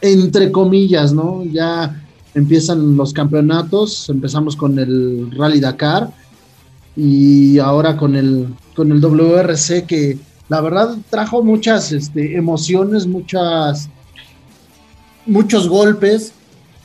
entre 0.00 0.50
comillas, 0.50 1.12
¿no? 1.12 1.44
Ya 1.44 2.04
empiezan 2.34 2.96
los 2.96 3.12
campeonatos, 3.12 4.08
empezamos 4.08 4.56
con 4.56 4.80
el 4.80 5.30
Rally 5.30 5.60
Dakar 5.60 6.10
y 6.96 7.60
ahora 7.60 7.96
con 7.96 8.16
el, 8.16 8.48
con 8.74 8.90
el 8.90 9.00
WRC 9.00 9.86
que 9.86 10.18
la 10.48 10.60
verdad 10.60 10.96
trajo 11.08 11.40
muchas 11.44 11.92
este, 11.92 12.36
emociones, 12.36 13.06
muchas, 13.06 13.88
muchos 15.24 15.68
golpes, 15.68 16.32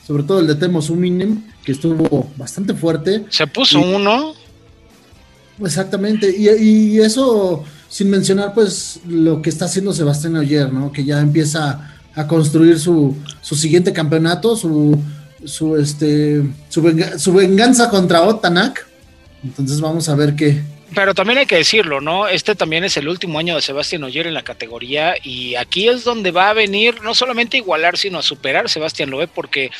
sobre 0.06 0.22
todo 0.22 0.38
el 0.38 0.46
de 0.46 0.54
Temo 0.54 0.80
Suminem, 0.80 1.42
que 1.64 1.72
estuvo 1.72 2.28
bastante 2.36 2.72
fuerte. 2.74 3.24
Se 3.30 3.48
puso 3.48 3.80
uno. 3.80 4.32
Exactamente, 5.60 6.32
y, 6.32 6.48
y, 6.48 7.00
eso 7.00 7.64
sin 7.90 8.08
mencionar 8.08 8.54
pues 8.54 9.00
lo 9.06 9.42
que 9.42 9.50
está 9.50 9.64
haciendo 9.66 9.92
Sebastián 9.92 10.36
Oyer, 10.36 10.72
¿no? 10.72 10.92
Que 10.92 11.04
ya 11.04 11.18
empieza 11.18 11.92
a 12.14 12.26
construir 12.26 12.78
su, 12.78 13.16
su 13.42 13.56
siguiente 13.56 13.92
campeonato, 13.92 14.56
su, 14.56 14.96
su, 15.44 15.76
este, 15.76 16.42
su, 16.68 17.32
venganza 17.32 17.90
contra 17.90 18.22
Otanak. 18.22 18.86
Entonces 19.42 19.80
vamos 19.80 20.08
a 20.08 20.14
ver 20.14 20.36
qué, 20.36 20.62
pero 20.94 21.14
también 21.14 21.38
hay 21.38 21.46
que 21.46 21.56
decirlo, 21.56 22.00
¿no? 22.00 22.26
Este 22.28 22.54
también 22.54 22.84
es 22.84 22.96
el 22.96 23.08
último 23.08 23.38
año 23.38 23.54
de 23.54 23.62
Sebastián 23.62 24.02
Oyer 24.04 24.26
en 24.26 24.34
la 24.34 24.42
categoría 24.42 25.14
y 25.22 25.54
aquí 25.54 25.88
es 25.88 26.02
donde 26.04 26.32
va 26.32 26.50
a 26.50 26.54
venir 26.54 27.00
no 27.02 27.14
solamente 27.14 27.56
a 27.56 27.60
igualar, 27.60 27.96
sino 27.96 28.18
a 28.18 28.22
superar 28.22 28.68
Sebastián 28.68 29.10
Loeb, 29.10 29.30
porque 29.32 29.70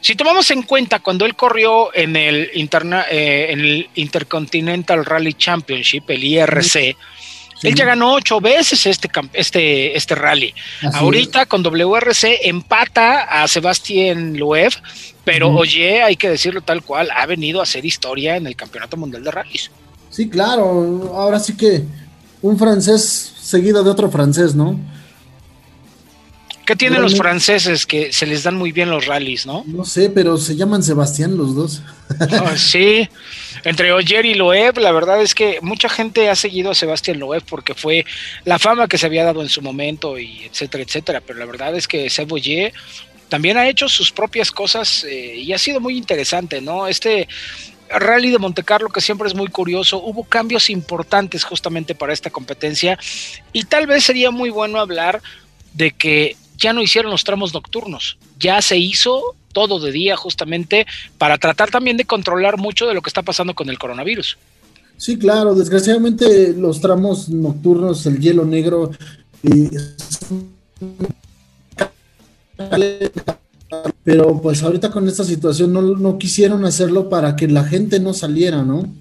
si 0.00 0.14
tomamos 0.14 0.50
en 0.50 0.62
cuenta 0.62 0.98
cuando 0.98 1.26
él 1.26 1.36
corrió 1.36 1.94
en 1.94 2.16
el, 2.16 2.50
interna, 2.54 3.06
eh, 3.10 3.48
en 3.50 3.60
el 3.60 3.88
Intercontinental 3.94 5.04
Rally 5.04 5.34
Championship, 5.34 6.10
el 6.10 6.24
IRC, 6.24 6.96
él 7.66 7.74
ya 7.74 7.84
ganó 7.84 8.14
ocho 8.14 8.40
veces 8.40 8.86
este, 8.86 9.10
este, 9.32 9.96
este 9.96 10.14
rally. 10.14 10.54
Ahorita 10.92 11.46
con 11.46 11.62
WRC 11.62 12.40
empata 12.42 13.22
a 13.22 13.48
Sebastián 13.48 14.36
Loeb, 14.36 14.72
pero 15.24 15.50
oye, 15.50 16.02
hay 16.02 16.16
que 16.16 16.30
decirlo 16.30 16.60
tal 16.60 16.82
cual, 16.82 17.08
ha 17.14 17.26
venido 17.26 17.60
a 17.60 17.64
hacer 17.64 17.84
historia 17.84 18.36
en 18.36 18.46
el 18.46 18.56
Campeonato 18.56 18.96
Mundial 18.96 19.24
de 19.24 19.30
Rallys. 19.30 19.70
Sí, 20.10 20.28
claro, 20.28 21.12
ahora 21.14 21.38
sí 21.40 21.56
que 21.56 21.82
un 22.42 22.58
francés 22.58 23.34
seguido 23.40 23.82
de 23.82 23.90
otro 23.90 24.10
francés, 24.10 24.54
¿no? 24.54 24.78
¿Qué 26.66 26.74
tienen 26.74 27.00
los 27.00 27.16
franceses 27.16 27.86
que 27.86 28.12
se 28.12 28.26
les 28.26 28.42
dan 28.42 28.56
muy 28.56 28.72
bien 28.72 28.90
los 28.90 29.06
rallies, 29.06 29.46
no? 29.46 29.62
No 29.66 29.84
sé, 29.84 30.10
pero 30.10 30.36
se 30.36 30.56
llaman 30.56 30.82
Sebastián 30.82 31.36
los 31.36 31.54
dos. 31.54 31.82
Ah, 32.20 32.56
sí, 32.56 33.08
entre 33.64 33.92
Oyer 33.92 34.26
y 34.26 34.34
Loeb, 34.34 34.78
la 34.78 34.90
verdad 34.90 35.22
es 35.22 35.34
que 35.34 35.60
mucha 35.62 35.88
gente 35.88 36.28
ha 36.28 36.34
seguido 36.34 36.72
a 36.72 36.74
Sebastián 36.74 37.20
Loeb 37.20 37.44
porque 37.48 37.74
fue 37.74 38.04
la 38.44 38.58
fama 38.58 38.88
que 38.88 38.98
se 38.98 39.06
había 39.06 39.24
dado 39.24 39.42
en 39.42 39.48
su 39.48 39.62
momento 39.62 40.18
y 40.18 40.44
etcétera, 40.44 40.82
etcétera. 40.82 41.20
Pero 41.20 41.38
la 41.38 41.46
verdad 41.46 41.76
es 41.76 41.86
que 41.86 42.10
Seb 42.10 42.32
Oyer 42.32 42.72
también 43.28 43.56
ha 43.58 43.68
hecho 43.68 43.88
sus 43.88 44.10
propias 44.10 44.50
cosas 44.50 45.04
eh, 45.04 45.36
y 45.36 45.52
ha 45.52 45.58
sido 45.58 45.80
muy 45.80 45.96
interesante, 45.96 46.60
¿no? 46.60 46.88
Este 46.88 47.28
rally 47.88 48.30
de 48.30 48.38
Monte 48.38 48.64
Carlo 48.64 48.88
que 48.88 49.00
siempre 49.00 49.28
es 49.28 49.34
muy 49.34 49.46
curioso, 49.46 50.02
hubo 50.02 50.24
cambios 50.24 50.68
importantes 50.70 51.44
justamente 51.44 51.94
para 51.94 52.12
esta 52.12 52.30
competencia 52.30 52.98
y 53.52 53.62
tal 53.64 53.86
vez 53.86 54.02
sería 54.02 54.32
muy 54.32 54.50
bueno 54.50 54.80
hablar 54.80 55.22
de 55.72 55.92
que 55.92 56.36
ya 56.56 56.72
no 56.72 56.82
hicieron 56.82 57.10
los 57.10 57.24
tramos 57.24 57.52
nocturnos, 57.52 58.18
ya 58.38 58.60
se 58.62 58.76
hizo 58.76 59.34
todo 59.52 59.78
de 59.78 59.90
día 59.90 60.16
justamente 60.16 60.86
para 61.16 61.38
tratar 61.38 61.70
también 61.70 61.96
de 61.96 62.04
controlar 62.04 62.58
mucho 62.58 62.86
de 62.86 62.94
lo 62.94 63.00
que 63.00 63.08
está 63.08 63.22
pasando 63.22 63.54
con 63.54 63.70
el 63.70 63.78
coronavirus. 63.78 64.36
Sí, 64.98 65.18
claro, 65.18 65.54
desgraciadamente 65.54 66.52
los 66.54 66.80
tramos 66.80 67.28
nocturnos, 67.28 68.04
el 68.06 68.18
hielo 68.18 68.44
negro, 68.44 68.90
pero 74.04 74.40
pues 74.40 74.62
ahorita 74.62 74.90
con 74.90 75.08
esta 75.08 75.24
situación 75.24 75.72
no, 75.72 75.82
no, 75.82 76.18
quisieron 76.18 76.64
hacerlo 76.64 77.08
para 77.08 77.36
que 77.36 77.48
la 77.48 77.64
gente 77.64 78.00
no 78.00 78.14
saliera, 78.14 78.62
¿no? 78.62 78.92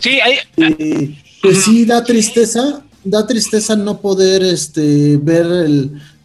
Sí, 0.00 0.18
hay... 0.20 1.18
pues 1.42 1.62
sí 1.64 1.84
da 1.84 2.04
tristeza, 2.04 2.83
da 3.04 3.26
tristeza 3.26 3.76
no 3.76 4.00
poder 4.00 4.42
este, 4.42 5.18
ver 5.18 5.46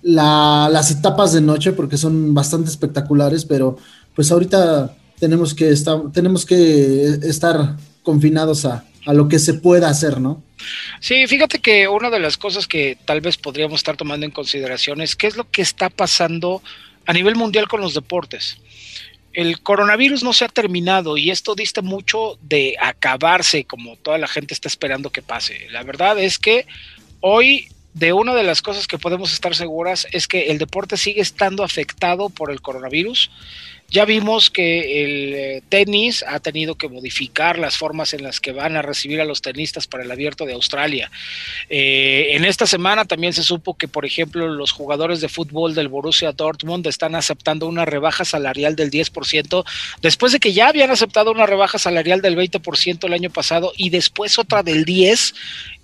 las 0.01 0.91
etapas 0.91 1.33
de 1.33 1.41
noche 1.41 1.73
porque 1.73 1.97
son 1.97 2.33
bastante 2.33 2.69
espectaculares, 2.69 3.45
pero 3.45 3.77
pues 4.15 4.31
ahorita 4.31 4.95
tenemos 5.19 5.53
que 5.53 5.69
estar, 5.69 5.99
tenemos 6.13 6.45
que 6.45 7.19
estar 7.23 7.75
confinados 8.03 8.65
a, 8.65 8.85
a 9.05 9.13
lo 9.13 9.27
que 9.27 9.39
se 9.39 9.53
pueda 9.53 9.89
hacer, 9.89 10.19
¿no? 10.19 10.41
Sí, 10.99 11.27
fíjate 11.27 11.59
que 11.59 11.87
una 11.87 12.09
de 12.09 12.19
las 12.19 12.37
cosas 12.37 12.67
que 12.67 12.97
tal 13.05 13.21
vez 13.21 13.37
podríamos 13.37 13.79
estar 13.79 13.95
tomando 13.97 14.25
en 14.25 14.31
consideración 14.31 15.01
es 15.01 15.15
qué 15.15 15.27
es 15.27 15.37
lo 15.37 15.49
que 15.49 15.61
está 15.61 15.89
pasando 15.89 16.61
a 17.05 17.13
nivel 17.13 17.35
mundial 17.35 17.67
con 17.67 17.81
los 17.81 17.93
deportes 17.93 18.57
el 19.33 19.61
coronavirus 19.61 20.23
no 20.23 20.33
se 20.33 20.45
ha 20.45 20.49
terminado 20.49 21.17
y 21.17 21.29
esto 21.29 21.55
diste 21.55 21.81
mucho 21.81 22.37
de 22.41 22.75
acabarse 22.79 23.63
como 23.63 23.95
toda 23.97 24.17
la 24.17 24.27
gente 24.27 24.53
está 24.53 24.67
esperando 24.67 25.11
que 25.11 25.21
pase. 25.21 25.67
La 25.69 25.83
verdad 25.83 26.19
es 26.19 26.39
que 26.39 26.65
hoy 27.21 27.69
de 27.93 28.13
una 28.13 28.33
de 28.33 28.43
las 28.43 28.61
cosas 28.61 28.87
que 28.87 28.97
podemos 28.97 29.33
estar 29.33 29.55
seguras 29.55 30.07
es 30.11 30.27
que 30.27 30.51
el 30.51 30.57
deporte 30.57 30.97
sigue 30.97 31.21
estando 31.21 31.63
afectado 31.63 32.29
por 32.29 32.51
el 32.51 32.61
coronavirus 32.61 33.29
ya 33.91 34.05
vimos 34.05 34.51
que 34.51 35.03
el 35.03 35.33
eh, 35.33 35.63
tenis 35.67 36.23
ha 36.27 36.39
tenido 36.39 36.75
que 36.75 36.87
modificar 36.87 37.57
las 37.57 37.77
formas 37.77 38.13
en 38.13 38.23
las 38.23 38.39
que 38.39 38.51
van 38.51 38.75
a 38.77 38.81
recibir 38.81 39.19
a 39.19 39.25
los 39.25 39.41
tenistas 39.41 39.87
para 39.87 40.03
el 40.03 40.11
abierto 40.11 40.45
de 40.45 40.53
Australia. 40.53 41.09
Eh, 41.69 42.29
en 42.31 42.45
esta 42.45 42.67
semana 42.67 43.05
también 43.05 43.33
se 43.33 43.43
supo 43.43 43.75
que, 43.75 43.87
por 43.87 44.05
ejemplo, 44.05 44.47
los 44.47 44.71
jugadores 44.71 45.21
de 45.21 45.29
fútbol 45.29 45.73
del 45.73 45.87
Borussia 45.87 46.31
Dortmund 46.31 46.85
están 46.87 47.15
aceptando 47.15 47.67
una 47.67 47.85
rebaja 47.85 48.25
salarial 48.25 48.75
del 48.75 48.91
10%, 48.91 49.65
después 50.01 50.33
de 50.33 50.39
que 50.39 50.53
ya 50.53 50.67
habían 50.67 50.91
aceptado 50.91 51.31
una 51.31 51.47
rebaja 51.47 51.79
salarial 51.79 52.21
del 52.21 52.37
20% 52.37 53.05
el 53.05 53.13
año 53.13 53.29
pasado 53.31 53.73
y 53.75 53.89
después 53.89 54.37
otra 54.37 54.61
del 54.61 54.85
10% 54.85 55.33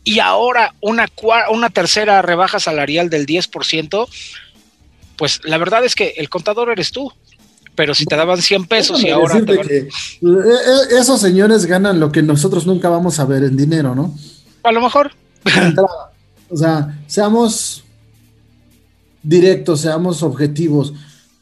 y 0.08 0.20
ahora 0.20 0.76
una, 0.82 1.08
una 1.50 1.72
tercera 1.72 2.22
rebaja 2.22 2.60
salarial 2.60 3.10
del 3.10 3.26
10%. 3.26 4.08
Pues 5.18 5.42
la 5.46 5.58
verdad 5.58 5.84
es 5.84 5.96
que 5.96 6.14
el 6.18 6.30
contador 6.30 6.70
eres 6.70 6.92
tú 6.92 7.12
pero 7.76 7.94
si 7.94 8.06
te 8.06 8.16
daban 8.16 8.42
100 8.42 8.66
pesos 8.66 9.04
y 9.04 9.10
ahora... 9.10 9.44
Te 9.46 9.58
que 9.60 9.78
eh, 9.78 9.90
eh, 10.22 11.00
esos 11.00 11.20
señores 11.20 11.66
ganan 11.66 12.00
lo 12.00 12.12
que 12.12 12.22
nosotros 12.22 12.66
nunca 12.66 12.90
vamos 12.90 13.20
a 13.20 13.26
ver 13.26 13.44
en 13.44 13.56
dinero, 13.56 13.94
¿no? 13.94 14.16
A 14.64 14.72
lo 14.72 14.82
mejor. 14.82 15.12
O 16.50 16.58
sea, 16.58 17.00
seamos 17.08 17.84
directos, 19.24 19.82
seamos 19.82 20.24
objetivos. 20.24 20.94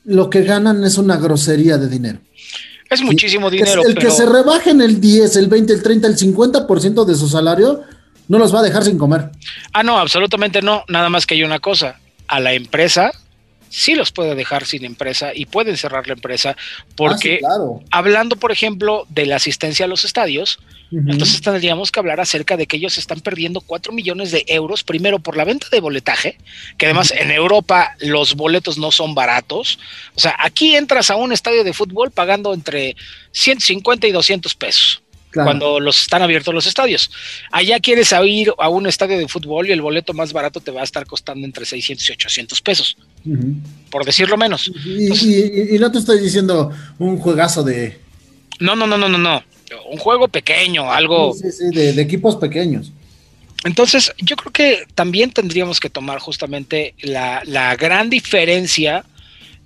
Lo 0.06 0.30
que 0.30 0.44
ganan 0.44 0.84
es 0.84 0.98
una 0.98 1.18
grosería 1.18 1.78
de 1.78 1.90
dinero. 1.90 2.20
Es 2.90 3.02
muchísimo 3.02 3.50
dinero. 3.50 3.84
El 3.84 3.96
que 3.96 4.12
se 4.12 4.26
rebajen 4.26 4.82
el 4.82 5.02
10, 5.02 5.36
el 5.38 5.48
20, 5.48 5.74
el 5.74 5.84
30, 5.84 6.08
el 6.08 6.18
50% 6.18 7.06
de 7.06 7.16
su 7.16 7.28
salario, 7.28 7.82
no 8.28 8.38
los 8.38 8.54
va 8.54 8.60
a 8.60 8.64
dejar 8.64 8.84
sin 8.84 8.98
comer. 8.98 9.32
Ah, 9.74 9.84
no, 9.84 9.98
absolutamente 9.98 10.62
no. 10.62 10.84
Nada 10.88 11.10
más 11.10 11.26
que 11.26 11.36
hay 11.36 11.44
una 11.44 11.60
cosa. 11.60 12.00
A 12.28 12.40
la 12.40 12.54
empresa 12.54 13.12
sí 13.74 13.96
los 13.96 14.12
puede 14.12 14.36
dejar 14.36 14.66
sin 14.66 14.86
empresa 14.86 15.32
y 15.34 15.48
pueden 15.48 15.78
cerrar 15.78 16.06
la 16.08 16.14
empresa 16.14 16.56
porque 16.96 17.40
ah, 17.44 17.58
hablando, 17.90 18.36
por 18.36 18.52
ejemplo, 18.52 19.08
de 19.10 19.26
la 19.26 19.38
asistencia 19.38 19.86
a 19.86 19.88
los 19.88 20.06
estadios, 20.06 20.60
entonces 20.92 21.42
tendríamos 21.42 21.92
que 21.92 22.00
hablar 22.00 22.20
acerca 22.20 22.56
de 22.56 22.68
que 22.68 22.78
ellos 22.78 23.00
están 23.00 23.20
perdiendo 23.22 23.62
4 23.62 23.92
millones 23.92 24.30
de 24.30 24.46
euros, 24.48 24.84
primero 24.84 25.18
por 25.18 25.36
la 25.36 25.44
venta 25.44 25.66
de 25.72 25.80
boletaje, 25.80 26.38
que 26.78 26.86
además 26.86 27.12
en 27.18 27.32
Europa 27.32 27.96
los 28.00 28.36
boletos 28.36 28.78
no 28.78 28.92
son 28.92 29.16
baratos. 29.16 29.80
O 30.14 30.20
sea, 30.20 30.36
aquí 30.38 30.76
entras 30.76 31.10
a 31.10 31.16
un 31.16 31.32
estadio 31.32 31.64
de 31.64 31.74
fútbol 31.74 32.12
pagando 32.12 32.54
entre 32.54 32.96
150 33.32 34.06
y 34.06 34.12
200 34.12 34.54
pesos 34.54 35.03
cuando 35.34 35.80
los 35.80 36.02
están 36.02 36.22
abiertos 36.22 36.54
los 36.54 36.66
estadios. 36.66 37.12
Allá 37.52 37.80
quieres 37.80 38.14
ir 38.26 38.54
a 38.58 38.70
un 38.70 38.88
estadio 38.88 39.18
de 39.18 39.28
fútbol 39.28 39.68
y 39.68 39.72
el 39.72 39.82
boleto 39.82 40.14
más 40.14 40.34
barato 40.34 40.60
te 40.60 40.72
va 40.72 40.82
a 40.82 40.84
estar 40.84 41.06
costando 41.06 41.46
entre 41.46 41.66
600 41.66 42.10
y 42.10 42.12
800 42.14 42.62
pesos, 42.62 42.98
por 43.90 44.06
decirlo 44.06 44.38
menos. 44.38 44.72
Y, 44.86 45.78
no 45.80 45.92
te 45.92 46.00
estoy 46.00 46.20
diciendo 46.20 46.72
un 47.00 47.18
juegazo 47.18 47.64
de... 47.64 48.00
No, 48.60 48.76
no, 48.76 48.88
no, 48.88 48.98
no, 48.98 49.10
no, 49.10 49.18
no. 49.18 49.44
Un 49.90 49.98
juego 49.98 50.28
pequeño, 50.28 50.92
algo... 50.92 51.34
Sí, 51.34 51.52
sí, 51.52 51.66
de, 51.72 51.94
de 51.94 52.02
equipos 52.02 52.36
pequeños. 52.36 52.92
Entonces, 53.64 54.14
yo 54.20 54.36
creo 54.36 54.52
que 54.52 54.86
también 54.94 55.32
tendríamos 55.32 55.80
que 55.80 55.90
tomar 55.90 56.20
justamente 56.20 56.94
la, 57.02 57.42
la 57.46 57.76
gran 57.76 58.10
diferencia 58.10 59.06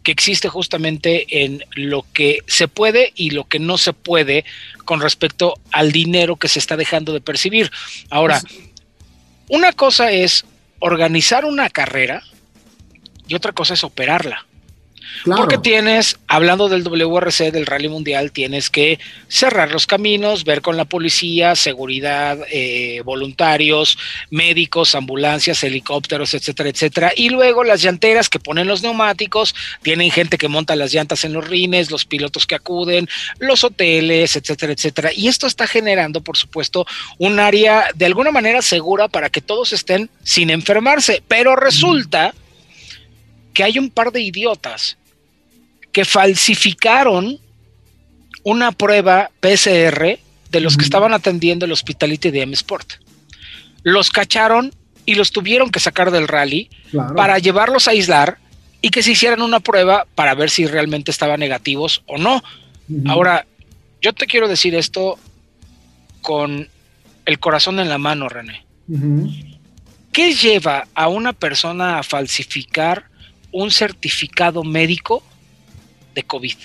que 0.07 0.13
existe 0.13 0.47
justamente 0.47 1.43
en 1.43 1.65
lo 1.75 2.05
que 2.13 2.39
se 2.47 2.69
puede 2.69 3.11
y 3.13 3.31
lo 3.31 3.43
que 3.43 3.59
no 3.59 3.77
se 3.77 3.91
puede 3.91 4.45
con 4.85 5.01
respecto 5.01 5.55
al 5.73 5.91
dinero 5.91 6.37
que 6.37 6.47
se 6.47 6.59
está 6.59 6.77
dejando 6.77 7.11
de 7.11 7.19
percibir. 7.19 7.69
Ahora, 8.09 8.41
una 9.49 9.73
cosa 9.73 10.09
es 10.13 10.45
organizar 10.79 11.43
una 11.43 11.69
carrera 11.69 12.23
y 13.27 13.35
otra 13.35 13.51
cosa 13.51 13.73
es 13.73 13.83
operarla. 13.83 14.47
Porque 15.25 15.57
tienes, 15.57 16.17
hablando 16.27 16.69
del 16.69 16.83
WRC, 16.83 17.51
del 17.51 17.65
Rally 17.65 17.89
Mundial, 17.89 18.31
tienes 18.31 18.69
que 18.69 18.99
cerrar 19.27 19.71
los 19.71 19.87
caminos, 19.87 20.43
ver 20.43 20.61
con 20.61 20.77
la 20.77 20.85
policía, 20.85 21.55
seguridad, 21.55 22.37
eh, 22.51 23.01
voluntarios, 23.03 23.97
médicos, 24.29 24.95
ambulancias, 24.95 25.63
helicópteros, 25.63 26.33
etcétera, 26.33 26.69
etcétera. 26.69 27.11
Y 27.15 27.29
luego 27.29 27.63
las 27.63 27.81
llanteras 27.81 28.29
que 28.29 28.39
ponen 28.39 28.67
los 28.67 28.83
neumáticos, 28.83 29.55
tienen 29.81 30.11
gente 30.11 30.37
que 30.37 30.47
monta 30.47 30.75
las 30.75 30.93
llantas 30.93 31.23
en 31.23 31.33
los 31.33 31.47
rines, 31.47 31.91
los 31.91 32.05
pilotos 32.05 32.45
que 32.45 32.55
acuden, 32.55 33.09
los 33.39 33.63
hoteles, 33.63 34.35
etcétera, 34.35 34.73
etcétera. 34.73 35.11
Y 35.13 35.27
esto 35.27 35.47
está 35.47 35.67
generando, 35.67 36.21
por 36.21 36.37
supuesto, 36.37 36.85
un 37.17 37.39
área 37.39 37.85
de 37.95 38.05
alguna 38.05 38.31
manera 38.31 38.61
segura 38.61 39.07
para 39.07 39.29
que 39.29 39.41
todos 39.41 39.73
estén 39.73 40.09
sin 40.23 40.49
enfermarse. 40.49 41.23
Pero 41.27 41.55
resulta 41.55 42.33
que 43.57 43.63
hay 43.63 43.79
un 43.79 43.89
par 43.89 44.11
de 44.11 44.21
idiotas 44.21 44.99
que 45.91 46.05
falsificaron 46.05 47.39
una 48.43 48.71
prueba 48.71 49.31
PCR 49.39 50.19
de 50.51 50.59
los 50.59 50.77
que 50.77 50.83
estaban 50.83 51.11
atendiendo 51.11 51.65
el 51.65 51.71
Hospitality 51.71 52.29
de 52.29 52.43
M-Sport. 52.43 52.87
Los 53.81 54.11
cacharon 54.11 54.71
y 55.07 55.15
los 55.15 55.31
tuvieron 55.31 55.71
que 55.71 55.79
sacar 55.79 56.11
del 56.11 56.27
rally 56.27 56.69
para 57.15 57.39
llevarlos 57.39 57.87
a 57.87 57.91
aislar 57.91 58.37
y 58.79 58.91
que 58.91 59.01
se 59.01 59.13
hicieran 59.13 59.41
una 59.41 59.59
prueba 59.59 60.05
para 60.13 60.35
ver 60.35 60.51
si 60.51 60.67
realmente 60.67 61.09
estaban 61.09 61.39
negativos 61.39 62.03
o 62.05 62.19
no. 62.19 62.43
Ahora, 63.07 63.47
yo 64.03 64.13
te 64.13 64.27
quiero 64.27 64.47
decir 64.47 64.75
esto 64.75 65.17
con 66.21 66.69
el 67.25 67.39
corazón 67.39 67.79
en 67.79 67.89
la 67.89 67.97
mano, 67.97 68.29
René. 68.29 68.67
¿Qué 70.11 70.35
lleva 70.35 70.87
a 70.93 71.07
una 71.07 71.33
persona 71.33 71.97
a 71.97 72.03
falsificar 72.03 73.16
un 73.51 73.71
certificado 73.71 74.63
médico 74.63 75.23
de 76.15 76.23
COVID? 76.23 76.57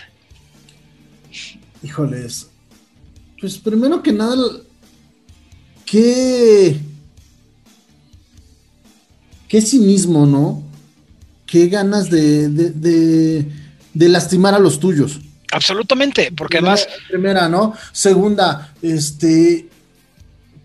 Híjoles. 1.82 2.48
Pues 3.40 3.58
primero 3.58 4.02
que 4.02 4.12
nada, 4.12 4.36
qué. 5.84 6.78
Qué 9.48 9.60
cinismo, 9.60 10.24
¿no? 10.26 10.62
Qué 11.44 11.68
ganas 11.68 12.08
de, 12.08 12.48
de, 12.48 14.08
lastimar 14.08 14.54
a 14.54 14.58
los 14.58 14.80
tuyos. 14.80 15.20
Absolutamente, 15.50 16.32
porque 16.34 16.58
además. 16.58 16.88
Primera, 17.08 17.48
¿no? 17.48 17.74
Segunda, 17.92 18.72
este. 18.80 19.68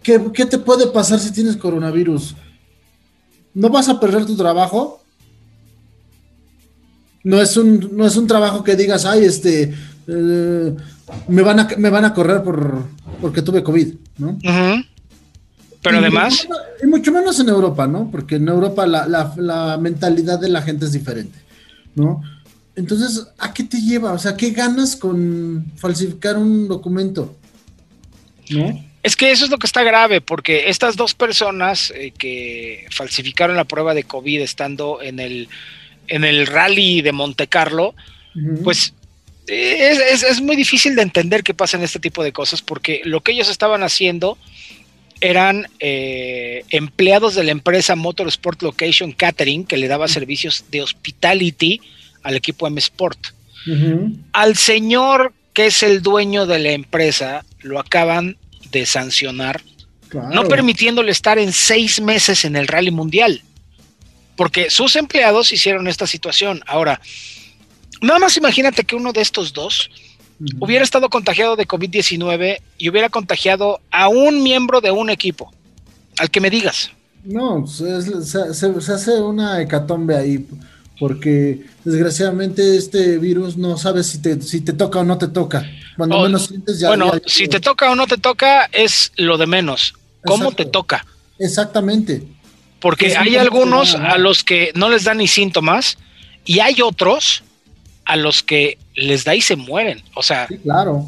¿qué, 0.04 0.32
¿Qué 0.34 0.46
te 0.46 0.60
puede 0.60 0.88
pasar 0.88 1.20
si 1.20 1.34
tienes 1.34 1.58
coronavirus? 1.58 2.36
¿No 3.54 3.70
vas 3.70 3.90
a 3.90 4.00
perder 4.00 4.26
tu 4.26 4.38
trabajo? 4.38 4.97
No 7.28 7.42
es 7.42 7.58
un, 7.58 7.90
no 7.92 8.08
es 8.08 8.16
un 8.16 8.26
trabajo 8.26 8.64
que 8.64 8.78
digas, 8.78 9.04
ay, 9.06 9.26
este, 9.26 9.74
eh, 10.08 10.76
me, 11.28 11.42
van 11.42 11.60
a, 11.60 11.68
me 11.78 11.90
van 11.90 12.06
a 12.06 12.14
correr 12.14 12.42
por, 12.42 12.86
porque 13.20 13.42
tuve 13.42 13.62
COVID, 13.64 13.96
¿no? 14.18 14.38
Pero 15.82 15.98
además... 15.98 16.48
y 16.82 16.88
mucho 16.88 17.12
menos 17.12 17.38
en 17.42 17.50
Europa, 17.50 17.86
¿no? 17.86 18.10
Porque 18.10 18.36
en 18.36 18.48
Europa 18.48 18.88
la, 18.88 19.06
la, 19.36 19.78
mentalidad 19.78 20.40
de 20.40 20.48
la 20.48 20.62
gente 20.62 20.86
es 20.86 20.94
diferente, 20.94 21.38
¿no? 21.96 22.22
Entonces, 22.78 23.28
¿a 23.38 23.54
qué 23.54 23.66
te 23.66 23.82
lleva? 23.82 24.14
O 24.14 24.20
sea, 24.20 24.38
¿qué 24.38 24.52
ganas 24.52 24.96
con 24.96 25.66
falsificar 25.76 26.38
un 26.38 26.70
documento? 26.70 27.36
¿No? 28.52 28.88
Es 29.04 29.18
que 29.18 29.32
eso 29.32 29.44
es 29.44 29.52
lo 29.52 29.58
que 29.58 29.68
está 29.68 29.84
grave, 29.84 30.22
porque 30.22 30.70
estas 30.70 30.96
dos 30.96 31.14
personas 31.14 31.92
eh, 31.94 32.14
que 32.18 32.86
falsificaron 32.90 33.58
la 33.58 33.66
prueba 33.66 33.94
de 33.94 34.04
COVID 34.04 34.40
estando 34.40 35.02
en 35.02 35.20
el, 35.20 35.50
en 36.08 36.24
el 36.24 36.48
rally 36.48 37.02
de 37.02 37.12
Monte 37.12 37.48
Carlo, 37.48 37.94
pues 38.64 38.94
es, 39.48 40.42
muy 40.42 40.56
difícil 40.56 40.96
de 40.96 41.02
entender 41.02 41.44
que 41.44 41.54
pasen 41.54 41.82
este 41.82 42.00
tipo 42.00 42.24
de 42.24 42.32
cosas, 42.32 42.62
porque 42.62 43.02
lo 43.06 43.22
que 43.22 43.32
ellos 43.32 43.50
estaban 43.50 43.84
haciendo 43.84 44.38
eran 45.20 45.68
eh, 45.80 46.64
empleados 46.70 47.34
de 47.36 47.44
la 47.44 47.52
empresa 47.52 47.96
Motorsport 47.96 48.62
Location 48.62 49.12
Catering, 49.12 49.66
que 49.66 49.78
le 49.78 49.88
daba 49.88 50.08
servicios 50.08 50.66
de 50.70 50.82
hospitality 50.82 51.82
al 52.24 52.36
equipo 52.36 52.68
M 52.68 52.80
Sport. 52.80 53.20
Al 54.32 54.56
señor 54.56 55.34
que 55.54 55.66
es 55.66 55.82
el 55.82 56.02
dueño 56.02 56.46
de 56.46 56.60
la 56.60 56.72
empresa, 56.72 57.44
lo 57.62 57.80
acaban 57.80 58.38
de 58.72 58.86
sancionar, 58.86 59.62
no 60.32 60.48
permitiéndole 60.48 61.12
estar 61.12 61.40
en 61.40 61.52
seis 61.52 62.00
meses 62.00 62.46
en 62.46 62.56
el 62.56 62.68
Rally 62.68 62.92
Mundial, 62.92 63.42
porque 64.38 64.70
sus 64.70 64.96
empleados 64.96 65.52
hicieron 65.52 65.88
esta 65.88 66.08
situación. 66.08 66.62
Ahora, 66.66 67.02
nada 68.02 68.20
más 68.20 68.38
imagínate 68.38 68.86
que 68.86 68.96
uno 68.96 69.12
de 69.12 69.22
estos 69.22 69.52
dos 69.52 69.90
hubiera 70.60 70.86
estado 70.86 71.10
contagiado 71.10 71.58
de 71.58 71.68
COVID-19 71.68 72.62
y 72.78 72.90
hubiera 72.90 73.10
contagiado 73.10 73.82
a 73.92 74.08
un 74.08 74.44
miembro 74.44 74.80
de 74.80 74.92
un 74.92 75.10
equipo, 75.10 75.52
al 76.18 76.32
que 76.32 76.40
me 76.40 76.50
digas. 76.50 76.92
No, 77.26 77.68
se, 77.68 78.02
se 78.24 78.94
hace 78.94 79.20
una 79.20 79.62
hecatombe 79.62 80.16
ahí 80.16 80.48
porque 81.00 81.66
desgraciadamente 81.84 82.78
este 82.78 83.18
virus 83.18 83.58
no 83.58 83.78
sabe 83.78 84.04
si 84.04 84.20
te, 84.20 84.42
si 84.42 84.62
te 84.62 84.74
toca 84.74 85.00
o 85.00 85.04
no 85.04 85.18
te 85.18 85.28
toca. 85.28 85.66
Cuando 85.96 86.22
menos 86.22 86.48
sientes 86.48 86.80
ya. 86.80 86.90
Bueno, 86.90 87.12
si 87.26 87.48
te 87.48 87.60
toca 87.60 87.92
o 87.92 87.96
no 87.96 88.08
te 88.08 88.18
toca 88.18 88.66
es 88.72 89.12
lo 89.18 89.38
de 89.38 89.48
menos. 89.48 89.94
¿Cómo 90.26 90.52
te 90.52 90.66
toca? 90.66 91.06
Exactamente. 91.40 92.24
Porque 92.80 93.16
hay 93.18 93.36
algunos 93.36 93.96
a 93.96 94.18
los 94.18 94.44
que 94.44 94.72
no 94.76 94.90
les 94.90 95.04
da 95.04 95.14
ni 95.14 95.28
síntomas 95.28 95.98
y 96.46 96.60
hay 96.60 96.82
otros 96.82 97.44
a 98.06 98.16
los 98.16 98.44
que 98.44 98.78
les 98.94 99.24
da 99.24 99.36
y 99.36 99.42
se 99.42 99.56
mueren. 99.56 100.02
O 100.14 100.24
sea, 100.24 100.48
claro 100.64 101.08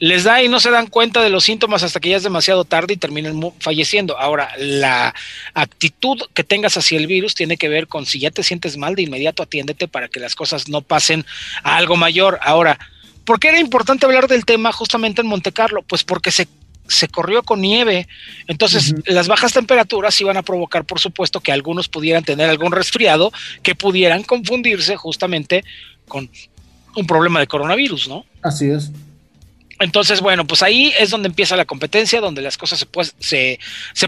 les 0.00 0.24
da 0.24 0.42
y 0.42 0.48
no 0.48 0.58
se 0.60 0.70
dan 0.70 0.86
cuenta 0.86 1.20
de 1.20 1.28
los 1.28 1.44
síntomas 1.44 1.82
hasta 1.82 2.00
que 2.00 2.08
ya 2.08 2.16
es 2.16 2.22
demasiado 2.22 2.64
tarde 2.64 2.94
y 2.94 2.96
terminan 2.96 3.38
falleciendo. 3.60 4.18
Ahora, 4.18 4.50
la 4.58 5.14
actitud 5.52 6.18
que 6.32 6.42
tengas 6.42 6.78
hacia 6.78 6.98
el 6.98 7.06
virus 7.06 7.34
tiene 7.34 7.58
que 7.58 7.68
ver 7.68 7.86
con 7.86 8.06
si 8.06 8.18
ya 8.18 8.30
te 8.30 8.42
sientes 8.42 8.78
mal, 8.78 8.94
de 8.94 9.02
inmediato 9.02 9.42
atiéndete 9.42 9.88
para 9.88 10.08
que 10.08 10.18
las 10.18 10.34
cosas 10.34 10.68
no 10.68 10.80
pasen 10.80 11.26
a 11.62 11.76
algo 11.76 11.96
mayor. 11.96 12.40
Ahora, 12.42 12.78
¿por 13.26 13.38
qué 13.38 13.48
era 13.48 13.60
importante 13.60 14.06
hablar 14.06 14.26
del 14.26 14.46
tema 14.46 14.72
justamente 14.72 15.20
en 15.20 15.26
Monte 15.26 15.52
Carlo? 15.52 15.82
Pues 15.82 16.02
porque 16.02 16.30
se 16.30 16.48
se 16.90 17.08
corrió 17.08 17.42
con 17.42 17.60
nieve. 17.60 18.08
Entonces, 18.46 18.94
las 19.06 19.28
bajas 19.28 19.52
temperaturas 19.52 20.20
iban 20.20 20.36
a 20.36 20.42
provocar, 20.42 20.84
por 20.84 21.00
supuesto, 21.00 21.40
que 21.40 21.52
algunos 21.52 21.88
pudieran 21.88 22.24
tener 22.24 22.50
algún 22.50 22.72
resfriado 22.72 23.32
que 23.62 23.74
pudieran 23.74 24.22
confundirse 24.22 24.96
justamente 24.96 25.64
con 26.08 26.28
un 26.96 27.06
problema 27.06 27.40
de 27.40 27.46
coronavirus, 27.46 28.08
¿no? 28.08 28.24
Así 28.42 28.68
es. 28.68 28.90
Entonces, 29.78 30.20
bueno, 30.20 30.46
pues 30.46 30.62
ahí 30.62 30.92
es 30.98 31.08
donde 31.08 31.28
empieza 31.28 31.56
la 31.56 31.64
competencia, 31.64 32.20
donde 32.20 32.42
las 32.42 32.58
cosas 32.58 32.80
se, 32.80 32.86
pues, 32.86 33.14
se, 33.18 33.58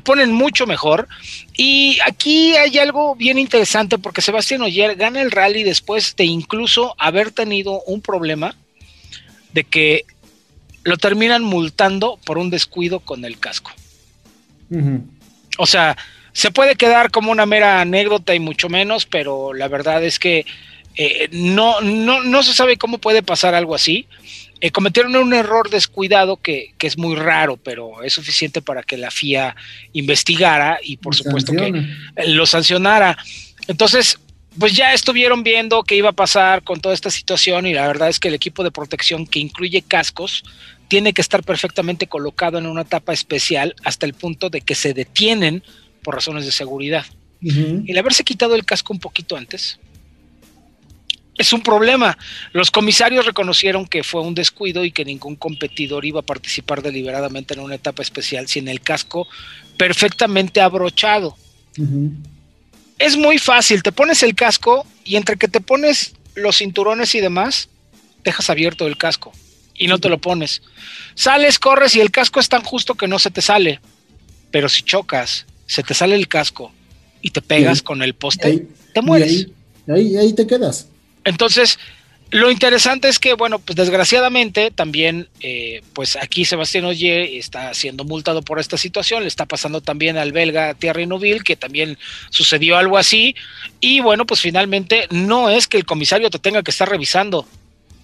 ponen 0.03 0.31
mucho 0.31 0.67
mejor. 0.67 1.09
Y 1.57 1.99
aquí 2.05 2.55
hay 2.57 2.79
algo 2.79 3.15
bien 3.15 3.39
interesante 3.39 3.97
porque 3.97 4.21
Sebastián 4.21 4.61
Oyer 4.61 4.97
gana 4.97 5.23
el 5.23 5.31
rally 5.31 5.63
después 5.63 6.15
de 6.15 6.25
incluso 6.25 6.95
haber 6.99 7.31
tenido 7.31 7.81
un 7.85 8.03
problema 8.03 8.55
de 9.55 9.65
que 9.65 10.05
lo 10.85 10.97
terminan 10.97 11.43
multando 11.43 12.19
por 12.25 12.39
un 12.39 12.51
descuido 12.51 13.01
con 13.01 13.25
el 13.25 13.39
casco. 13.39 13.71
O 15.59 15.67
sea, 15.67 15.97
se 16.33 16.51
puede 16.51 16.77
quedar 16.77 17.11
como 17.11 17.31
una 17.31 17.47
mera 17.47 17.81
anécdota 17.81 18.35
y 18.35 18.41
mucho 18.41 18.69
menos, 18.69 19.05
pero 19.05 19.53
la 19.53 19.69
verdad 19.69 20.03
es 20.03 20.19
que 20.19 20.47
eh, 20.97 21.29
no, 21.31 21.81
no, 21.81 22.23
no 22.23 22.43
se 22.43 22.55
sabe 22.55 22.77
cómo 22.77 22.99
puede 22.99 23.23
pasar 23.23 23.55
algo 23.55 23.75
así. 23.75 24.07
Eh, 24.61 24.71
cometieron 24.71 25.17
un 25.17 25.35
error 25.35 25.71
descuidado 25.71 26.37
que, 26.37 26.73
es 26.81 26.97
muy 26.97 27.17
raro, 27.17 27.57
pero 27.57 28.03
es 28.03 28.13
suficiente 28.13 28.63
para 28.63 28.83
que 28.83 28.97
la 28.97 29.11
FIA 29.11 29.57
investigara 29.93 30.79
y 30.83 30.99
por 30.99 31.15
supuesto 31.15 31.53
que 31.53 31.85
lo 32.29 32.47
sancionara. 32.47 33.19
Entonces, 33.67 34.19
pues 34.59 34.75
ya 34.75 34.93
estuvieron 34.93 35.43
viendo 35.43 35.83
qué 35.83 35.97
iba 35.97 36.11
a 36.11 36.13
pasar 36.13 36.63
con 36.63 36.81
toda 36.81 36.95
esta 36.95 37.11
situación 37.11 37.67
y 37.67 37.75
la 37.75 37.87
verdad 37.87 38.09
es 38.09 38.19
que 38.19 38.29
el 38.29 38.35
equipo 38.35 38.63
de 38.63 38.71
protección 38.71 39.27
que 39.27 39.39
incluye 39.39 39.83
cascos 39.83 40.45
tiene 40.89 41.13
que 41.13 41.23
estar 41.23 41.43
perfectamente 41.43 42.07
colocado 42.07 42.59
en 42.59 42.67
una 42.67 42.83
etapa 42.83 43.13
especial 43.13 43.75
hasta 43.85 44.07
el 44.07 44.15
punto 44.15 44.51
de 44.51 44.61
que 44.61 44.75
se 44.75 44.93
detienen 44.93 45.63
por 46.03 46.15
razones 46.15 46.45
de 46.45 46.53
seguridad. 46.53 47.07
El 47.41 47.99
haberse 47.99 48.23
quitado 48.23 48.55
el 48.55 48.65
casco 48.65 48.93
un 48.93 49.01
poquito 49.01 49.37
antes, 49.37 49.81
es 51.37 51.53
un 51.53 51.63
problema. 51.63 52.17
Los 52.53 52.71
comisarios 52.71 53.27
reconocieron 53.27 53.87
que 53.87 54.05
fue 54.05 54.21
un 54.21 54.35
descuido 54.35 54.85
y 54.85 54.93
que 54.93 55.05
ningún 55.05 55.37
competidor 55.37 56.05
iba 56.05 56.21
a 56.21 56.25
participar 56.25 56.83
deliberadamente 56.83 57.55
en 57.55 57.61
una 57.61 57.75
etapa 57.75 58.03
especial 58.03 58.49
sin 58.49 58.69
el 58.69 58.81
casco 58.81 59.27
perfectamente 59.77 60.61
abrochado. 60.61 61.37
Es 63.03 63.17
muy 63.17 63.39
fácil, 63.39 63.83
te 63.83 63.91
pones 63.91 64.23
el 64.23 64.37
casco 64.37 64.87
y 65.05 65.17
entre 65.17 65.37
que 65.37 65.49
te 65.49 65.61
pones 65.61 66.15
los 66.37 66.59
cinturones 66.59 67.17
y 67.17 67.21
demás, 67.21 67.69
dejas 68.23 68.49
abierto 68.49 68.87
el 68.87 68.97
casco 68.97 69.33
y 69.75 69.89
no 69.89 69.99
te 69.99 70.09
lo 70.09 70.19
pones. 70.19 70.63
Sales, 71.17 71.59
corres 71.59 71.97
y 71.97 72.01
el 72.01 72.13
casco 72.13 72.39
es 72.39 72.49
tan 72.49 72.63
justo 72.63 72.95
que 72.95 73.09
no 73.09 73.19
se 73.19 73.33
te 73.33 73.43
sale. 73.43 73.81
Pero 74.53 74.69
si 74.69 74.83
chocas, 74.83 75.47
se 75.67 75.83
te 75.83 75.95
sale 75.95 76.15
el 76.15 76.29
casco 76.29 76.71
y 77.21 77.31
te 77.31 77.43
pegas 77.43 77.83
con 77.83 78.05
el 78.05 78.15
poste, 78.15 78.69
te 78.95 79.03
mueres. 79.03 79.49
ahí, 79.89 80.17
ahí 80.17 80.33
te 80.33 80.47
quedas. 80.47 80.87
Entonces, 81.25 81.81
lo 82.33 82.51
interesante 82.51 83.09
es 83.09 83.19
que, 83.19 83.35
bueno, 83.35 83.59
pues 83.59 83.77
desgraciadamente 83.77 84.71
también, 84.71 85.29
eh, 85.41 85.83
pues 85.93 86.17
aquí 86.17 86.47
Sebastián 86.47 86.87
Oye 86.87 87.37
está 87.37 87.75
siendo 87.75 88.05
multado 88.05 88.41
por 88.41 88.59
esta 88.59 88.79
situación, 88.79 89.23
le 89.23 89.29
está 89.29 89.45
pasando 89.45 89.83
también 89.83 90.17
al 90.17 90.33
belga 90.33 90.73
Thierry 90.73 91.07
Neuville, 91.07 91.45
que 91.45 91.57
también 91.57 91.99
sucedió 92.31 92.79
algo 92.79 92.97
así, 92.97 93.37
y 93.81 94.01
bueno, 94.01 94.25
pues 94.25 94.41
finalmente 94.41 95.07
no 95.11 95.51
es 95.51 95.69
que 95.69 95.77
el 95.77 95.85
comisario 95.85 96.31
te 96.31 96.39
tenga 96.39 96.63
que 96.63 96.71
estar 96.71 96.89
revisando, 96.89 97.47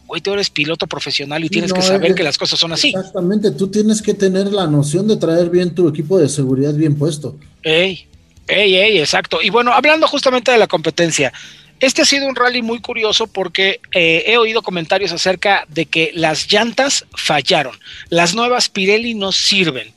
güey, 0.06 0.20
tú 0.20 0.34
eres 0.34 0.50
piloto 0.50 0.86
profesional 0.86 1.42
y 1.42 1.48
tienes 1.48 1.72
que 1.72 1.80
saber 1.80 2.14
que 2.14 2.22
las 2.22 2.36
cosas 2.36 2.58
son 2.58 2.72
así. 2.72 2.88
Exactamente, 2.88 3.50
tú 3.52 3.68
tienes 3.68 4.02
que 4.02 4.12
tener 4.12 4.52
la 4.52 4.66
noción 4.66 5.08
de 5.08 5.16
traer 5.16 5.48
bien 5.48 5.74
tu 5.74 5.88
equipo 5.88 6.18
de 6.18 6.28
seguridad 6.28 6.74
bien 6.74 6.96
puesto. 6.96 7.34
Ey, 7.62 8.06
ey, 8.46 8.76
ey, 8.76 8.98
exacto. 8.98 9.40
Y 9.40 9.48
bueno, 9.48 9.72
hablando 9.72 10.06
justamente 10.06 10.50
de 10.50 10.58
la 10.58 10.66
competencia, 10.66 11.32
Este 11.80 12.02
ha 12.02 12.04
sido 12.04 12.26
un 12.26 12.34
rally 12.34 12.62
muy 12.62 12.80
curioso 12.80 13.26
porque 13.28 13.80
eh, 13.92 14.24
he 14.26 14.36
oído 14.36 14.62
comentarios 14.62 15.12
acerca 15.12 15.64
de 15.68 15.86
que 15.86 16.10
las 16.14 16.50
llantas 16.50 17.06
fallaron. 17.16 17.78
Las 18.08 18.34
nuevas 18.34 18.68
Pirelli 18.68 19.14
no 19.14 19.30
sirven. 19.30 19.92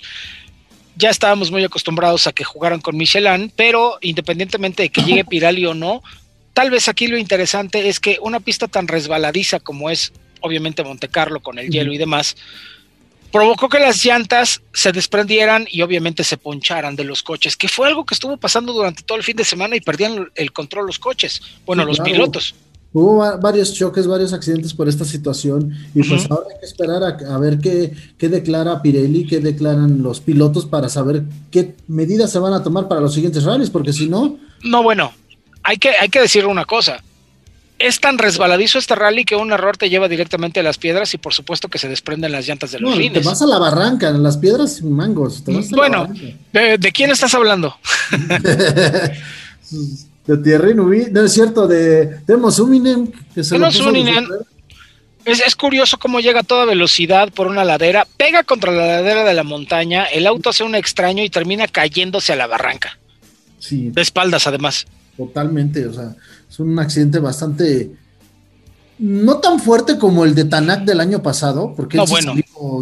Ya 0.95 1.09
estábamos 1.09 1.49
muy 1.49 1.63
acostumbrados 1.63 2.27
a 2.27 2.33
que 2.33 2.43
jugaran 2.43 2.81
con 2.81 2.97
Michelin, 2.97 3.51
pero 3.55 3.97
independientemente 4.01 4.83
de 4.83 4.89
que 4.89 5.01
llegue 5.01 5.25
Pirelli 5.25 5.65
o 5.65 5.73
no, 5.73 6.03
tal 6.53 6.69
vez 6.69 6.87
aquí 6.87 7.07
lo 7.07 7.17
interesante 7.17 7.89
es 7.89 7.99
que 7.99 8.19
una 8.21 8.39
pista 8.39 8.67
tan 8.67 8.87
resbaladiza 8.87 9.59
como 9.59 9.89
es 9.89 10.13
obviamente 10.41 10.83
Monte 10.83 11.07
Carlo 11.07 11.39
con 11.39 11.57
el 11.57 11.69
hielo 11.69 11.93
y 11.93 11.97
demás, 11.97 12.35
provocó 13.31 13.69
que 13.69 13.79
las 13.79 14.03
llantas 14.03 14.61
se 14.73 14.91
desprendieran 14.91 15.65
y 15.69 15.81
obviamente 15.81 16.23
se 16.23 16.37
poncharan 16.37 16.95
de 16.95 17.03
los 17.03 17.23
coches, 17.23 17.55
que 17.55 17.67
fue 17.67 17.87
algo 17.87 18.05
que 18.05 18.13
estuvo 18.13 18.37
pasando 18.37 18.73
durante 18.73 19.03
todo 19.03 19.17
el 19.17 19.23
fin 19.23 19.35
de 19.35 19.43
semana 19.43 19.75
y 19.75 19.81
perdían 19.81 20.29
el 20.35 20.51
control 20.51 20.87
los 20.87 20.99
coches, 20.99 21.41
bueno, 21.65 21.85
los 21.85 21.99
pilotos. 21.99 22.55
Hubo 22.93 23.19
varios 23.39 23.73
choques, 23.73 24.05
varios 24.05 24.33
accidentes 24.33 24.73
por 24.73 24.89
esta 24.89 25.05
situación 25.05 25.73
y 25.95 26.03
pues 26.03 26.29
ahora 26.29 26.47
hay 26.53 26.59
que 26.59 26.65
esperar 26.65 27.01
a, 27.03 27.37
ver 27.37 27.59
qué, 27.59 27.93
qué, 28.17 28.27
declara 28.27 28.81
Pirelli, 28.81 29.25
qué 29.25 29.39
declaran 29.39 30.03
los 30.03 30.19
pilotos 30.19 30.65
para 30.65 30.89
saber 30.89 31.23
qué 31.51 31.75
medidas 31.87 32.31
se 32.31 32.39
van 32.39 32.51
a 32.51 32.63
tomar 32.63 32.89
para 32.89 32.99
los 32.99 33.13
siguientes 33.13 33.45
rallies, 33.45 33.69
porque 33.69 33.93
si 33.93 34.09
no... 34.09 34.37
No, 34.61 34.83
bueno, 34.83 35.13
hay 35.63 35.77
que, 35.77 35.91
hay 35.91 36.09
que 36.09 36.19
decir 36.19 36.45
una 36.45 36.65
cosa 36.65 37.01
es 37.81 37.99
tan 37.99 38.17
resbaladizo 38.17 38.79
este 38.79 38.95
rally 38.95 39.25
que 39.25 39.35
un 39.35 39.51
error 39.51 39.77
te 39.77 39.89
lleva 39.89 40.07
directamente 40.07 40.59
a 40.59 40.63
las 40.63 40.77
piedras 40.77 41.13
y 41.13 41.17
por 41.17 41.33
supuesto 41.33 41.67
que 41.67 41.77
se 41.77 41.87
desprenden 41.87 42.31
las 42.31 42.47
llantas 42.47 42.71
de 42.71 42.79
los 42.79 42.97
no, 42.97 43.11
Te 43.11 43.19
vas 43.19 43.41
a 43.41 43.45
la 43.45 43.59
barranca, 43.59 44.11
las 44.11 44.37
piedras 44.37 44.81
mangos. 44.81 45.43
bueno, 45.71 46.07
de, 46.53 46.91
quién 46.93 47.11
estás 47.11 47.33
hablando? 47.33 47.75
de 50.27 50.37
Thierry 50.37 50.75
Nubi, 50.75 51.07
no 51.11 51.23
es 51.23 51.33
cierto, 51.33 51.67
de 51.67 52.19
Temos 52.25 52.59
Uninen. 52.59 53.13
Que 53.33 53.43
se 53.43 53.57
es, 55.23 55.39
es, 55.45 55.55
curioso 55.55 55.99
cómo 55.99 56.19
llega 56.19 56.39
a 56.39 56.43
toda 56.43 56.65
velocidad 56.65 57.31
por 57.31 57.45
una 57.45 57.63
ladera, 57.63 58.07
pega 58.17 58.43
contra 58.43 58.71
la 58.71 58.87
ladera 58.87 59.23
de 59.23 59.35
la 59.35 59.43
montaña, 59.43 60.05
el 60.05 60.25
auto 60.25 60.49
hace 60.49 60.63
un 60.63 60.73
extraño 60.73 61.23
y 61.23 61.29
termina 61.29 61.67
cayéndose 61.67 62.33
a 62.33 62.35
la 62.35 62.47
barranca. 62.47 62.97
Sí. 63.59 63.91
De 63.91 64.01
espaldas, 64.01 64.47
además. 64.47 64.87
Totalmente, 65.27 65.85
o 65.85 65.93
sea, 65.93 66.15
es 66.49 66.59
un 66.59 66.77
accidente 66.79 67.19
bastante 67.19 67.91
no 68.97 69.37
tan 69.37 69.59
fuerte 69.59 69.97
como 69.97 70.25
el 70.25 70.35
de 70.35 70.45
Tanak 70.45 70.83
del 70.83 70.99
año 70.99 71.23
pasado, 71.23 71.73
porque 71.75 71.97
no, 71.97 72.03
él 72.03 72.09
bueno. 72.09 72.33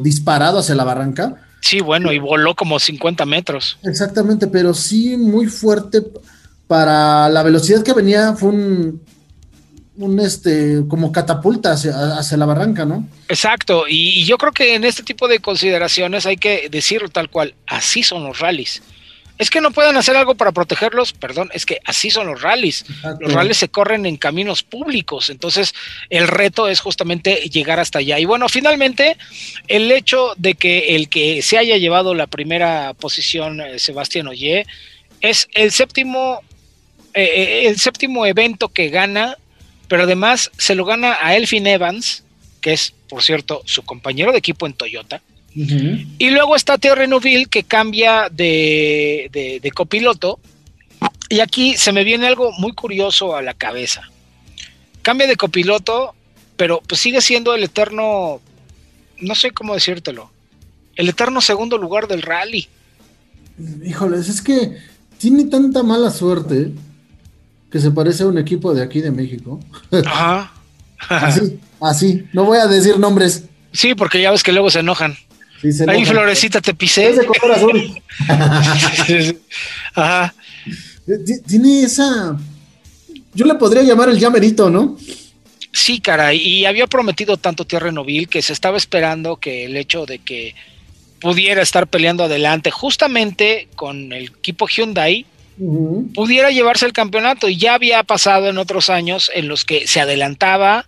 disparado 0.02 0.60
hacia 0.60 0.76
la 0.76 0.84
barranca. 0.84 1.36
Sí, 1.62 1.80
bueno, 1.80 2.12
y 2.12 2.20
voló 2.20 2.56
como 2.56 2.80
50 2.80 3.26
metros. 3.26 3.78
Exactamente, 3.84 4.48
pero 4.48 4.74
sí 4.74 5.16
muy 5.18 5.48
fuerte 5.48 6.02
para 6.68 7.30
la 7.30 7.42
velocidad 7.44 7.84
que 7.84 7.94
venía, 7.94 8.34
fue 8.34 8.50
un, 8.50 9.02
un 9.98 10.20
este, 10.20 10.84
como 10.88 11.12
catapulta 11.12 11.72
hacia, 11.72 12.18
hacia 12.18 12.38
la 12.38 12.46
barranca, 12.46 12.86
¿no? 12.86 13.08
Exacto, 13.28 13.86
y, 13.88 14.22
y, 14.22 14.26
yo 14.26 14.38
creo 14.38 14.52
que 14.52 14.76
en 14.76 14.84
este 14.84 15.04
tipo 15.04 15.28
de 15.28 15.40
consideraciones 15.40 16.26
hay 16.26 16.38
que 16.38 16.70
decirlo 16.70 17.10
tal 17.10 17.30
cual, 17.30 17.56
así 17.66 18.04
son 18.04 18.24
los 18.24 18.40
rallies 18.40 18.82
es 19.40 19.50
que 19.50 19.62
no 19.62 19.72
pueden 19.72 19.96
hacer 19.96 20.18
algo 20.18 20.36
para 20.36 20.52
protegerlos, 20.52 21.14
perdón, 21.14 21.50
es 21.54 21.66
que 21.66 21.80
así 21.86 22.12
son 22.12 22.28
los 22.28 22.42
rallies. 22.42 22.84
Los 23.22 23.32
rallies 23.32 23.58
se 23.58 23.70
corren 23.70 24.06
en 24.06 24.18
caminos 24.18 24.64
públicos, 24.64 25.30
entonces 25.30 25.74
el 26.10 26.28
reto 26.28 26.68
es 26.68 26.82
justamente 26.82 27.36
llegar 27.50 27.80
hasta 27.80 28.00
allá. 28.00 28.20
Y 28.20 28.26
bueno, 28.26 28.50
finalmente, 28.50 29.16
el 29.70 29.90
hecho 29.94 30.34
de 30.36 30.56
que 30.56 30.94
el 30.98 31.08
que 31.08 31.42
se 31.42 31.58
haya 31.58 31.78
llevado 31.78 32.14
la 32.16 32.28
primera 32.28 32.94
posición, 32.96 33.62
eh, 33.62 33.80
Sebastián 33.80 34.28
Oye, 34.28 34.66
es 35.22 35.48
el 35.54 35.72
séptimo, 35.72 36.42
eh, 37.14 37.24
eh, 37.24 37.68
el 37.68 37.80
séptimo 37.80 38.26
evento 38.26 38.68
que 38.68 38.90
gana, 38.90 39.38
pero 39.88 40.04
además 40.04 40.52
se 40.58 40.76
lo 40.76 40.84
gana 40.84 41.18
a 41.22 41.38
Elfin 41.38 41.66
Evans, 41.66 42.26
que 42.60 42.74
es, 42.74 42.94
por 43.08 43.24
cierto, 43.24 43.62
su 43.64 43.84
compañero 43.84 44.34
de 44.34 44.40
equipo 44.40 44.68
en 44.68 44.74
Toyota. 44.74 45.22
Y 45.62 46.30
luego 46.30 46.55
está 46.55 46.78
Thierry 46.78 47.07
Neuville 47.07 47.47
que 47.47 47.64
cambia 47.64 48.30
de, 48.32 49.30
de, 49.62 49.72
copiloto. 49.72 50.39
Y 51.30 51.41
aquí 51.41 51.76
se 51.76 51.91
me 51.91 52.05
viene 52.05 52.28
algo 52.28 52.51
muy 52.53 52.74
curioso 52.74 53.36
a 53.36 53.41
la 53.41 53.53
cabeza. 53.53 54.03
Cambia 55.01 55.28
de 55.28 55.36
copiloto, 55.36 56.16
pero 56.55 56.82
pues 56.88 57.01
sigue 57.01 57.22
siendo 57.22 57.53
el 57.53 57.64
eterno, 57.64 58.39
no 59.20 59.36
sé 59.36 59.51
cómo 59.51 59.74
decírtelo, 59.74 60.32
el 60.95 61.10
eterno 61.10 61.41
segundo 61.41 61.78
lugar 61.78 62.07
del 62.07 62.22
rally. 62.22 62.68
Híjoles, 63.84 64.30
es 64.30 64.41
que 64.41 64.78
tiene 65.18 65.45
tanta 65.45 65.84
mala 65.84 66.10
suerte 66.10 66.72
que 67.70 67.80
se 67.80 67.91
parece 67.91 68.24
a 68.24 68.28
un 68.28 68.38
equipo 68.38 68.74
de 68.74 68.82
aquí 68.82 69.01
de 69.01 69.12
México. 69.12 69.60
Ajá. 70.05 70.53
así, 71.10 71.60
así. 71.82 72.26
No 72.32 72.45
voy 72.45 72.60
a 72.60 72.68
decir 72.68 72.97
nombres. 72.97 73.43
Sí, 73.74 73.93
porque 73.93 74.22
ya 74.22 74.32
ves 74.32 74.43
que 74.43 74.53
luego 74.53 74.70
se 74.70 74.80
enojan. 74.80 75.18
Ahí, 75.88 76.05
Florecita, 76.05 76.62
te 76.62 76.74
pisé. 76.74 77.14
de 77.14 77.26
color 77.26 77.51
azul. 77.51 78.01
Ajá. 79.93 80.34
Tiene 81.47 81.84
esa. 81.84 82.38
Yo 83.34 83.45
le 83.45 83.55
podría 83.55 83.84
llamar 83.84 84.10
el 84.10 84.20
llamerito, 84.20 84.70
¿no? 84.70 84.97
Sí, 85.72 85.99
caray. 85.99 86.38
Y 86.38 86.66
había 86.66 86.88
prometido 86.88 87.38
tanto 87.38 87.66
Tierra 87.66 87.91
Novil 87.91 88.28
que 88.28 88.41
se 88.41 88.53
estaba 88.53 88.78
esperando 88.78 89.38
que 89.38 89.66
el 89.66 89.78
hecho 89.78 90.05
de 90.05 90.20
que 90.20 90.55
pudiera 91.20 91.62
estar 91.62 91.88
peleando 91.88 92.24
adelante 92.24 92.72
justamente 92.72 93.68
con 93.76 94.14
el 94.14 94.26
equipo 94.26 94.68
Hyundai 94.68 95.26
pudiera 96.16 96.51
llevarse 96.51 96.86
el 96.86 96.93
campeonato 96.93 97.49
y 97.49 97.57
ya 97.57 97.74
había 97.74 98.01
pasado 98.03 98.47
en 98.47 98.57
otros 98.57 98.89
años 98.89 99.30
en 99.34 99.49
los 99.49 99.66
que 99.66 99.88
se 99.88 99.99
adelantaba 99.99 100.86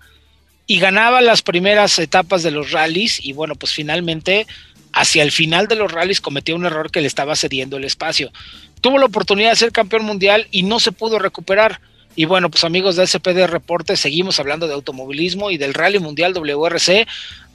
y 0.72 0.80
ganaba 0.80 1.20
las 1.20 1.42
primeras 1.42 2.00
etapas 2.00 2.44
de 2.44 2.52
los 2.52 2.72
rallies 2.72 3.20
y 3.22 3.34
bueno, 3.34 3.56
pues 3.56 3.74
finalmente 3.74 4.48
hacia 4.94 5.22
el 5.22 5.34
final 5.34 5.68
de 5.68 5.76
los 5.76 5.92
rallies 5.92 6.22
cometió 6.22 6.56
un 6.56 6.66
error 6.66 6.92
que 6.92 7.02
le 7.02 7.08
estaba 7.08 7.36
cediendo 7.36 7.76
el 7.76 7.84
espacio. 7.84 8.32
Tuvo 8.80 8.98
la 8.98 9.08
oportunidad 9.08 9.50
de 9.50 9.58
ser 9.58 9.74
campeón 9.74 10.06
mundial 10.06 10.48
y 10.50 10.64
no 10.64 10.80
se 10.80 10.94
pudo 10.94 11.20
recuperar. 11.20 11.82
Y 12.16 12.26
bueno, 12.26 12.50
pues 12.50 12.64
amigos 12.64 12.96
de 12.96 13.08
SPD 13.08 13.48
Reporte, 13.48 13.96
seguimos 13.96 14.40
hablando 14.40 14.68
de 14.68 14.74
automovilismo 14.74 15.52
y 15.52 15.58
del 15.58 15.74
Rally 15.74 16.00
Mundial 16.00 16.34
WRC, 16.34 17.08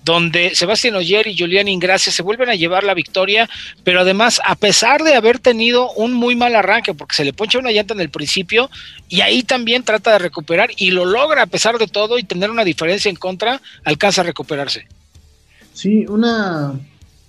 donde 0.07 0.55
Sebastián 0.55 0.95
Oyer 0.95 1.27
y 1.27 1.37
Julián 1.37 1.67
Ingracia 1.67 2.13
se 2.13 2.23
vuelven 2.23 2.49
a 2.49 2.55
llevar 2.55 2.85
la 2.85 2.95
victoria, 2.95 3.51
pero 3.83 4.01
además, 4.01 4.41
a 4.47 4.55
pesar 4.55 5.03
de 5.03 5.15
haber 5.15 5.41
tenido 5.41 5.91
un 5.93 6.15
muy 6.15 6.37
mal 6.37 6.55
arranque, 6.55 6.95
porque 6.95 7.17
se 7.17 7.25
le 7.25 7.33
poncha 7.33 7.59
una 7.59 7.73
llanta 7.73 7.93
en 7.93 8.01
el 8.01 8.09
principio, 8.09 8.71
y 9.09 9.21
ahí 9.23 9.43
también 9.43 9.83
trata 9.83 10.13
de 10.13 10.21
recuperar 10.21 10.71
y 10.77 10.93
lo 10.93 11.05
logra 11.05 11.43
a 11.43 11.47
pesar 11.47 11.77
de 11.79 11.89
todo 11.89 12.19
y 12.19 12.23
tener 12.23 12.53
una 12.53 12.63
diferencia 12.63 13.09
en 13.09 13.17
contra, 13.17 13.61
alcanza 13.83 14.21
a 14.21 14.25
recuperarse. 14.25 14.87
Sí, 15.75 16.07
una, 16.07 16.73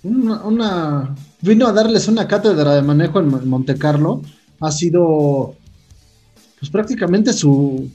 una, 0.04 1.16
vino 1.40 1.66
a 1.66 1.72
darles 1.72 2.06
una 2.06 2.28
cátedra 2.28 2.76
de 2.76 2.82
manejo 2.82 3.18
en 3.18 3.48
Monte 3.48 3.76
Carlo, 3.76 4.22
ha 4.60 4.70
sido 4.70 5.56
pues 6.60 6.70
prácticamente 6.70 7.32
su, 7.32 7.88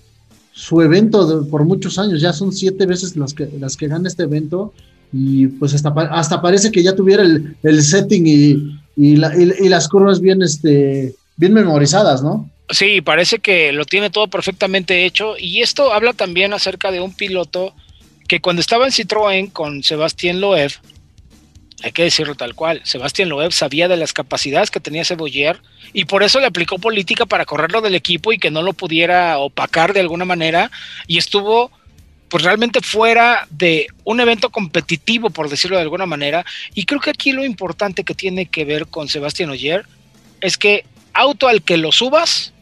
su 0.53 0.81
evento 0.81 1.47
por 1.49 1.65
muchos 1.65 1.97
años, 1.97 2.21
ya 2.21 2.33
son 2.33 2.53
siete 2.53 2.85
veces 2.85 3.15
las 3.15 3.33
que, 3.33 3.49
las 3.59 3.75
que 3.75 3.87
gana 3.87 4.07
este 4.07 4.23
evento 4.23 4.73
y 5.11 5.47
pues 5.47 5.73
hasta, 5.73 5.89
hasta 5.89 6.41
parece 6.41 6.71
que 6.71 6.83
ya 6.83 6.95
tuviera 6.95 7.23
el, 7.23 7.83
setting 7.83 8.25
y, 8.25 8.79
y, 8.95 9.15
las 9.15 9.87
curvas 9.87 10.19
bien, 10.19 10.41
este, 10.41 11.15
bien 11.37 11.53
memorizadas, 11.53 12.23
¿no? 12.23 12.49
Sí, 12.69 13.01
parece 13.01 13.39
que 13.39 13.71
lo 13.71 13.85
tiene 13.85 14.09
todo 14.09 14.27
perfectamente 14.27 15.05
hecho 15.05 15.35
y 15.37 15.61
esto 15.61 15.93
habla 15.93 16.13
también 16.13 16.53
acerca 16.53 16.91
de 16.91 17.01
un 17.01 17.13
piloto 17.13 17.73
que 18.27 18.39
cuando 18.39 18.61
estaba 18.61 18.85
en 18.85 18.91
Citroën 18.91 19.51
con 19.51 19.83
Sebastián 19.83 20.39
Loeb, 20.39 20.71
hay 21.83 21.91
que 21.91 22.03
decirlo 22.03 22.33
tal 22.35 22.55
cual. 22.55 22.81
Sebastián 22.85 23.27
Loeb 23.27 23.51
sabía 23.51 23.89
de 23.89 23.97
las 23.97 24.13
capacidades 24.13 24.71
que 24.71 24.79
tenía 24.79 25.03
Ceboller 25.03 25.59
y 25.91 26.05
por 26.05 26.23
eso 26.23 26.39
le 26.39 26.45
aplicó 26.45 26.79
política 26.79 27.25
para 27.25 27.45
correrlo 27.45 27.81
del 27.81 27.93
equipo 27.93 28.31
y 28.31 28.39
que 28.39 28.51
no 28.51 28.61
lo 28.61 28.71
pudiera 28.71 29.37
opacar 29.37 29.91
de 29.91 29.99
alguna 29.99 30.23
manera 30.23 30.71
y 31.07 31.17
estuvo 31.17 31.71
pues 32.29 32.43
realmente 32.43 32.79
fuera 32.81 33.45
de 33.51 33.87
un 34.05 34.21
evento 34.21 34.49
competitivo, 34.49 35.29
por 35.29 35.49
decirlo 35.49 35.75
de 35.75 35.83
alguna 35.83 36.05
manera. 36.05 36.45
Y 36.73 36.85
creo 36.85 37.01
que 37.01 37.11
aquí 37.11 37.33
lo 37.33 37.43
importante 37.43 38.05
que 38.05 38.15
tiene 38.15 38.47
que 38.47 38.63
ver 38.63 38.87
con 38.87 39.09
Sebastián 39.09 39.49
Oyer 39.49 39.85
es 40.39 40.57
que 40.57 40.85
auto 41.13 41.49
al 41.49 41.61
que 41.61 41.77
lo 41.77 41.91
subas, 41.91 42.53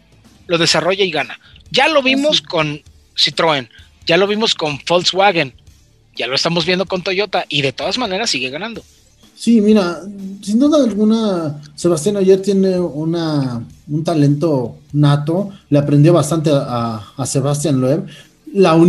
lo 0.47 0.57
desarrolla 0.57 1.05
y 1.05 1.11
gana. 1.11 1.39
Ya 1.69 1.87
lo 1.87 2.01
vimos 2.01 2.41
con 2.41 2.81
Citroën, 3.15 3.69
ya 4.05 4.17
lo 4.17 4.27
vimos 4.27 4.55
con 4.55 4.81
Volkswagen, 4.85 5.53
ya 6.15 6.27
lo 6.27 6.35
estamos 6.35 6.65
viendo 6.65 6.85
con 6.85 7.03
Toyota 7.03 7.45
y 7.47 7.61
de 7.61 7.71
todas 7.71 7.97
maneras 7.97 8.31
sigue 8.31 8.49
ganando. 8.49 8.83
Sí, 9.41 9.59
mira, 9.59 9.99
sin 10.43 10.59
duda 10.59 10.83
alguna, 10.83 11.59
Sebastián 11.73 12.15
ayer 12.17 12.39
tiene 12.43 12.79
una, 12.79 13.65
un 13.87 14.03
talento 14.03 14.75
nato, 14.93 15.49
le 15.67 15.79
aprendió 15.79 16.13
bastante 16.13 16.51
a, 16.53 17.01
a 17.17 17.25
Sebastián 17.25 17.81
Loeb, 17.81 18.05
la, 18.53 18.79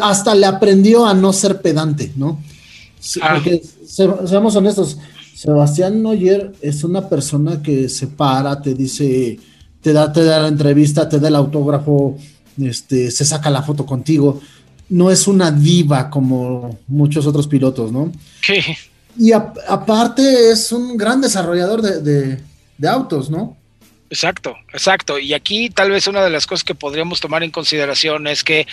hasta 0.00 0.34
le 0.34 0.46
aprendió 0.46 1.04
a 1.04 1.12
no 1.12 1.30
ser 1.30 1.60
pedante, 1.60 2.10
¿no? 2.16 2.42
Ah. 3.20 3.34
Porque, 3.34 3.62
seamos 3.84 4.56
honestos, 4.56 4.96
Sebastián 5.34 6.02
Noyer 6.02 6.54
es 6.62 6.82
una 6.82 7.10
persona 7.10 7.62
que 7.62 7.90
se 7.90 8.06
para, 8.06 8.62
te 8.62 8.72
dice, 8.72 9.38
te 9.82 9.92
da, 9.92 10.10
te 10.10 10.24
da 10.24 10.40
la 10.40 10.48
entrevista, 10.48 11.06
te 11.06 11.20
da 11.20 11.28
el 11.28 11.36
autógrafo, 11.36 12.16
este, 12.58 13.10
se 13.10 13.26
saca 13.26 13.50
la 13.50 13.60
foto 13.60 13.84
contigo. 13.84 14.40
No 14.88 15.10
es 15.10 15.28
una 15.28 15.50
diva 15.50 16.08
como 16.08 16.78
muchos 16.86 17.26
otros 17.26 17.46
pilotos, 17.46 17.92
¿no? 17.92 18.10
Sí. 18.40 18.62
Y 19.18 19.32
aparte 19.32 20.50
es 20.50 20.72
un 20.72 20.96
gran 20.96 21.20
desarrollador 21.20 21.82
de, 21.82 22.38
de 22.78 22.88
autos, 22.88 23.30
¿no? 23.30 23.56
Exacto, 24.10 24.56
exacto. 24.72 25.18
Y 25.18 25.34
aquí 25.34 25.70
tal 25.70 25.90
vez 25.90 26.06
una 26.06 26.22
de 26.22 26.30
las 26.30 26.46
cosas 26.46 26.64
que 26.64 26.74
podríamos 26.74 27.20
tomar 27.20 27.42
en 27.42 27.50
consideración 27.50 28.26
es 28.26 28.44
que 28.44 28.66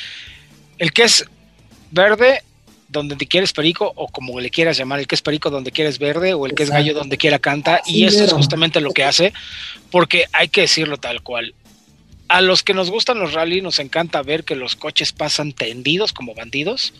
el 0.78 0.94
que 0.94 1.04
es 1.04 1.26
verde 1.92 2.42
donde 2.90 3.16
te 3.16 3.26
quieres 3.26 3.54
perico 3.54 3.92
o 3.96 4.08
como 4.08 4.40
le 4.40 4.52
quieras 4.52 4.78
llamar, 4.78 5.00
el 5.00 5.08
que 5.08 5.16
es 5.16 5.22
perico 5.22 5.50
donde 5.50 5.72
quieres 5.72 5.98
verde 5.98 6.34
o 6.34 6.46
el 6.46 6.54
que 6.54 6.64
es 6.64 6.70
gallo 6.70 6.94
donde 6.94 7.18
quiera 7.18 7.40
canta. 7.40 7.82
y 7.86 8.06
esto 8.06 8.24
es 8.24 8.34
justamente 8.34 8.80
lo 8.82 8.92
que 8.92 9.04
hace, 9.04 9.34
porque 9.90 10.26
hay 10.32 10.48
que 10.48 10.62
decirlo 10.62 10.98
tal 10.98 11.24
cual. 11.24 11.56
A 12.28 12.42
los 12.42 12.64
que 12.64 12.74
nos 12.74 12.90
gustan 12.90 13.20
los 13.20 13.34
rally 13.34 13.62
nos 13.62 13.80
encanta 13.80 14.22
ver 14.22 14.44
que 14.44 14.56
los 14.56 14.76
coches 14.76 15.12
pasan 15.12 15.54
tendidos 15.54 16.14
como 16.14 16.36
bandidos 16.36 16.94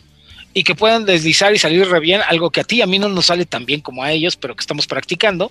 y 0.54 0.62
que 0.62 0.74
puedan 0.76 1.04
deslizar 1.04 1.52
y 1.52 1.58
salir 1.58 1.86
re 1.88 2.00
bien, 2.00 2.20
algo 2.26 2.50
que 2.50 2.60
a 2.60 2.64
ti 2.64 2.80
a 2.80 2.86
mí 2.86 2.98
no 2.98 3.08
nos 3.08 3.26
sale 3.26 3.44
tan 3.44 3.66
bien 3.66 3.80
como 3.80 4.04
a 4.04 4.12
ellos, 4.12 4.36
pero 4.36 4.54
que 4.54 4.60
estamos 4.60 4.86
practicando. 4.86 5.50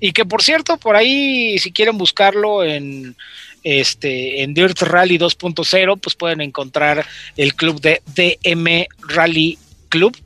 Y 0.00 0.12
que 0.12 0.24
por 0.24 0.42
cierto, 0.42 0.76
por 0.76 0.96
ahí, 0.96 1.58
si 1.58 1.72
quieren 1.72 1.96
buscarlo 1.96 2.64
en 2.64 3.16
este 3.62 4.42
en 4.42 4.52
Dirt 4.52 4.82
Rally 4.82 5.18
2.0, 5.18 6.00
pues 6.00 6.16
pueden 6.16 6.40
encontrar 6.40 7.06
el 7.36 7.54
club 7.54 7.80
de 7.80 8.02
DM 8.14 8.86
Rally 9.06 9.58
Club 9.88 10.16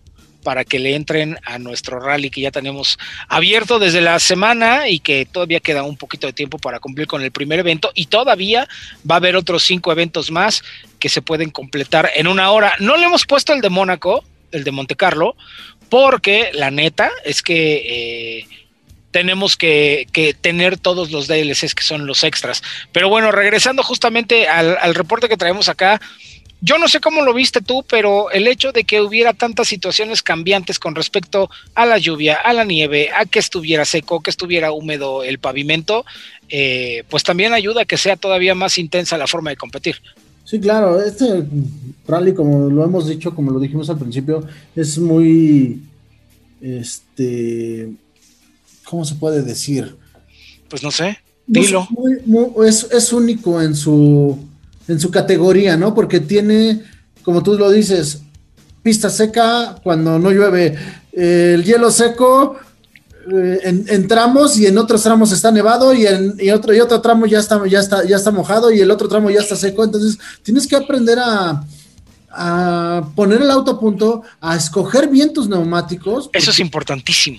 para 0.44 0.64
que 0.64 0.78
le 0.78 0.94
entren 0.94 1.38
a 1.42 1.58
nuestro 1.58 1.98
rally 1.98 2.30
que 2.30 2.42
ya 2.42 2.52
tenemos 2.52 2.98
abierto 3.28 3.80
desde 3.80 4.00
la 4.00 4.20
semana 4.20 4.88
y 4.88 5.00
que 5.00 5.26
todavía 5.26 5.58
queda 5.58 5.82
un 5.82 5.96
poquito 5.96 6.28
de 6.28 6.32
tiempo 6.32 6.58
para 6.58 6.78
cumplir 6.78 7.08
con 7.08 7.22
el 7.22 7.32
primer 7.32 7.58
evento 7.58 7.90
y 7.94 8.06
todavía 8.06 8.68
va 9.10 9.16
a 9.16 9.18
haber 9.18 9.34
otros 9.34 9.64
cinco 9.64 9.90
eventos 9.90 10.30
más 10.30 10.62
que 11.00 11.08
se 11.08 11.22
pueden 11.22 11.50
completar 11.50 12.10
en 12.14 12.28
una 12.28 12.50
hora. 12.52 12.74
No 12.78 12.96
le 12.96 13.06
hemos 13.06 13.26
puesto 13.26 13.52
el 13.52 13.60
de 13.60 13.70
Mónaco, 13.70 14.22
el 14.52 14.62
de 14.62 14.70
Monte 14.70 14.94
Carlo, 14.94 15.34
porque 15.88 16.50
la 16.52 16.70
neta 16.70 17.10
es 17.24 17.42
que 17.42 18.38
eh, 18.38 18.46
tenemos 19.10 19.56
que, 19.56 20.08
tener 20.40 20.76
todos 20.76 21.10
los 21.12 21.28
DLCs 21.28 21.74
que 21.74 21.84
son 21.84 22.06
los 22.06 22.24
extras. 22.24 22.62
Pero 22.90 23.08
bueno, 23.08 23.30
regresando 23.30 23.82
justamente 23.82 24.48
al, 24.48 24.76
al 24.80 24.94
reporte 24.94 25.28
que 25.28 25.36
traemos 25.36 25.68
acá, 25.68 26.00
yo 26.64 26.78
no 26.78 26.88
sé 26.88 26.98
cómo 26.98 27.22
lo 27.22 27.34
viste 27.34 27.60
tú, 27.60 27.84
pero 27.86 28.30
el 28.30 28.48
hecho 28.48 28.72
de 28.72 28.84
que 28.84 29.02
hubiera 29.02 29.34
tantas 29.34 29.68
situaciones 29.68 30.22
cambiantes 30.22 30.78
con 30.78 30.94
respecto 30.94 31.50
a 31.74 31.84
la 31.84 31.98
lluvia, 31.98 32.36
a 32.36 32.54
la 32.54 32.64
nieve, 32.64 33.10
a 33.14 33.26
que 33.26 33.38
estuviera 33.38 33.84
seco, 33.84 34.22
que 34.22 34.30
estuviera 34.30 34.72
húmedo 34.72 35.22
el 35.22 35.38
pavimento, 35.38 36.06
eh, 36.48 37.04
pues 37.10 37.22
también 37.22 37.52
ayuda 37.52 37.82
a 37.82 37.84
que 37.84 37.98
sea 37.98 38.16
todavía 38.16 38.54
más 38.54 38.78
intensa 38.78 39.18
la 39.18 39.26
forma 39.26 39.50
de 39.50 39.58
competir. 39.58 39.96
Sí, 40.44 40.58
claro, 40.58 41.02
este 41.02 41.44
rally, 42.08 42.32
como 42.32 42.70
lo 42.70 42.82
hemos 42.82 43.08
dicho, 43.08 43.34
como 43.34 43.50
lo 43.50 43.60
dijimos 43.60 43.90
al 43.90 43.98
principio, 43.98 44.46
es 44.74 44.96
muy, 44.96 45.82
este, 46.62 47.90
¿cómo 48.84 49.04
se 49.04 49.16
puede 49.16 49.42
decir? 49.42 49.96
Pues 50.68 50.82
no 50.82 50.90
sé, 50.90 51.18
dilo. 51.46 51.86
es 52.64 53.12
único 53.12 53.60
en 53.60 53.74
su 53.74 54.53
en 54.88 55.00
su 55.00 55.10
categoría, 55.10 55.76
¿no? 55.76 55.94
Porque 55.94 56.20
tiene, 56.20 56.82
como 57.22 57.42
tú 57.42 57.56
lo 57.56 57.70
dices, 57.70 58.22
pista 58.82 59.10
seca 59.10 59.76
cuando 59.82 60.18
no 60.18 60.30
llueve, 60.30 60.76
el 61.12 61.64
hielo 61.64 61.90
seco 61.90 62.56
eh, 63.32 63.60
en, 63.88 64.08
tramos 64.08 64.58
y 64.58 64.66
en 64.66 64.76
otros 64.76 65.02
tramos 65.02 65.32
está 65.32 65.50
nevado 65.50 65.94
y 65.94 66.06
en 66.06 66.36
otro 66.52 66.74
y 66.74 66.80
otro 66.80 67.00
tramo 67.00 67.24
ya 67.24 67.38
está 67.38 67.66
ya 67.66 67.80
está 67.80 68.04
ya 68.04 68.16
está 68.16 68.30
mojado 68.30 68.70
y 68.70 68.80
el 68.80 68.90
otro 68.90 69.08
tramo 69.08 69.30
ya 69.30 69.40
está 69.40 69.56
seco, 69.56 69.84
entonces 69.84 70.18
tienes 70.42 70.66
que 70.66 70.76
aprender 70.76 71.18
a 71.18 71.64
a 72.36 73.10
poner 73.14 73.42
el 73.42 73.50
auto 73.50 73.72
a 73.72 73.80
punto, 73.80 74.22
a 74.40 74.56
escoger 74.56 75.08
bien 75.08 75.32
tus 75.32 75.48
neumáticos. 75.48 76.30
Eso 76.32 76.50
es 76.50 76.58
importantísimo 76.58 77.38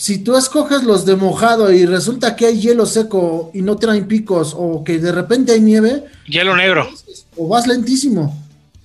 si 0.00 0.16
tú 0.16 0.34
escoges 0.34 0.82
los 0.82 1.04
de 1.04 1.14
mojado 1.14 1.70
y 1.70 1.84
resulta 1.84 2.34
que 2.34 2.46
hay 2.46 2.58
hielo 2.58 2.86
seco 2.86 3.50
y 3.52 3.60
no 3.60 3.76
traen 3.76 4.08
picos 4.08 4.54
o 4.56 4.82
que 4.82 4.98
de 4.98 5.12
repente 5.12 5.52
hay 5.52 5.60
nieve. 5.60 6.04
Hielo 6.26 6.56
negro. 6.56 6.88
O 7.36 7.48
vas 7.48 7.66
lentísimo. 7.66 8.34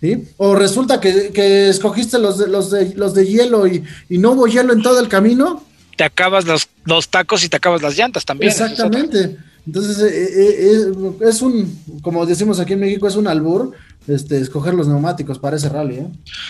¿sí? 0.02 0.28
O 0.36 0.56
resulta 0.56 1.00
que, 1.00 1.70
escogiste 1.70 2.20
los 2.20 2.38
de, 2.38 2.48
los 2.48 2.70
de, 2.70 2.94
los 2.96 3.14
de 3.14 3.26
hielo 3.26 3.66
y, 3.66 3.82
no 4.10 4.32
hubo 4.34 4.46
hielo 4.46 4.74
en 4.74 4.82
todo 4.82 5.00
el 5.00 5.08
camino. 5.08 5.64
Te 5.96 6.04
acabas 6.04 6.44
los, 6.44 6.68
los 6.84 7.08
tacos 7.08 7.46
y 7.46 7.48
te 7.48 7.56
acabas 7.56 7.82
las 7.82 7.98
llantas 7.98 8.26
también. 8.26 8.52
Exactamente. 8.52 9.38
Entonces, 9.66 9.98
eh, 10.00 10.08
eh, 10.08 10.56
eh, 10.60 11.30
es 11.30 11.42
un, 11.42 11.82
como 12.02 12.26
decimos 12.26 12.60
aquí 12.60 12.74
en 12.74 12.82
México, 12.82 13.08
es 13.08 13.16
un 13.16 13.28
albur 13.28 13.72
este, 14.08 14.40
escoger 14.40 14.74
los 14.74 14.88
neumáticos 14.88 15.40
para 15.40 15.58
ese 15.58 15.70
rally. 15.70 15.98
¿eh? 15.98 16.08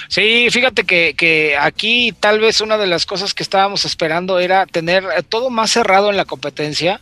Sí, 0.07 0.47
fíjate 0.51 0.83
que, 0.83 1.55
aquí 1.59 2.13
tal 2.19 2.39
vez 2.39 2.61
una 2.61 2.77
de 2.77 2.87
las 2.87 3.05
cosas 3.05 3.33
que 3.33 3.43
estábamos 3.43 3.85
esperando 3.85 4.39
era 4.39 4.65
tener 4.65 5.03
todo 5.29 5.49
más 5.49 5.71
cerrado 5.71 6.09
en 6.09 6.17
la 6.17 6.25
competencia, 6.25 7.01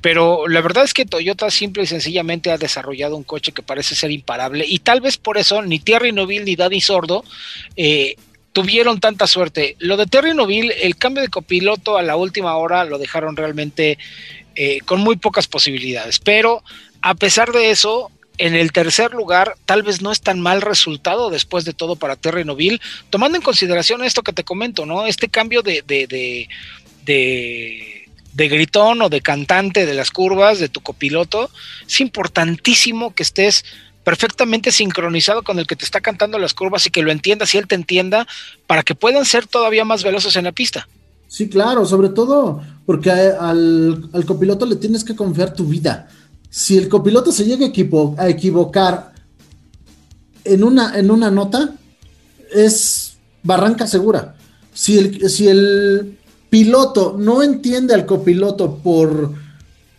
pero 0.00 0.46
la 0.46 0.60
verdad 0.60 0.84
es 0.84 0.94
que 0.94 1.04
Toyota 1.04 1.50
simple 1.50 1.82
y 1.82 1.86
sencillamente 1.86 2.50
ha 2.50 2.58
desarrollado 2.58 3.16
un 3.16 3.24
coche 3.24 3.52
que 3.52 3.62
parece 3.62 3.94
ser 3.94 4.10
imparable 4.12 4.64
y 4.66 4.78
tal 4.78 5.00
vez 5.00 5.16
por 5.16 5.38
eso 5.38 5.60
ni 5.62 5.80
Thierry 5.80 6.12
Noville 6.12 6.44
ni 6.44 6.54
Daddy 6.54 6.80
Sordo 6.80 7.24
eh, 7.74 8.14
tuvieron 8.52 9.00
tanta 9.00 9.26
suerte. 9.26 9.76
Lo 9.78 9.96
de 9.96 10.06
Terry 10.06 10.34
Noville, 10.34 10.86
el 10.86 10.96
cambio 10.96 11.22
de 11.22 11.28
copiloto 11.28 11.96
a 11.96 12.02
la 12.02 12.16
última 12.16 12.56
hora 12.56 12.84
lo 12.84 12.98
dejaron 12.98 13.36
realmente 13.36 13.98
eh, 14.54 14.80
con 14.84 15.00
muy 15.00 15.16
pocas 15.16 15.46
posibilidades, 15.46 16.18
pero 16.18 16.62
a 17.00 17.14
pesar 17.14 17.52
de 17.52 17.70
eso, 17.70 18.10
en 18.38 18.54
el 18.54 18.72
tercer 18.72 19.12
lugar, 19.12 19.56
tal 19.66 19.82
vez 19.82 20.00
no 20.00 20.12
es 20.12 20.20
tan 20.20 20.40
mal 20.40 20.62
resultado 20.62 21.28
después 21.28 21.64
de 21.64 21.74
todo 21.74 21.96
para 21.96 22.16
Terry 22.16 22.44
Noville, 22.44 22.80
tomando 23.10 23.36
en 23.36 23.42
consideración 23.42 24.02
esto 24.04 24.22
que 24.22 24.32
te 24.32 24.44
comento, 24.44 24.86
¿no? 24.86 25.06
Este 25.06 25.28
cambio 25.28 25.62
de, 25.62 25.82
de, 25.86 26.06
de, 26.06 26.48
de, 28.32 28.48
gritón 28.48 29.02
o 29.02 29.08
de 29.08 29.20
cantante 29.20 29.84
de 29.84 29.94
las 29.94 30.12
curvas 30.12 30.60
de 30.60 30.68
tu 30.68 30.80
copiloto, 30.80 31.50
es 31.86 32.00
importantísimo 32.00 33.12
que 33.12 33.24
estés 33.24 33.64
perfectamente 34.04 34.70
sincronizado 34.70 35.42
con 35.42 35.58
el 35.58 35.66
que 35.66 35.76
te 35.76 35.84
está 35.84 36.00
cantando 36.00 36.38
las 36.38 36.54
curvas 36.54 36.86
y 36.86 36.90
que 36.90 37.02
lo 37.02 37.10
entiendas 37.10 37.52
y 37.54 37.58
él 37.58 37.66
te 37.66 37.74
entienda 37.74 38.26
para 38.66 38.84
que 38.84 38.94
puedan 38.94 39.24
ser 39.24 39.46
todavía 39.46 39.84
más 39.84 40.04
veloces 40.04 40.36
en 40.36 40.44
la 40.44 40.52
pista. 40.52 40.88
Sí, 41.26 41.50
claro, 41.50 41.84
sobre 41.84 42.08
todo 42.08 42.62
porque 42.86 43.10
al, 43.10 44.08
al 44.14 44.24
copiloto 44.24 44.64
le 44.64 44.76
tienes 44.76 45.04
que 45.04 45.14
confiar 45.14 45.52
tu 45.52 45.66
vida 45.66 46.08
si 46.50 46.78
el 46.78 46.88
copiloto 46.88 47.32
se 47.32 47.44
llega 47.44 47.66
a, 47.66 48.28
equivocar 48.28 49.12
en 50.44 50.64
una, 50.64 50.98
en 50.98 51.10
una 51.10 51.30
nota, 51.30 51.74
es 52.52 53.16
barranca 53.42 53.86
segura. 53.86 54.34
Si 54.72 54.98
el, 54.98 55.28
si 55.28 55.48
el 55.48 56.18
piloto 56.48 57.16
no 57.18 57.42
entiende 57.42 57.94
al 57.94 58.06
copiloto 58.06 58.78
por, 58.78 59.34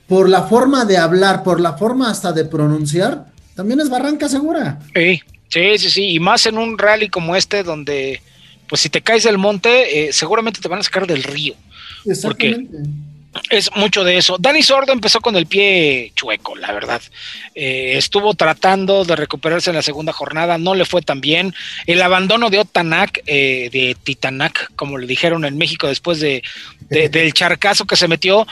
por 0.07 0.27
la 0.27 0.43
forma 0.43 0.85
de 0.85 0.97
hablar, 0.97 1.43
por 1.43 1.59
la 1.59 1.73
forma 1.77 2.09
hasta 2.09 2.31
de 2.31 2.45
pronunciar, 2.45 3.27
también 3.55 3.79
es 3.79 3.89
barranca 3.89 4.27
segura. 4.27 4.79
Sí, 4.95 5.21
sí, 5.49 5.77
sí, 5.77 5.89
sí. 5.89 6.09
Y 6.13 6.19
más 6.19 6.45
en 6.47 6.57
un 6.57 6.77
rally 6.77 7.09
como 7.09 7.35
este, 7.35 7.61
donde, 7.61 8.21
pues 8.67 8.81
si 8.81 8.89
te 8.89 9.01
caes 9.01 9.23
del 9.23 9.37
monte, 9.37 10.07
eh, 10.07 10.13
seguramente 10.13 10.61
te 10.61 10.67
van 10.67 10.79
a 10.79 10.83
sacar 10.83 11.05
del 11.05 11.23
río. 11.23 11.53
Exactamente 12.05 12.77
es 13.49 13.75
mucho 13.75 14.03
de 14.03 14.17
eso. 14.17 14.37
Dani 14.39 14.61
Sordo 14.63 14.91
empezó 14.91 15.21
con 15.21 15.35
el 15.35 15.45
pie 15.45 16.11
chueco, 16.15 16.55
la 16.55 16.71
verdad. 16.71 17.01
Eh, 17.55 17.93
estuvo 17.95 18.33
tratando 18.33 19.05
de 19.05 19.15
recuperarse 19.15 19.69
en 19.69 19.75
la 19.75 19.81
segunda 19.81 20.13
jornada, 20.13 20.57
no 20.57 20.75
le 20.75 20.85
fue 20.85 21.01
tan 21.01 21.21
bien. 21.21 21.53
El 21.85 22.01
abandono 22.01 22.49
de 22.49 22.59
Otanak, 22.59 23.21
eh, 23.25 23.69
de 23.71 23.95
Titanac, 24.01 24.71
como 24.75 24.97
le 24.97 25.07
dijeron 25.07 25.45
en 25.45 25.57
México 25.57 25.87
después 25.87 26.19
de, 26.19 26.43
del 26.89 27.33
charcazo 27.33 27.85
que 27.85 27.95
se 27.95 28.07
metió, 28.07 28.47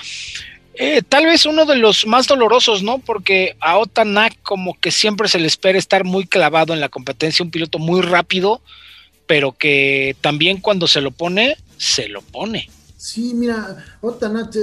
eh, 0.80 1.02
tal 1.02 1.26
vez 1.26 1.46
uno 1.48 1.66
de 1.66 1.76
los 1.76 2.06
más 2.06 2.28
dolorosos, 2.28 2.84
¿no? 2.84 3.00
Porque 3.00 3.56
a 3.60 3.78
Otanak 3.80 4.36
como 4.44 4.80
que 4.80 4.92
siempre 4.92 5.28
se 5.28 5.40
le 5.40 5.48
espera 5.48 5.80
estar 5.80 6.04
muy 6.04 6.28
clavado 6.28 6.74
en 6.74 6.80
la 6.80 6.90
competencia, 6.90 7.44
un 7.44 7.50
piloto 7.50 7.80
muy 7.80 8.02
rápido, 8.02 8.62
pero 9.26 9.54
que 9.54 10.16
también 10.22 10.58
cuando 10.58 10.88
se 10.88 11.02
lo 11.02 11.10
pone, 11.10 11.58
se 11.78 12.08
lo 12.10 12.22
pone. 12.22 12.70
Sí, 13.08 13.34
mira, 13.34 13.78
Otanach 14.02 14.54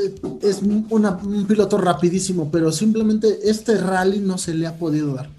es 0.43 0.61
un 0.61 1.47
piloto 1.49 1.79
rapidísimo, 1.79 2.51
pero 2.53 2.71
simplemente 2.71 3.39
este 3.45 3.79
rally 3.79 4.19
no 4.19 4.37
se 4.37 4.53
le 4.53 4.67
ha 4.67 4.77
podido 4.77 5.15
dar. 5.15 5.31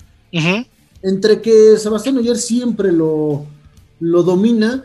Entre 1.03 1.39
que 1.39 1.77
Sebastián 1.77 2.17
Oyer 2.17 2.35
siempre 2.35 2.91
lo, 2.91 3.45
lo 3.99 4.23
domina, 4.23 4.83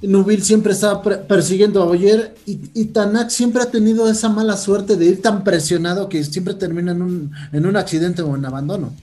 Nubil 0.00 0.42
siempre 0.42 0.72
está 0.72 1.02
persiguiendo 1.02 1.82
a 1.82 1.86
Oyer 1.86 2.34
y, 2.46 2.58
y 2.72 2.86
Tanak 2.86 3.28
siempre 3.28 3.60
ha 3.60 3.70
tenido 3.70 4.08
esa 4.08 4.30
mala 4.30 4.56
suerte 4.56 4.96
de 4.96 5.04
ir 5.04 5.20
tan 5.20 5.44
presionado 5.44 6.08
que 6.08 6.24
siempre 6.24 6.54
termina 6.54 6.92
en 6.92 7.02
un, 7.02 7.32
en 7.52 7.66
un 7.66 7.76
accidente 7.76 8.22
o 8.22 8.34
en 8.34 8.46
abandono. 8.46 8.94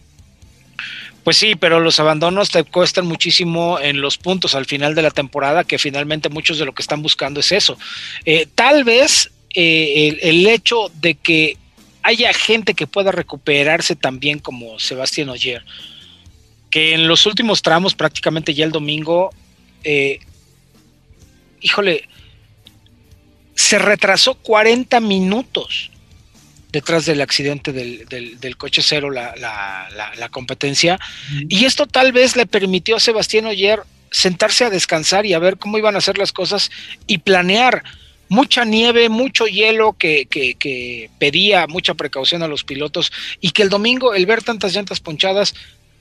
Pues 1.23 1.37
sí, 1.37 1.55
pero 1.55 1.79
los 1.79 1.99
abandonos 1.99 2.49
te 2.49 2.63
cuestan 2.63 3.05
muchísimo 3.07 3.79
en 3.79 4.01
los 4.01 4.17
puntos 4.17 4.55
al 4.55 4.65
final 4.65 4.93
de 4.93 5.01
la 5.01 5.11
temporada, 5.11 5.63
que 5.63 5.79
finalmente 5.79 6.29
muchos 6.29 6.59
de 6.59 6.65
lo 6.65 6.73
que 6.73 6.81
están 6.81 7.01
buscando 7.01 7.39
es 7.39 7.51
eso. 7.51 7.77
Eh, 8.25 8.47
tal 8.53 8.83
vez 8.83 9.31
eh, 9.53 10.19
el, 10.21 10.45
hecho 10.47 10.91
de 10.95 11.15
que 11.15 11.57
haya 12.01 12.33
gente 12.33 12.73
que 12.73 12.87
pueda 12.87 13.11
recuperarse 13.11 13.95
también 13.95 14.39
como 14.39 14.79
Sebastián 14.79 15.29
Oyer, 15.29 15.63
que 16.69 16.93
en 16.93 17.07
los 17.07 17.25
últimos 17.25 17.61
tramos, 17.61 17.95
prácticamente 17.95 18.53
ya 18.53 18.65
el 18.65 18.71
domingo, 18.71 19.29
eh, 19.85 20.19
híjole, 21.61 22.09
se 23.55 23.79
retrasó 23.79 24.33
40 24.35 24.99
minutos 24.99 25.91
detrás 26.73 27.05
del 27.05 27.21
accidente 27.21 27.71
del, 27.71 28.05
del, 28.09 28.57
coche 28.57 28.81
cero 28.83 29.11
la, 29.11 29.35
la, 29.37 29.87
la, 30.17 30.29
competencia. 30.29 30.99
Y 31.47 31.65
esto 31.65 31.85
tal 31.85 32.11
vez 32.11 32.35
le 32.35 32.47
permitió 32.47 32.95
a 32.95 32.99
Sebastián 32.99 33.45
Oyer 33.45 33.83
sentarse 34.09 34.65
a 34.65 34.71
descansar 34.71 35.27
y 35.27 35.33
a 35.33 35.39
ver 35.39 35.57
cómo 35.57 35.77
iban 35.77 35.93
a 35.93 35.99
hacer 35.99 36.17
las 36.17 36.33
cosas 36.33 36.71
y 37.05 37.19
planear 37.19 37.83
mucha 38.27 38.65
nieve, 38.65 39.07
mucho 39.07 39.45
hielo 39.45 39.93
que, 39.93 40.25
que, 40.25 40.55
que, 40.55 41.11
pedía 41.19 41.67
mucha 41.67 41.93
precaución 41.93 42.41
a 42.41 42.47
los 42.47 42.63
pilotos 42.63 43.11
y 43.39 43.51
que 43.51 43.61
el 43.61 43.69
domingo 43.69 44.15
el 44.15 44.25
ver 44.25 44.41
tantas 44.41 44.73
llantas 44.73 44.99
ponchadas, 44.99 45.53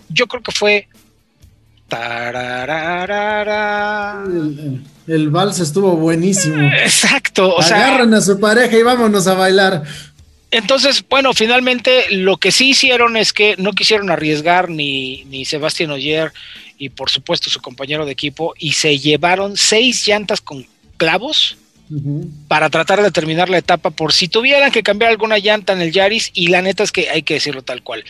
yo 0.09 0.27
creo 0.27 0.43
que 0.43 0.53
fue... 0.53 0.89
El, 4.25 4.83
el, 5.07 5.29
vals 5.29 5.61
estuvo 5.61 5.95
buenísimo. 5.97 6.63
Exacto. 6.63 7.57
O 7.57 7.61
Agarran 7.61 8.15
a 8.15 8.23
su 8.23 8.41
pareja 8.41 8.79
y 8.79 8.83
vámonos 8.83 9.27
a 9.27 9.35
bailar. 9.35 9.83
Entonces, 10.53 11.03
bueno, 11.09 11.33
finalmente 11.33 12.05
lo 12.11 12.37
que 12.37 12.53
sí 12.53 12.71
hicieron 12.71 13.17
es 13.17 13.33
que 13.33 13.57
no 13.57 13.73
quisieron 13.73 14.11
arriesgar 14.11 14.69
ni, 14.69 15.25
ni 15.25 15.47
Sebastián 15.47 15.91
Oyer 15.91 16.31
y 16.77 16.91
por 16.91 17.09
supuesto 17.09 17.49
su 17.49 17.61
compañero 17.63 18.05
de 18.05 18.13
equipo 18.13 18.53
y 18.59 18.73
se 18.73 18.99
llevaron 18.99 19.57
seis 19.57 20.07
llantas 20.07 20.43
con 20.43 20.67
clavos 20.99 21.57
para 22.49 22.69
tratar 22.69 23.03
de 23.03 23.11
terminar 23.11 23.49
la 23.49 23.59
etapa 23.59 23.91
por 23.91 24.13
si 24.13 24.29
tuvieran 24.29 24.71
que 24.71 24.83
cambiar 24.83 25.11
alguna 25.11 25.39
llanta 25.39 25.73
en 25.73 25.81
el 25.81 25.91
Yaris 25.91 26.31
y 26.35 26.49
la 26.49 26.61
neta 26.61 26.83
es 26.83 26.93
que 26.93 27.09
hay 27.09 27.23
que 27.23 27.35
decirlo 27.35 27.63
tal 27.63 27.83
cual. 27.83 28.05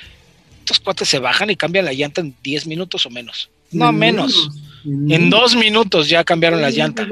Estos 0.58 0.80
cuates 0.80 1.08
se 1.08 1.20
bajan 1.20 1.48
y 1.50 1.56
cambian 1.56 1.84
la 1.84 1.92
llanta 1.92 2.20
en 2.20 2.34
10 2.42 2.66
minutos 2.66 3.06
o 3.06 3.10
menos. 3.10 3.50
No, 3.70 3.92
menos. 3.92 4.50
En 4.84 5.30
dos 5.30 5.54
minutos 5.54 6.08
ya 6.08 6.24
cambiaron 6.24 6.60
la 6.60 6.70
llanta. 6.70 7.06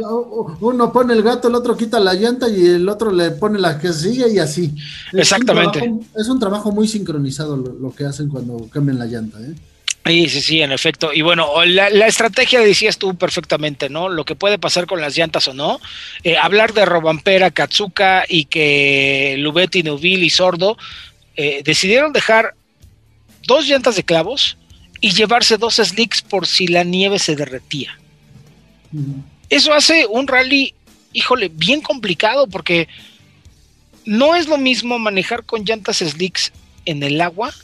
Uno 0.61 0.93
pone 0.93 1.15
el 1.15 1.23
gato, 1.23 1.49
el 1.49 1.55
otro 1.55 1.77
quita 1.77 2.01
la 2.01 2.15
llanta 2.15 2.49
y 2.49 2.67
el 2.67 2.89
otro 2.89 3.13
le 3.13 3.31
pone 3.31 3.59
la 3.59 3.79
que 3.79 3.93
sigue 3.93 4.33
y 4.33 4.39
así. 4.39 4.75
Exactamente. 5.13 5.93
Es 6.17 6.29
un 6.29 6.41
trabajo, 6.41 6.73
muy 6.73 6.89
sincronizado 6.89 7.57
lo, 7.57 7.95
que 7.95 8.05
hacen 8.05 8.29
cuando 8.29 8.69
cambian 8.71 8.99
la 8.99 9.07
llanta. 9.07 9.39
¿eh? 9.41 9.55
Sí, 10.05 10.29
sí, 10.29 10.41
sí, 10.41 10.63
en 10.63 10.73
efecto. 10.73 11.13
Y 11.13 11.23
bueno, 11.23 11.65
la, 11.65 12.07
estrategia 12.07 12.61
decías 12.61 12.99
tú 12.99 13.15
perfectamente, 13.17 13.89
¿no? 13.89 14.09
Lo 14.09 14.25
que 14.25 14.35
puede 14.35 14.59
pasar 14.59 14.87
con 14.87 15.01
las 15.01 15.17
llantas 15.17 15.47
o 15.47 15.55
no. 15.55 15.81
Eh, 16.25 16.37
hablar 16.37 16.73
de 16.73 16.85
Robampera, 16.85 17.51
Katsuka 17.51 18.25
y 18.29 18.47
que 18.47 19.37
Lubetti, 19.39 19.83
Neuville 19.83 20.25
y 20.25 20.31
Sordo 20.31 20.77
eh, 21.37 21.63
decidieron 21.65 22.13
dejar 22.13 22.55
dos 23.47 23.67
llantas 23.67 23.97
de 23.97 24.05
clavos 24.05 24.57
y 25.01 25.13
llevarse 25.13 25.57
dos 25.57 25.77
slicks 25.77 26.23
por 26.23 26.47
si 26.47 26.67
la 26.67 26.85
nieve 26.85 27.19
se 27.19 27.37
derretía. 27.37 27.99
Eso 29.49 29.73
hace 29.73 30.07
un 30.07 30.27
rally, 30.27 30.75
híjole, 31.13 31.49
bien 31.49 31.81
complicado 31.81 32.47
porque 32.47 32.89
no 34.05 34.35
es 34.35 34.49
lo 34.49 34.59
mismo 34.59 34.99
manejar 34.99 35.45
con 35.45 35.65
llantas 35.65 35.99
slicks 35.99 36.53
en 36.85 37.03
el 37.03 37.21
agua 37.21 37.55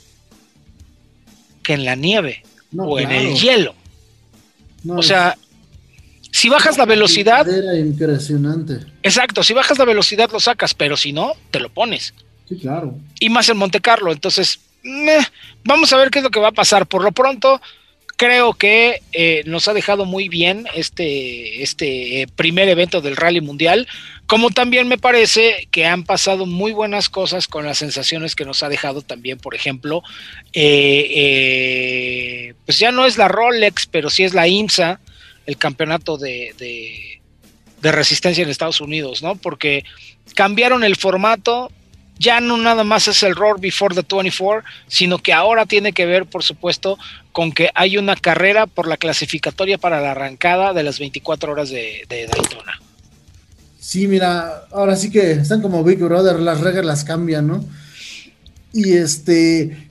que 1.63 1.75
en 1.75 1.85
la 1.85 1.97
nieve 1.97 2.43
o 2.77 2.99
en 2.99 3.11
el 3.11 3.35
hielo. 3.35 3.75
o 4.89 5.03
sea, 5.03 5.37
si 6.31 6.49
bajas 6.49 6.79
la 6.79 6.85
velocidad. 6.85 7.47
impresionante. 7.77 8.81
Exacto, 9.03 9.43
si 9.43 9.53
bajas 9.53 9.79
la 9.79 9.85
velocidad 9.85 10.31
lo 10.31 10.39
sacas, 10.39 10.75
pero 10.75 10.97
si 10.97 11.13
no, 11.13 11.33
te 11.51 11.61
lo 11.61 11.71
pones. 11.71 12.15
Sí, 12.49 12.57
claro. 12.57 12.97
Y 13.19 13.31
más 13.31 13.49
en 13.49 13.57
Monte 13.57 13.81
Carlo. 13.81 14.13
Entonces, 14.13 14.61
vamos 15.65 15.93
a 15.93 15.97
ver 15.97 16.11
qué 16.11 16.21
es 16.21 16.25
lo 16.25 16.31
que 16.31 16.41
va 16.41 16.49
a 16.49 16.53
pasar. 16.53 16.87
Por 16.87 17.03
lo 17.03 17.13
pronto, 17.13 17.61
creo 18.17 18.55
que 18.55 19.03
eh, 19.13 19.43
nos 19.47 19.69
ha 19.69 19.75
dejado 19.75 20.07
muy 20.07 20.29
bien 20.29 20.67
este, 20.75 21.63
este 21.63 22.23
eh, 22.23 22.27
primer 22.27 22.69
evento 22.69 23.01
del 23.01 23.17
Rally 23.17 23.41
Mundial, 23.41 23.87
como 24.27 24.51
también 24.51 24.89
me 24.89 24.99
parece 24.99 25.69
que 25.71 25.87
han 25.87 26.05
pasado 26.05 26.47
muy 26.47 26.73
buenas 26.73 27.09
cosas 27.09 27.47
con 27.47 27.67
las 27.67 27.79
sensaciones 27.79 28.35
que 28.35 28.45
nos 28.45 28.63
ha 28.63 28.69
dejado 28.69 29.03
también, 29.03 29.39
por 29.39 29.55
ejemplo, 29.55 30.03
eh, 30.53 32.55
pues 32.65 32.79
ya 32.79 32.91
no 32.91 33.07
es 33.07 33.19
la 33.19 33.29
Rolex, 33.29 33.87
pero 33.87 34.11
sí 34.11 34.25
es 34.25 34.35
la 34.35 34.49
IMSA, 34.49 35.01
el 35.45 35.59
campeonato 35.59 36.17
de, 36.17 36.55
de, 36.59 37.21
de 37.83 37.93
resistencia 37.93 38.43
en 38.43 38.51
Estados 38.51 38.81
Unidos, 38.81 39.23
¿no? 39.23 39.37
Porque 39.37 39.85
cambiaron 40.35 40.83
el 40.83 40.97
formato, 40.97 41.71
ya 42.19 42.41
no 42.41 42.57
nada 42.57 42.85
más 42.85 43.09
es 43.09 43.23
el 43.23 43.37
Roar 43.37 43.61
Before 43.61 43.95
the 43.95 44.03
24, 44.03 44.63
sino 44.87 45.19
que 45.19 45.33
ahora 45.33 45.67
tiene 45.67 45.93
que 45.93 46.07
ver, 46.07 46.27
por 46.27 46.43
supuesto, 46.43 46.99
con 47.33 47.53
que 47.53 47.71
hay 47.75 47.99
una 47.99 48.17
carrera 48.17 48.67
por 48.67 48.89
la 48.89 48.97
clasificatoria 48.97 49.79
para 49.79 50.01
la 50.01 50.13
arrancada 50.13 50.73
de 50.73 50.83
las 50.83 50.99
24 50.99 51.53
horas 51.53 51.71
de, 51.71 52.07
Daytona. 52.09 52.81
Sí, 53.79 54.09
mira, 54.09 54.67
ahora 54.73 54.97
sí 54.97 55.11
que 55.11 55.33
están 55.33 55.63
como 55.63 55.85
Big 55.85 55.99
Brother, 55.99 56.41
las 56.41 56.61
reglas 56.61 56.85
las 56.85 57.05
cambian, 57.05 57.47
¿no? 57.47 57.65
Y 58.73 58.95
este, 58.95 59.89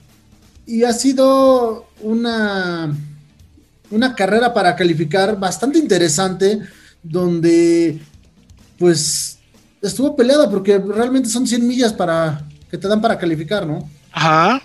y 0.66 0.84
ha 0.84 0.92
sido 0.92 1.88
una, 2.00 2.94
una 3.90 4.14
carrera 4.14 4.52
para 4.52 4.76
calificar 4.76 5.38
bastante 5.38 5.78
interesante, 5.78 6.60
donde 7.02 7.98
pues 8.78 9.35
estuvo 9.88 10.16
peleada 10.16 10.48
porque 10.50 10.78
realmente 10.78 11.28
son 11.28 11.46
100 11.46 11.66
millas 11.66 11.92
para 11.92 12.46
que 12.70 12.78
te 12.78 12.88
dan 12.88 13.00
para 13.00 13.18
calificar, 13.18 13.66
¿no? 13.66 13.88
Ajá. 14.12 14.62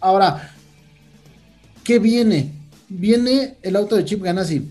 Ahora, 0.00 0.54
¿qué 1.84 1.98
viene? 1.98 2.52
Viene 2.88 3.56
el 3.62 3.76
auto 3.76 3.96
de 3.96 4.04
Chip 4.04 4.22
Ganassi. 4.22 4.68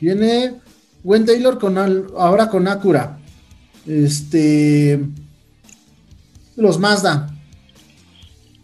Viene 0.00 0.54
Gwen 1.02 1.24
Taylor 1.24 1.58
con 1.58 1.78
ahora 1.78 2.48
con 2.48 2.68
Acura. 2.68 3.18
Este 3.86 5.00
los 6.56 6.78
Mazda. 6.78 7.34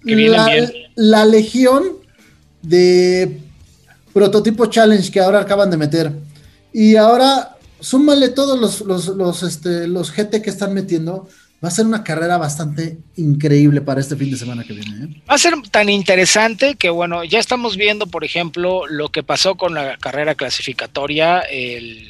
la, 0.03 0.49
la 0.97 1.25
legión 1.25 1.85
de 2.63 3.41
prototipo 4.13 4.67
challenge 4.67 5.11
que 5.11 5.21
ahora 5.21 5.41
acaban 5.41 5.71
de 5.71 5.77
meter. 5.77 6.13
Y 6.73 6.97
ahora 6.97 7.57
súmale 7.81 8.29
todos 8.29 8.59
los, 8.59 8.81
los, 8.83 9.09
los, 9.09 9.43
este, 9.43 9.87
los 9.87 10.13
GT 10.13 10.43
que 10.43 10.51
están 10.51 10.75
metiendo. 10.75 11.29
Va 11.63 11.69
a 11.69 11.73
ser 11.73 11.85
una 11.85 12.03
carrera 12.03 12.39
bastante 12.39 12.99
increíble 13.17 13.83
para 13.83 14.01
este 14.01 14.17
fin 14.17 14.31
de 14.31 14.39
semana 14.39 14.65
que 14.65 14.73
viene. 14.73 15.05
¿eh? 15.05 15.23
Va 15.29 15.35
a 15.35 15.39
ser 15.39 15.53
tan 15.71 15.91
interesante 15.91 16.75
que, 16.75 16.89
bueno, 16.89 17.23
ya 17.23 17.39
estamos 17.39 17.77
viendo, 17.77 18.07
por 18.07 18.25
ejemplo, 18.25 18.87
lo 18.87 19.11
que 19.11 19.23
pasó 19.23 19.57
con 19.57 19.75
la 19.75 19.99
carrera 19.99 20.35
clasificatoria. 20.35 21.41
El, 21.41 22.09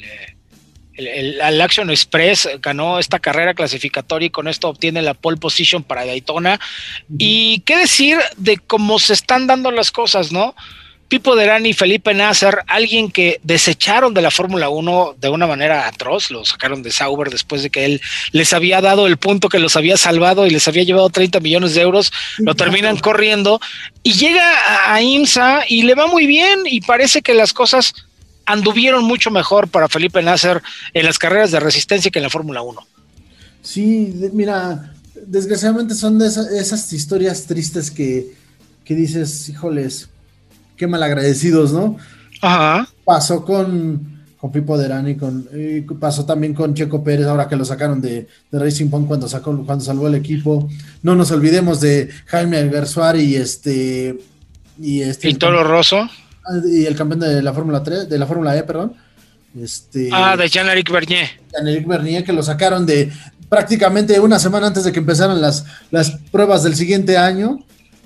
el, 0.95 1.61
Action 1.61 1.89
Express 1.89 2.47
ganó 2.61 2.99
esta 2.99 3.19
carrera 3.19 3.53
clasificatoria 3.53 4.27
y 4.27 4.31
con 4.31 4.47
esto 4.47 4.69
obtiene 4.69 5.01
la 5.01 5.13
pole 5.15 5.37
position 5.37 5.83
para 5.83 6.05
Daytona. 6.05 6.59
Y 7.17 7.59
qué 7.65 7.77
decir 7.77 8.19
de 8.37 8.57
cómo 8.57 8.99
se 8.99 9.13
están 9.13 9.47
dando 9.47 9.71
las 9.71 9.91
cosas, 9.91 10.31
¿no? 10.31 10.55
Pipo 11.11 11.35
Derani 11.35 11.71
y 11.71 11.73
Felipe 11.73 12.13
Nasser, 12.13 12.59
alguien 12.67 13.11
que 13.11 13.41
desecharon 13.43 14.13
de 14.13 14.21
la 14.21 14.31
Fórmula 14.31 14.69
1 14.69 15.15
de 15.19 15.27
una 15.27 15.45
manera 15.45 15.85
atroz, 15.85 16.31
lo 16.31 16.45
sacaron 16.45 16.83
de 16.83 16.89
Sauber 16.89 17.29
después 17.29 17.63
de 17.63 17.69
que 17.69 17.83
él 17.83 18.01
les 18.31 18.53
había 18.53 18.79
dado 18.79 19.07
el 19.07 19.17
punto 19.17 19.49
que 19.49 19.59
los 19.59 19.75
había 19.75 19.97
salvado 19.97 20.47
y 20.47 20.51
les 20.51 20.69
había 20.69 20.83
llevado 20.83 21.09
30 21.09 21.41
millones 21.41 21.75
de 21.75 21.81
euros, 21.81 22.13
lo 22.37 22.55
terminan 22.55 22.95
corriendo 22.95 23.59
y 24.03 24.13
llega 24.13 24.41
a 24.85 25.01
IMSA 25.01 25.65
y 25.67 25.83
le 25.83 25.95
va 25.95 26.07
muy 26.07 26.27
bien 26.27 26.61
y 26.63 26.79
parece 26.79 27.21
que 27.21 27.33
las 27.33 27.51
cosas 27.51 27.93
anduvieron 28.45 29.03
mucho 29.03 29.31
mejor 29.31 29.67
para 29.67 29.89
Felipe 29.89 30.21
Nasser 30.21 30.61
en 30.93 31.05
las 31.05 31.19
carreras 31.19 31.51
de 31.51 31.59
resistencia 31.59 32.09
que 32.09 32.19
en 32.19 32.23
la 32.23 32.29
Fórmula 32.29 32.61
1. 32.61 32.87
Sí, 33.61 34.13
mira, 34.31 34.93
desgraciadamente 35.27 35.93
son 35.93 36.17
de 36.19 36.27
esas, 36.27 36.93
historias 36.93 37.47
tristes 37.47 37.91
que, 37.91 38.31
que 38.85 38.95
dices, 38.95 39.49
híjoles, 39.49 40.07
qué 40.81 40.87
malagradecidos, 40.87 41.71
¿no? 41.73 41.95
Ajá. 42.41 42.87
Pasó 43.05 43.45
con, 43.45 44.23
con 44.35 44.51
Pipo 44.51 44.79
Derani, 44.79 45.13
con, 45.13 45.47
pasó 45.99 46.25
también 46.25 46.55
con 46.55 46.73
Checo 46.73 47.03
Pérez, 47.03 47.27
ahora 47.27 47.47
que 47.47 47.55
lo 47.55 47.63
sacaron 47.63 48.01
de, 48.01 48.27
Racing 48.51 48.89
Point 48.89 49.07
cuando, 49.07 49.29
sacó, 49.29 49.63
cuando 49.63 49.85
salvó 49.85 50.07
el 50.07 50.15
equipo. 50.15 50.67
No 51.03 51.15
nos 51.15 51.29
olvidemos 51.29 51.81
de 51.81 52.09
Jaime 52.25 52.57
Alguersuar 52.57 53.15
y 53.15 53.35
este. 53.35 54.17
Y 54.81 55.01
este. 55.01 55.29
Y 55.29 55.35
Toro 55.35 55.63
Rosso. 55.63 55.99
Ah, 55.99 56.57
y 56.67 56.87
el 56.87 56.95
campeón 56.95 57.19
de 57.19 57.43
la 57.43 57.53
Fórmula 57.53 57.83
3, 57.83 58.09
de 58.09 58.17
la 58.17 58.25
Fórmula 58.25 58.57
E, 58.57 58.63
perdón. 58.63 58.95
Este, 59.61 60.09
ah, 60.11 60.35
de 60.35 60.49
Jean-Éric 60.49 60.91
Bernier. 60.91 61.29
Jean-Éric 61.53 61.85
Bernier, 61.85 62.23
que 62.23 62.33
lo 62.33 62.41
sacaron 62.41 62.87
de 62.87 63.11
prácticamente 63.49 64.19
una 64.19 64.39
semana 64.39 64.65
antes 64.65 64.83
de 64.83 64.91
que 64.91 64.99
empezaran 64.99 65.39
las, 65.39 65.63
las 65.91 66.09
pruebas 66.31 66.63
del 66.63 66.75
siguiente 66.75 67.19
año 67.19 67.59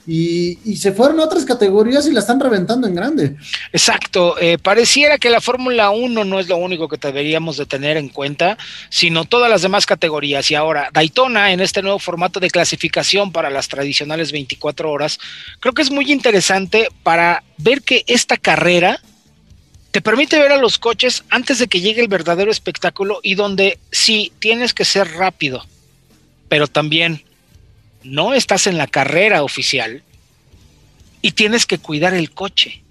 y, 0.07 0.75
se 0.77 0.91
fueron 0.91 1.19
a 1.19 1.23
otras 1.23 1.45
categorías 1.45 2.05
y 2.07 2.11
la 2.11 2.19
están 2.19 2.39
reventando 2.39 2.87
en 2.87 2.95
grande. 2.95 3.35
Exacto, 3.73 4.37
eh, 4.39 4.57
pareciera 4.57 5.17
que 5.17 5.29
la 5.29 5.41
Fórmula 5.41 5.89
1 5.89 6.23
no 6.23 6.39
es 6.39 6.47
lo 6.47 6.57
único 6.57 6.87
que 6.87 6.97
deberíamos 6.97 7.57
de 7.57 7.65
tener 7.65 7.97
en 7.97 8.09
cuenta, 8.09 8.57
sino 8.89 9.25
todas 9.25 9.49
las 9.49 9.63
demás 9.63 9.85
categorías. 9.85 10.51
Y 10.51 10.55
ahora, 10.55 10.89
Daytona, 10.93 11.51
en 11.51 11.59
este 11.59 11.81
nuevo 11.81 11.97
formato 11.97 12.39
de 12.39 12.51
clasificación 12.51 13.31
para 13.31 13.49
las 13.49 13.67
tradicionales 13.67 14.31
24 14.31 14.91
horas, 14.91 15.17
creo 15.59 15.73
que 15.73 15.81
es 15.81 15.89
muy 15.89 16.11
interesante 16.11 16.87
para 17.01 17.43
ver 17.57 17.81
que 17.81 18.03
esta 18.07 18.37
carrera 18.37 18.99
te 19.89 20.01
permite 20.01 20.37
ver 20.37 20.51
a 20.51 20.57
los 20.57 20.77
coches 20.77 21.23
antes 21.29 21.57
de 21.57 21.67
que 21.67 21.79
llegue 21.79 22.01
el 22.01 22.09
verdadero 22.09 22.51
espectáculo 22.51 23.21
y 23.23 23.35
donde 23.35 23.79
sí 23.91 24.33
tienes 24.39 24.73
que 24.73 24.83
ser 24.83 25.07
rápido, 25.13 25.65
pero 26.49 26.67
también 26.67 27.23
no 28.05 28.33
estás 28.33 28.67
en 28.67 28.77
la 28.77 28.87
carrera 28.87 29.43
oficial 29.43 30.03
y 31.21 31.31
tienes 31.31 31.65
que 31.65 31.79
cuidar 31.79 32.13
el 32.13 32.31
coche. 32.31 32.83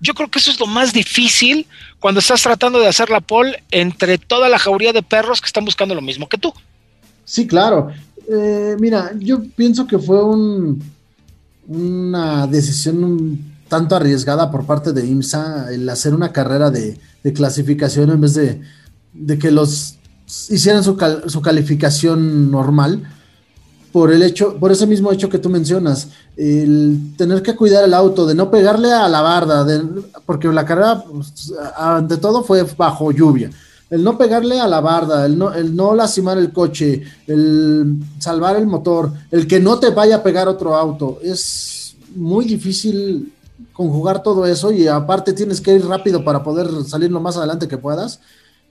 Yo 0.00 0.14
creo 0.14 0.28
que 0.28 0.38
eso 0.38 0.50
es 0.50 0.60
lo 0.60 0.66
más 0.66 0.92
difícil 0.92 1.66
cuando 1.98 2.20
estás 2.20 2.42
tratando 2.42 2.80
de 2.80 2.88
hacer 2.88 3.08
la 3.08 3.20
pole 3.20 3.62
entre 3.70 4.18
toda 4.18 4.48
la 4.48 4.58
jauría 4.58 4.92
de 4.92 5.02
perros 5.02 5.40
que 5.40 5.46
están 5.46 5.64
buscando 5.64 5.94
lo 5.94 6.02
mismo 6.02 6.28
que 6.28 6.38
tú. 6.38 6.52
Sí, 7.24 7.46
claro. 7.46 7.90
Eh, 8.28 8.76
mira, 8.78 9.12
yo 9.18 9.42
pienso 9.56 9.86
que 9.86 9.98
fue 9.98 10.22
un, 10.22 10.82
una 11.66 12.46
decisión 12.46 13.04
un 13.04 13.52
tanto 13.68 13.96
arriesgada 13.96 14.50
por 14.50 14.66
parte 14.66 14.92
de 14.92 15.06
IMSA 15.06 15.72
el 15.72 15.88
hacer 15.88 16.14
una 16.14 16.32
carrera 16.32 16.70
de, 16.70 16.98
clasificación 17.34 18.10
en 18.10 18.20
vez 18.20 18.34
de, 18.34 19.38
que 19.38 19.50
los 19.50 19.94
hicieran 20.50 20.82
su, 20.84 20.98
su 21.28 21.40
calificación 21.40 22.50
normal 22.50 23.04
por 23.92 24.10
el 24.10 24.22
hecho, 24.22 24.56
por 24.56 24.72
ese 24.72 24.86
mismo 24.86 25.12
hecho 25.12 25.28
que 25.28 25.38
tú 25.38 25.50
mencionas, 25.50 26.08
el 26.36 27.14
tener 27.16 27.42
que 27.42 27.54
cuidar 27.54 27.84
el 27.84 27.92
auto, 27.92 28.26
de 28.26 28.34
no 28.34 28.50
pegarle 28.50 28.90
a 28.90 29.06
la 29.08 29.20
barda, 29.20 29.66
porque 30.24 30.48
la 30.48 30.64
carrera, 30.64 31.04
pues, 31.04 31.52
ante 31.76 32.16
todo, 32.16 32.42
fue 32.42 32.62
bajo 32.76 33.12
lluvia. 33.12 33.50
El 33.90 34.02
no 34.02 34.16
pegarle 34.16 34.58
a 34.58 34.66
la 34.66 34.80
barda, 34.80 35.26
el 35.26 35.36
no, 35.36 35.52
el 35.52 35.76
no 35.76 35.94
lastimar 35.94 36.38
el 36.38 36.50
coche, 36.50 37.02
el 37.26 37.96
salvar 38.18 38.56
el 38.56 38.66
motor, 38.66 39.12
el 39.30 39.46
que 39.46 39.60
no 39.60 39.78
te 39.78 39.90
vaya 39.90 40.16
a 40.16 40.22
pegar 40.22 40.48
otro 40.48 40.74
auto, 40.74 41.20
es 41.22 41.94
muy 42.14 42.46
difícil 42.46 43.30
conjugar 43.74 44.22
todo 44.22 44.46
eso 44.46 44.72
y 44.72 44.88
aparte 44.88 45.34
tienes 45.34 45.60
que 45.60 45.74
ir 45.74 45.84
rápido 45.84 46.24
para 46.24 46.42
poder 46.42 46.68
salir 46.86 47.10
lo 47.10 47.20
más 47.20 47.36
adelante 47.36 47.68
que 47.68 47.76
puedas. 47.76 48.20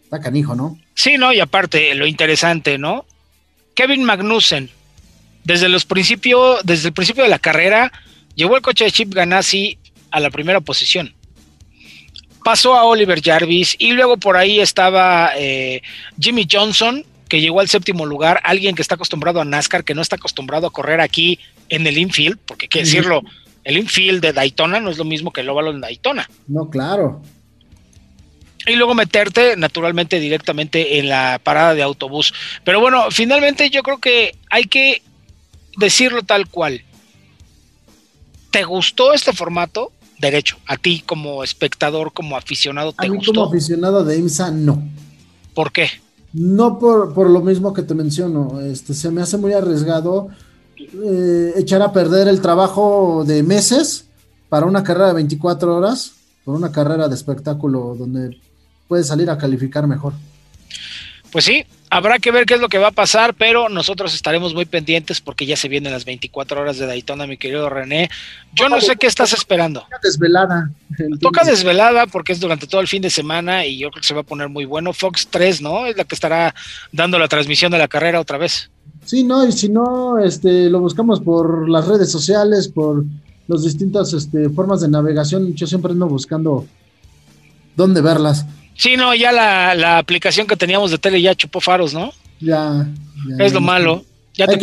Está 0.04 0.20
canijo, 0.20 0.56
¿no? 0.56 0.78
Sí, 0.96 1.18
no, 1.18 1.32
y 1.32 1.40
aparte, 1.40 1.94
lo 1.96 2.08
interesante, 2.08 2.78
¿no? 2.78 3.06
Kevin 3.76 4.04
Magnussen, 4.04 4.70
desde 5.44 5.70
los 5.70 5.86
principios, 5.86 6.62
desde 6.64 6.90
el 6.90 6.94
principio 6.94 7.24
de 7.24 7.30
la 7.30 7.40
carrera, 7.40 7.92
llevó 8.36 8.56
el 8.56 8.62
coche 8.62 8.86
de 8.86 8.92
Chip 8.92 9.14
Ganassi 9.14 9.78
a 10.12 10.20
la 10.20 10.30
primera 10.30 10.62
posición. 10.62 11.14
Pasó 12.44 12.76
a 12.76 12.86
Oliver 12.86 13.22
Jarvis 13.22 13.76
y 13.78 13.92
luego 13.92 14.18
por 14.18 14.36
ahí 14.36 14.60
estaba 14.60 15.32
eh, 15.38 15.82
Jimmy 16.20 16.48
Johnson, 16.52 17.06
que 17.30 17.40
llegó 17.40 17.60
al 17.60 17.70
séptimo 17.70 18.06
lugar, 18.06 18.42
alguien 18.44 18.76
que 18.76 18.82
está 18.82 18.96
acostumbrado 18.96 19.40
a 19.40 19.46
NASCAR, 19.46 19.84
que 19.84 19.96
no 19.96 20.02
está 20.02 20.16
acostumbrado 20.16 20.68
a 20.68 20.72
correr 20.72 21.00
aquí 21.00 21.40
en 21.70 21.86
el 21.88 21.98
infield, 21.98 22.40
porque 22.46 22.66
hay 22.66 22.70
que 22.70 22.80
decirlo, 22.80 23.22
el 23.64 23.78
infield 23.78 24.22
de 24.22 24.34
Daytona 24.34 24.80
no 24.80 24.90
es 24.90 24.98
lo 24.98 25.06
mismo 25.06 25.32
que 25.32 25.42
el 25.42 25.50
óvalo 25.50 25.72
en 25.72 25.82
Daytona. 25.82 26.28
No, 26.48 26.70
claro. 26.70 27.22
Y 28.66 28.76
luego 28.76 28.94
meterte 28.94 29.56
naturalmente 29.56 30.20
directamente 30.20 31.00
en 31.00 31.10
la 31.10 31.40
parada 31.44 31.74
de 31.74 31.82
autobús. 31.82 32.34
Pero 32.64 32.80
bueno, 32.80 33.10
finalmente 33.12 33.70
yo 33.70 33.82
creo 33.82 34.00
que 34.00 34.36
hay 34.50 34.66
que 34.66 35.02
decirlo 35.78 36.24
tal 36.24 36.48
cual. 36.48 36.82
¿Te 38.52 38.64
gustó 38.64 39.14
este 39.14 39.34
formato? 39.34 39.92
Derecho, 40.20 40.58
a 40.68 40.78
ti 40.78 41.04
como 41.06 41.44
espectador, 41.44 42.14
como 42.14 42.38
aficionado, 42.38 42.94
¿te 42.94 43.08
a 43.08 43.10
mí 43.10 43.16
gustó? 43.18 43.34
Como 43.34 43.48
aficionado 43.48 44.04
de 44.04 44.18
IMSA, 44.20 44.52
no. 44.52 44.84
¿Por 45.56 45.72
qué? 45.72 45.90
No 46.34 46.78
por, 46.78 47.30
lo 47.30 47.42
mismo 47.42 47.74
que 47.74 47.82
te 47.82 47.96
menciono. 47.96 48.62
Este, 48.62 48.94
se 48.94 49.10
me 49.10 49.22
hace 49.22 49.38
muy 49.38 49.54
arriesgado 49.54 50.30
eh, 50.78 51.54
echar 51.58 51.82
a 51.82 51.92
perder 51.92 52.28
el 52.28 52.40
trabajo 52.40 53.24
de 53.26 53.42
meses 53.44 54.06
para 54.48 54.66
una 54.66 54.84
carrera 54.84 55.08
de 55.08 55.14
24 55.14 55.76
horas, 55.76 56.12
por 56.46 56.56
una 56.56 56.72
carrera 56.72 57.08
de 57.08 57.16
espectáculo 57.16 57.96
donde 57.98 58.40
puedes 58.88 59.08
salir 59.08 59.30
a 59.30 59.38
calificar 59.38 59.88
mejor. 59.88 60.14
Pues 61.32 61.46
sí, 61.46 61.66
habrá 61.92 62.20
que 62.20 62.32
ver 62.32 62.46
qué 62.46 62.56
es 62.56 62.62
lo 62.62 62.70
que 62.70 62.80
va 62.80 62.88
a 62.88 62.92
pasar, 62.92 63.34
pero 63.34 63.68
nosotros 63.68 64.16
estaremos 64.16 64.54
muy 64.56 64.66
pendientes 64.66 65.20
porque 65.20 65.46
ya 65.46 65.58
se 65.58 65.68
vienen 65.68 65.92
las 65.92 66.06
24 66.06 66.62
horas 66.62 66.80
de 66.80 66.88
Daytona, 66.88 67.28
mi 67.28 67.38
querido 67.38 67.70
René. 67.70 68.10
Yo 68.54 68.70
no 68.70 68.80
sé 68.80 68.96
qué 68.96 69.08
estás 69.08 69.34
esperando. 69.34 69.82
Toca 69.82 70.00
desvelada. 70.02 70.72
Toca 71.20 71.44
desvelada 71.44 72.08
porque 72.08 72.32
es 72.32 72.40
durante 72.40 72.66
todo 72.66 72.80
el 72.80 72.88
fin 72.88 73.02
de 73.02 73.10
semana 73.10 73.66
y 73.66 73.78
yo 73.78 73.92
creo 73.92 74.02
que 74.02 74.08
se 74.08 74.14
va 74.14 74.22
a 74.22 74.24
poner 74.24 74.48
muy 74.48 74.64
bueno. 74.64 74.94
Fox 74.94 75.28
3, 75.30 75.62
¿no? 75.62 75.86
Es 75.86 75.98
la 75.98 76.06
que 76.06 76.16
estará 76.16 76.56
dando 76.94 77.20
la 77.20 77.28
transmisión 77.28 77.74
de 77.74 77.78
la 77.78 77.90
carrera 77.90 78.22
otra 78.22 78.38
vez. 78.38 78.72
Sí, 79.06 79.26
no, 79.26 79.46
y 79.46 79.52
si 79.52 79.68
no, 79.68 80.18
este, 80.18 80.70
lo 80.70 80.80
buscamos 80.80 81.20
por 81.20 81.70
las 81.70 81.88
redes 81.88 82.10
sociales, 82.10 82.70
por 82.70 83.04
las 83.50 83.64
distintas 83.64 84.14
este, 84.14 84.50
formas 84.50 84.80
de 84.80 84.88
navegación. 84.88 85.54
Yo 85.56 85.68
siempre 85.68 85.92
ando 85.92 86.08
buscando 86.08 86.66
dónde 87.76 88.00
verlas. 88.00 88.46
Sí, 88.76 88.98
no, 88.98 89.14
ya 89.14 89.32
la, 89.32 89.98
aplicación 89.98 90.48
que 90.48 90.56
teníamos 90.56 90.92
de 90.92 90.98
tele 90.98 91.22
ya 91.22 91.36
chupó 91.36 91.62
faros, 91.62 91.94
¿no? 91.94 92.12
Ya. 92.40 92.88
es 93.40 93.54
lo 93.54 93.62
malo. 93.62 94.04
Ya 94.34 94.48
te, 94.48 94.58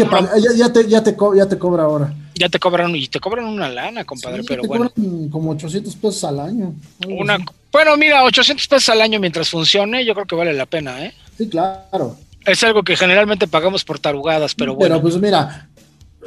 ya, 0.56 0.72
te, 0.72 0.88
ya, 0.88 1.02
te 1.02 1.16
ya 1.36 1.46
te 1.46 1.58
cobra 1.58 1.84
ahora. 1.84 2.12
Ya 2.34 2.48
te 2.48 2.58
cobran 2.58 2.94
y 2.96 3.06
te 3.08 3.20
cobran 3.20 3.44
una 3.44 3.68
lana, 3.68 4.04
compadre, 4.04 4.42
pero 4.46 4.62
te 4.62 4.68
bueno. 4.68 4.90
Cobran 4.90 5.28
como 5.28 5.50
800 5.50 5.94
pesos 5.96 6.24
al 6.24 6.40
año. 6.40 6.74
Una, 7.06 7.38
bueno, 7.70 7.96
mira, 7.96 8.24
800 8.24 8.66
pesos 8.66 8.88
al 8.88 9.02
año 9.02 9.20
mientras 9.20 9.48
funcione, 9.48 10.04
yo 10.04 10.14
creo 10.14 10.26
que 10.26 10.36
vale 10.36 10.52
la 10.54 10.66
pena, 10.66 11.04
¿eh? 11.04 11.12
Sí, 11.36 11.48
claro. 11.48 12.16
Es 12.46 12.64
algo 12.64 12.82
que 12.82 12.96
generalmente 12.96 13.46
pagamos 13.46 13.84
por 13.84 13.98
tarugadas, 13.98 14.54
pero 14.54 14.74
bueno. 14.74 14.94
Pero 14.94 15.02
pues 15.02 15.20
mira, 15.20 15.68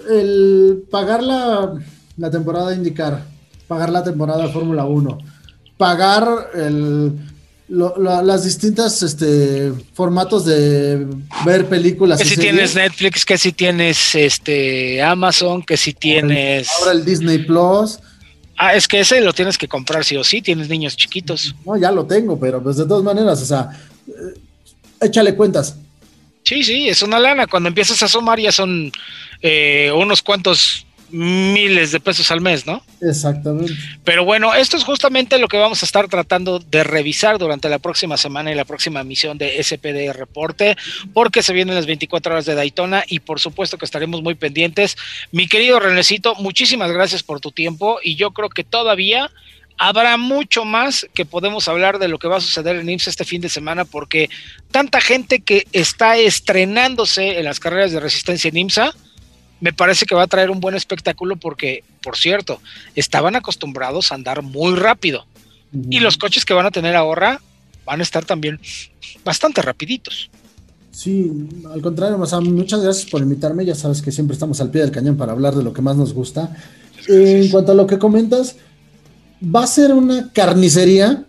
el 0.09 0.83
pagar 0.91 1.23
la, 1.23 1.73
la 2.17 2.31
temporada 2.31 2.69
de 2.69 2.75
indicar, 2.75 3.25
pagar 3.67 3.89
la 3.89 4.03
temporada 4.03 4.45
de 4.45 4.53
Fórmula 4.53 4.85
1, 4.85 5.17
pagar 5.77 6.51
el 6.53 7.17
las 7.71 8.43
distintas 8.43 9.01
este, 9.01 9.71
formatos 9.93 10.45
de 10.45 11.07
ver 11.45 11.67
películas. 11.67 12.19
Que 12.19 12.25
si 12.25 12.37
tienes 12.37 12.75
Netflix, 12.75 13.25
que 13.25 13.37
si 13.37 13.53
tienes 13.53 14.13
este 14.15 15.01
Amazon, 15.01 15.63
que 15.63 15.77
si 15.77 15.93
tienes. 15.93 16.69
Ahora 16.79 16.91
el 16.91 17.05
Disney 17.05 17.39
Plus. 17.39 17.99
Ah, 18.57 18.75
es 18.75 18.87
que 18.87 18.99
ese 18.99 19.21
lo 19.21 19.33
tienes 19.33 19.57
que 19.57 19.67
comprar 19.67 20.03
sí 20.03 20.17
o 20.17 20.23
sí, 20.23 20.41
tienes 20.41 20.69
niños 20.69 20.95
chiquitos. 20.95 21.55
No, 21.65 21.77
ya 21.77 21.91
lo 21.91 22.05
tengo, 22.05 22.39
pero 22.39 22.61
pues 22.61 22.77
de 22.77 22.85
todas 22.85 23.03
maneras, 23.03 23.41
o 23.41 23.45
sea, 23.45 23.69
eh, 24.07 24.39
échale 25.01 25.35
cuentas. 25.35 25.77
Sí, 26.43 26.63
sí, 26.63 26.89
es 26.89 27.01
una 27.01 27.19
lana. 27.19 27.47
Cuando 27.47 27.69
empiezas 27.69 28.03
a 28.03 28.07
sumar 28.07 28.39
ya 28.39 28.51
son 28.51 28.91
eh, 29.41 29.91
unos 29.95 30.21
cuantos 30.21 30.85
miles 31.11 31.91
de 31.91 31.99
pesos 31.99 32.31
al 32.31 32.41
mes, 32.41 32.65
¿no? 32.65 32.83
Exactamente. 33.01 33.73
Pero 34.03 34.25
bueno, 34.25 34.53
esto 34.53 34.77
es 34.77 34.83
justamente 34.83 35.39
lo 35.39 35.47
que 35.47 35.57
vamos 35.57 35.83
a 35.83 35.85
estar 35.85 36.07
tratando 36.07 36.59
de 36.59 36.83
revisar 36.83 37.37
durante 37.37 37.69
la 37.69 37.79
próxima 37.79 38.17
semana 38.17 38.51
y 38.51 38.55
la 38.55 38.65
próxima 38.65 39.01
emisión 39.01 39.37
de 39.37 39.61
SPD 39.61 40.13
Reporte, 40.13 40.77
porque 41.13 41.43
se 41.43 41.53
vienen 41.53 41.75
las 41.75 41.85
24 41.85 42.33
horas 42.33 42.45
de 42.45 42.55
Daytona 42.55 43.03
y 43.07 43.19
por 43.19 43.39
supuesto 43.39 43.77
que 43.77 43.85
estaremos 43.85 44.21
muy 44.21 44.35
pendientes. 44.35 44.97
Mi 45.31 45.47
querido 45.47 45.79
Renecito, 45.79 46.35
muchísimas 46.35 46.91
gracias 46.91 47.23
por 47.23 47.39
tu 47.39 47.51
tiempo 47.51 47.99
y 48.03 48.15
yo 48.15 48.31
creo 48.31 48.49
que 48.49 48.63
todavía 48.63 49.29
habrá 49.77 50.15
mucho 50.17 50.63
más 50.63 51.07
que 51.15 51.25
podemos 51.25 51.67
hablar 51.67 51.97
de 51.97 52.07
lo 52.07 52.19
que 52.19 52.27
va 52.27 52.37
a 52.37 52.41
suceder 52.41 52.75
en 52.75 52.87
IMSS 52.87 53.07
este 53.07 53.25
fin 53.25 53.41
de 53.41 53.49
semana, 53.49 53.83
porque 53.83 54.29
tanta 54.69 55.01
gente 55.01 55.39
que 55.39 55.65
está 55.73 56.17
estrenándose 56.17 57.39
en 57.39 57.45
las 57.45 57.59
carreras 57.59 57.91
de 57.91 57.99
resistencia 57.99 58.49
en 58.49 58.57
IMSA, 58.57 58.93
me 59.61 59.71
parece 59.71 60.05
que 60.05 60.15
va 60.15 60.23
a 60.23 60.27
traer 60.27 60.49
un 60.49 60.59
buen 60.59 60.75
espectáculo 60.75 61.37
porque, 61.37 61.83
por 62.03 62.17
cierto, 62.17 62.59
estaban 62.95 63.35
acostumbrados 63.35 64.11
a 64.11 64.15
andar 64.15 64.41
muy 64.41 64.75
rápido. 64.75 65.25
Y 65.89 66.01
los 66.01 66.17
coches 66.17 66.43
que 66.43 66.53
van 66.53 66.65
a 66.65 66.71
tener 66.71 66.95
ahora 66.95 67.39
van 67.85 68.01
a 68.01 68.03
estar 68.03 68.25
también 68.25 68.59
bastante 69.23 69.61
rapiditos. 69.61 70.29
Sí, 70.91 71.31
al 71.71 71.81
contrario, 71.81 72.17
muchas 72.17 72.81
gracias 72.81 73.09
por 73.09 73.21
invitarme. 73.21 73.63
Ya 73.63 73.75
sabes 73.75 74.01
que 74.01 74.11
siempre 74.11 74.33
estamos 74.33 74.59
al 74.59 74.71
pie 74.71 74.81
del 74.81 74.91
cañón 74.91 75.15
para 75.15 75.31
hablar 75.31 75.55
de 75.55 75.63
lo 75.63 75.71
que 75.71 75.81
más 75.81 75.95
nos 75.95 76.13
gusta. 76.13 76.53
en 77.07 77.49
cuanto 77.49 77.71
a 77.71 77.75
lo 77.75 77.87
que 77.87 77.99
comentas, 77.99 78.57
va 79.43 79.63
a 79.63 79.67
ser 79.67 79.93
una 79.93 80.31
carnicería. 80.33 81.23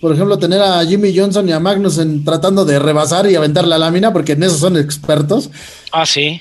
Por 0.00 0.12
ejemplo, 0.12 0.38
tener 0.38 0.60
a 0.60 0.84
Jimmy 0.84 1.16
Johnson 1.16 1.48
y 1.48 1.52
a 1.52 1.58
Magnussen 1.58 2.24
tratando 2.24 2.64
de 2.64 2.78
rebasar 2.78 3.28
y 3.28 3.34
aventar 3.34 3.66
la 3.66 3.78
lámina, 3.78 4.12
porque 4.12 4.32
en 4.32 4.42
eso 4.44 4.56
son 4.56 4.76
expertos. 4.76 5.50
Ah, 5.90 6.06
sí 6.06 6.40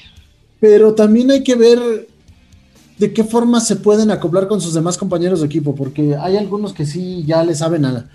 pero 0.68 0.95
también 0.95 1.30
hay 1.30 1.43
que 1.43 1.53
ver 1.53 2.07
de 2.97 3.13
qué 3.13 3.24
forma 3.24 3.59
se 3.59 3.76
pueden 3.76 4.09
acoplar 4.09 4.47
con 4.47 4.61
sus 4.61 4.74
demás 4.74 4.97
compañeros 4.97 5.41
de 5.41 5.45
equipo, 5.45 5.76
porque 5.76 6.16
hay 6.20 6.38
algunos 6.38 6.74
que 6.74 6.88
sí 6.88 7.24
ya 7.24 7.43
le 7.43 7.53
saben 7.53 7.86
a, 7.86 8.09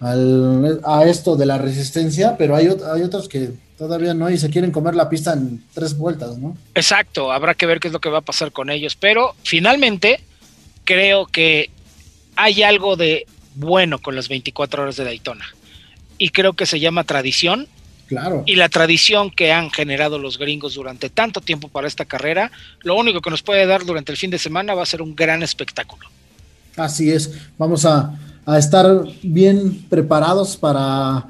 a 0.00 1.04
esto 1.06 1.34
de 1.34 1.46
la 1.46 1.56
resistencia, 1.56 2.36
pero 2.36 2.56
hay, 2.56 2.66
hay 2.66 3.00
otros 3.00 3.26
que 3.26 3.52
Todavía 3.78 4.14
no, 4.14 4.30
y 4.30 4.38
se 4.38 4.50
quieren 4.50 4.70
comer 4.70 4.94
la 4.94 5.08
pista 5.08 5.32
en 5.32 5.64
tres 5.74 5.98
vueltas, 5.98 6.38
¿no? 6.38 6.56
Exacto, 6.76 7.32
habrá 7.32 7.54
que 7.54 7.66
ver 7.66 7.80
qué 7.80 7.88
es 7.88 7.92
lo 7.92 8.00
que 8.00 8.08
va 8.08 8.18
a 8.18 8.22
pasar 8.22 8.52
con 8.52 8.70
ellos, 8.70 8.94
pero 8.94 9.34
finalmente 9.42 10.20
creo 10.84 11.26
que 11.26 11.70
hay 12.36 12.62
algo 12.62 12.94
de 12.94 13.26
bueno 13.56 13.98
con 13.98 14.14
las 14.14 14.28
24 14.28 14.84
horas 14.84 14.96
de 14.96 15.04
Daytona 15.04 15.44
y 16.18 16.28
creo 16.28 16.52
que 16.52 16.66
se 16.66 16.78
llama 16.78 17.02
tradición. 17.02 17.66
Claro. 18.06 18.42
Y 18.46 18.56
la 18.56 18.68
tradición 18.68 19.30
que 19.30 19.52
han 19.52 19.70
generado 19.70 20.18
los 20.18 20.38
gringos 20.38 20.74
durante 20.74 21.08
tanto 21.10 21.40
tiempo 21.40 21.68
para 21.68 21.88
esta 21.88 22.04
carrera, 22.04 22.50
lo 22.82 22.96
único 22.96 23.20
que 23.20 23.30
nos 23.30 23.42
puede 23.42 23.66
dar 23.66 23.84
durante 23.84 24.12
el 24.12 24.18
fin 24.18 24.30
de 24.30 24.38
semana 24.38 24.74
va 24.74 24.82
a 24.82 24.86
ser 24.86 25.00
un 25.00 25.16
gran 25.16 25.42
espectáculo. 25.42 26.08
Así 26.76 27.10
es, 27.10 27.32
vamos 27.56 27.84
a, 27.84 28.14
a 28.44 28.58
estar 28.58 29.04
bien 29.22 29.86
preparados 29.88 30.56
para 30.56 31.28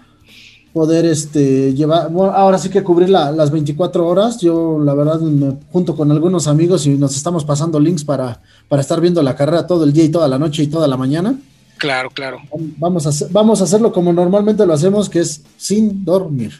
poder 0.75 1.05
este 1.07 1.73
llevar, 1.73 2.11
bueno, 2.11 2.33
ahora 2.33 2.59
sí 2.59 2.69
que 2.69 2.83
cubrir 2.83 3.09
la, 3.09 3.31
las 3.31 3.53
24 3.53 4.07
horas. 4.07 4.41
Yo 4.41 4.81
la 4.81 4.93
verdad 4.95 5.21
me 5.21 5.55
junto 5.71 5.95
con 5.95 6.11
algunos 6.11 6.49
amigos 6.49 6.85
y 6.87 6.91
nos 6.91 7.17
estamos 7.17 7.45
pasando 7.45 7.79
links 7.79 8.05
para, 8.05 8.41
para 8.69 8.83
estar 8.83 9.01
viendo 9.01 9.23
la 9.23 9.37
carrera 9.37 9.69
todo 9.69 9.85
el 9.85 9.93
día 9.93 10.05
y 10.05 10.09
toda 10.09 10.27
la 10.27 10.37
noche 10.37 10.65
y 10.65 10.67
toda 10.67 10.89
la 10.89 10.97
mañana. 10.97 11.37
Claro, 11.79 12.11
claro. 12.11 12.41
Vamos 12.79 13.07
a, 13.07 13.11
hacer, 13.11 13.29
vamos 13.31 13.61
a 13.61 13.65
hacerlo 13.65 13.93
como 13.93 14.13
normalmente 14.13 14.65
lo 14.65 14.73
hacemos, 14.75 15.09
que 15.09 15.21
es 15.21 15.43
sin 15.57 16.05
dormir. 16.05 16.53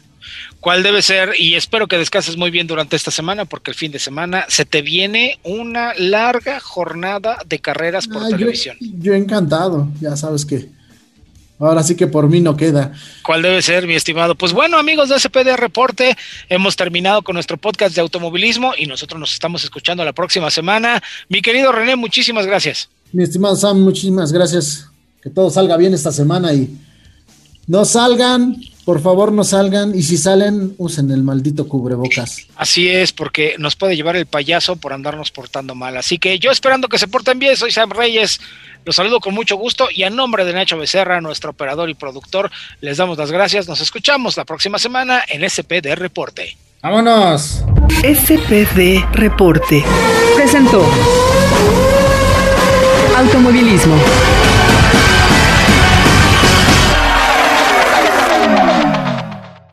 ¿Cuál 0.59 0.81
debe 0.81 1.01
ser? 1.01 1.33
Y 1.37 1.53
espero 1.53 1.87
que 1.87 1.97
descanses 1.97 2.37
muy 2.37 2.49
bien 2.49 2.65
durante 2.67 2.95
esta 2.95 3.11
semana, 3.11 3.45
porque 3.45 3.71
el 3.71 3.77
fin 3.77 3.91
de 3.91 3.99
semana 3.99 4.45
se 4.49 4.65
te 4.65 4.81
viene 4.81 5.39
una 5.43 5.93
larga 5.95 6.59
jornada 6.59 7.37
de 7.47 7.59
carreras 7.59 8.07
por 8.07 8.23
Ah, 8.23 8.29
televisión. 8.29 8.75
Yo, 8.79 8.89
yo 8.99 9.13
encantado, 9.13 9.87
ya 10.01 10.17
sabes 10.17 10.43
que 10.45 10.69
ahora 11.59 11.83
sí 11.83 11.95
que 11.95 12.07
por 12.07 12.27
mí 12.27 12.41
no 12.41 12.57
queda. 12.57 12.93
¿Cuál 13.21 13.43
debe 13.43 13.61
ser, 13.61 13.85
mi 13.85 13.93
estimado? 13.93 14.33
Pues 14.35 14.53
bueno, 14.53 14.77
amigos 14.77 15.09
de 15.09 15.19
SPD 15.19 15.55
Reporte, 15.55 16.17
hemos 16.49 16.75
terminado 16.75 17.21
con 17.21 17.35
nuestro 17.35 17.57
podcast 17.57 17.93
de 17.93 18.01
automovilismo 18.01 18.73
y 18.75 18.87
nosotros 18.87 19.19
nos 19.19 19.33
estamos 19.33 19.63
escuchando 19.63 20.03
la 20.03 20.13
próxima 20.13 20.49
semana. 20.49 21.01
Mi 21.29 21.41
querido 21.43 21.71
René, 21.71 21.95
muchísimas 21.95 22.47
gracias. 22.47 22.89
Mi 23.11 23.23
estimado 23.23 23.55
Sam, 23.55 23.81
muchísimas 23.81 24.33
gracias. 24.33 24.89
Que 25.25 25.31
todo 25.31 25.49
salga 25.49 25.75
bien 25.75 25.95
esta 25.95 26.11
semana 26.11 26.53
y 26.53 26.77
no 27.65 27.83
salgan, 27.83 28.57
por 28.85 29.01
favor 29.01 29.31
no 29.31 29.43
salgan 29.43 29.97
y 29.97 30.03
si 30.03 30.17
salen 30.17 30.75
usen 30.77 31.09
el 31.09 31.23
maldito 31.23 31.67
cubrebocas. 31.67 32.45
Así 32.55 32.89
es, 32.89 33.11
porque 33.11 33.55
nos 33.57 33.75
puede 33.75 33.95
llevar 33.95 34.17
el 34.17 34.27
payaso 34.27 34.75
por 34.75 34.93
andarnos 34.93 35.31
portando 35.31 35.73
mal. 35.73 35.97
Así 35.97 36.19
que 36.19 36.37
yo 36.37 36.51
esperando 36.51 36.87
que 36.89 36.99
se 36.99 37.07
porten 37.07 37.39
bien, 37.39 37.57
soy 37.57 37.71
Sam 37.71 37.89
Reyes, 37.89 38.39
los 38.85 38.95
saludo 38.95 39.19
con 39.19 39.33
mucho 39.33 39.55
gusto 39.55 39.87
y 39.91 40.03
a 40.03 40.11
nombre 40.11 40.45
de 40.45 40.53
Nacho 40.53 40.77
Becerra, 40.77 41.19
nuestro 41.21 41.49
operador 41.49 41.89
y 41.89 41.95
productor, 41.95 42.51
les 42.81 42.97
damos 42.97 43.17
las 43.17 43.31
gracias. 43.31 43.67
Nos 43.67 43.81
escuchamos 43.81 44.37
la 44.37 44.45
próxima 44.45 44.77
semana 44.77 45.23
en 45.27 45.49
SPD 45.49 45.95
Reporte. 45.95 46.55
¡Vámonos! 46.83 47.63
SPD 48.03 49.03
Reporte 49.13 49.83
presentó 50.35 50.87
Automovilismo 53.17 53.95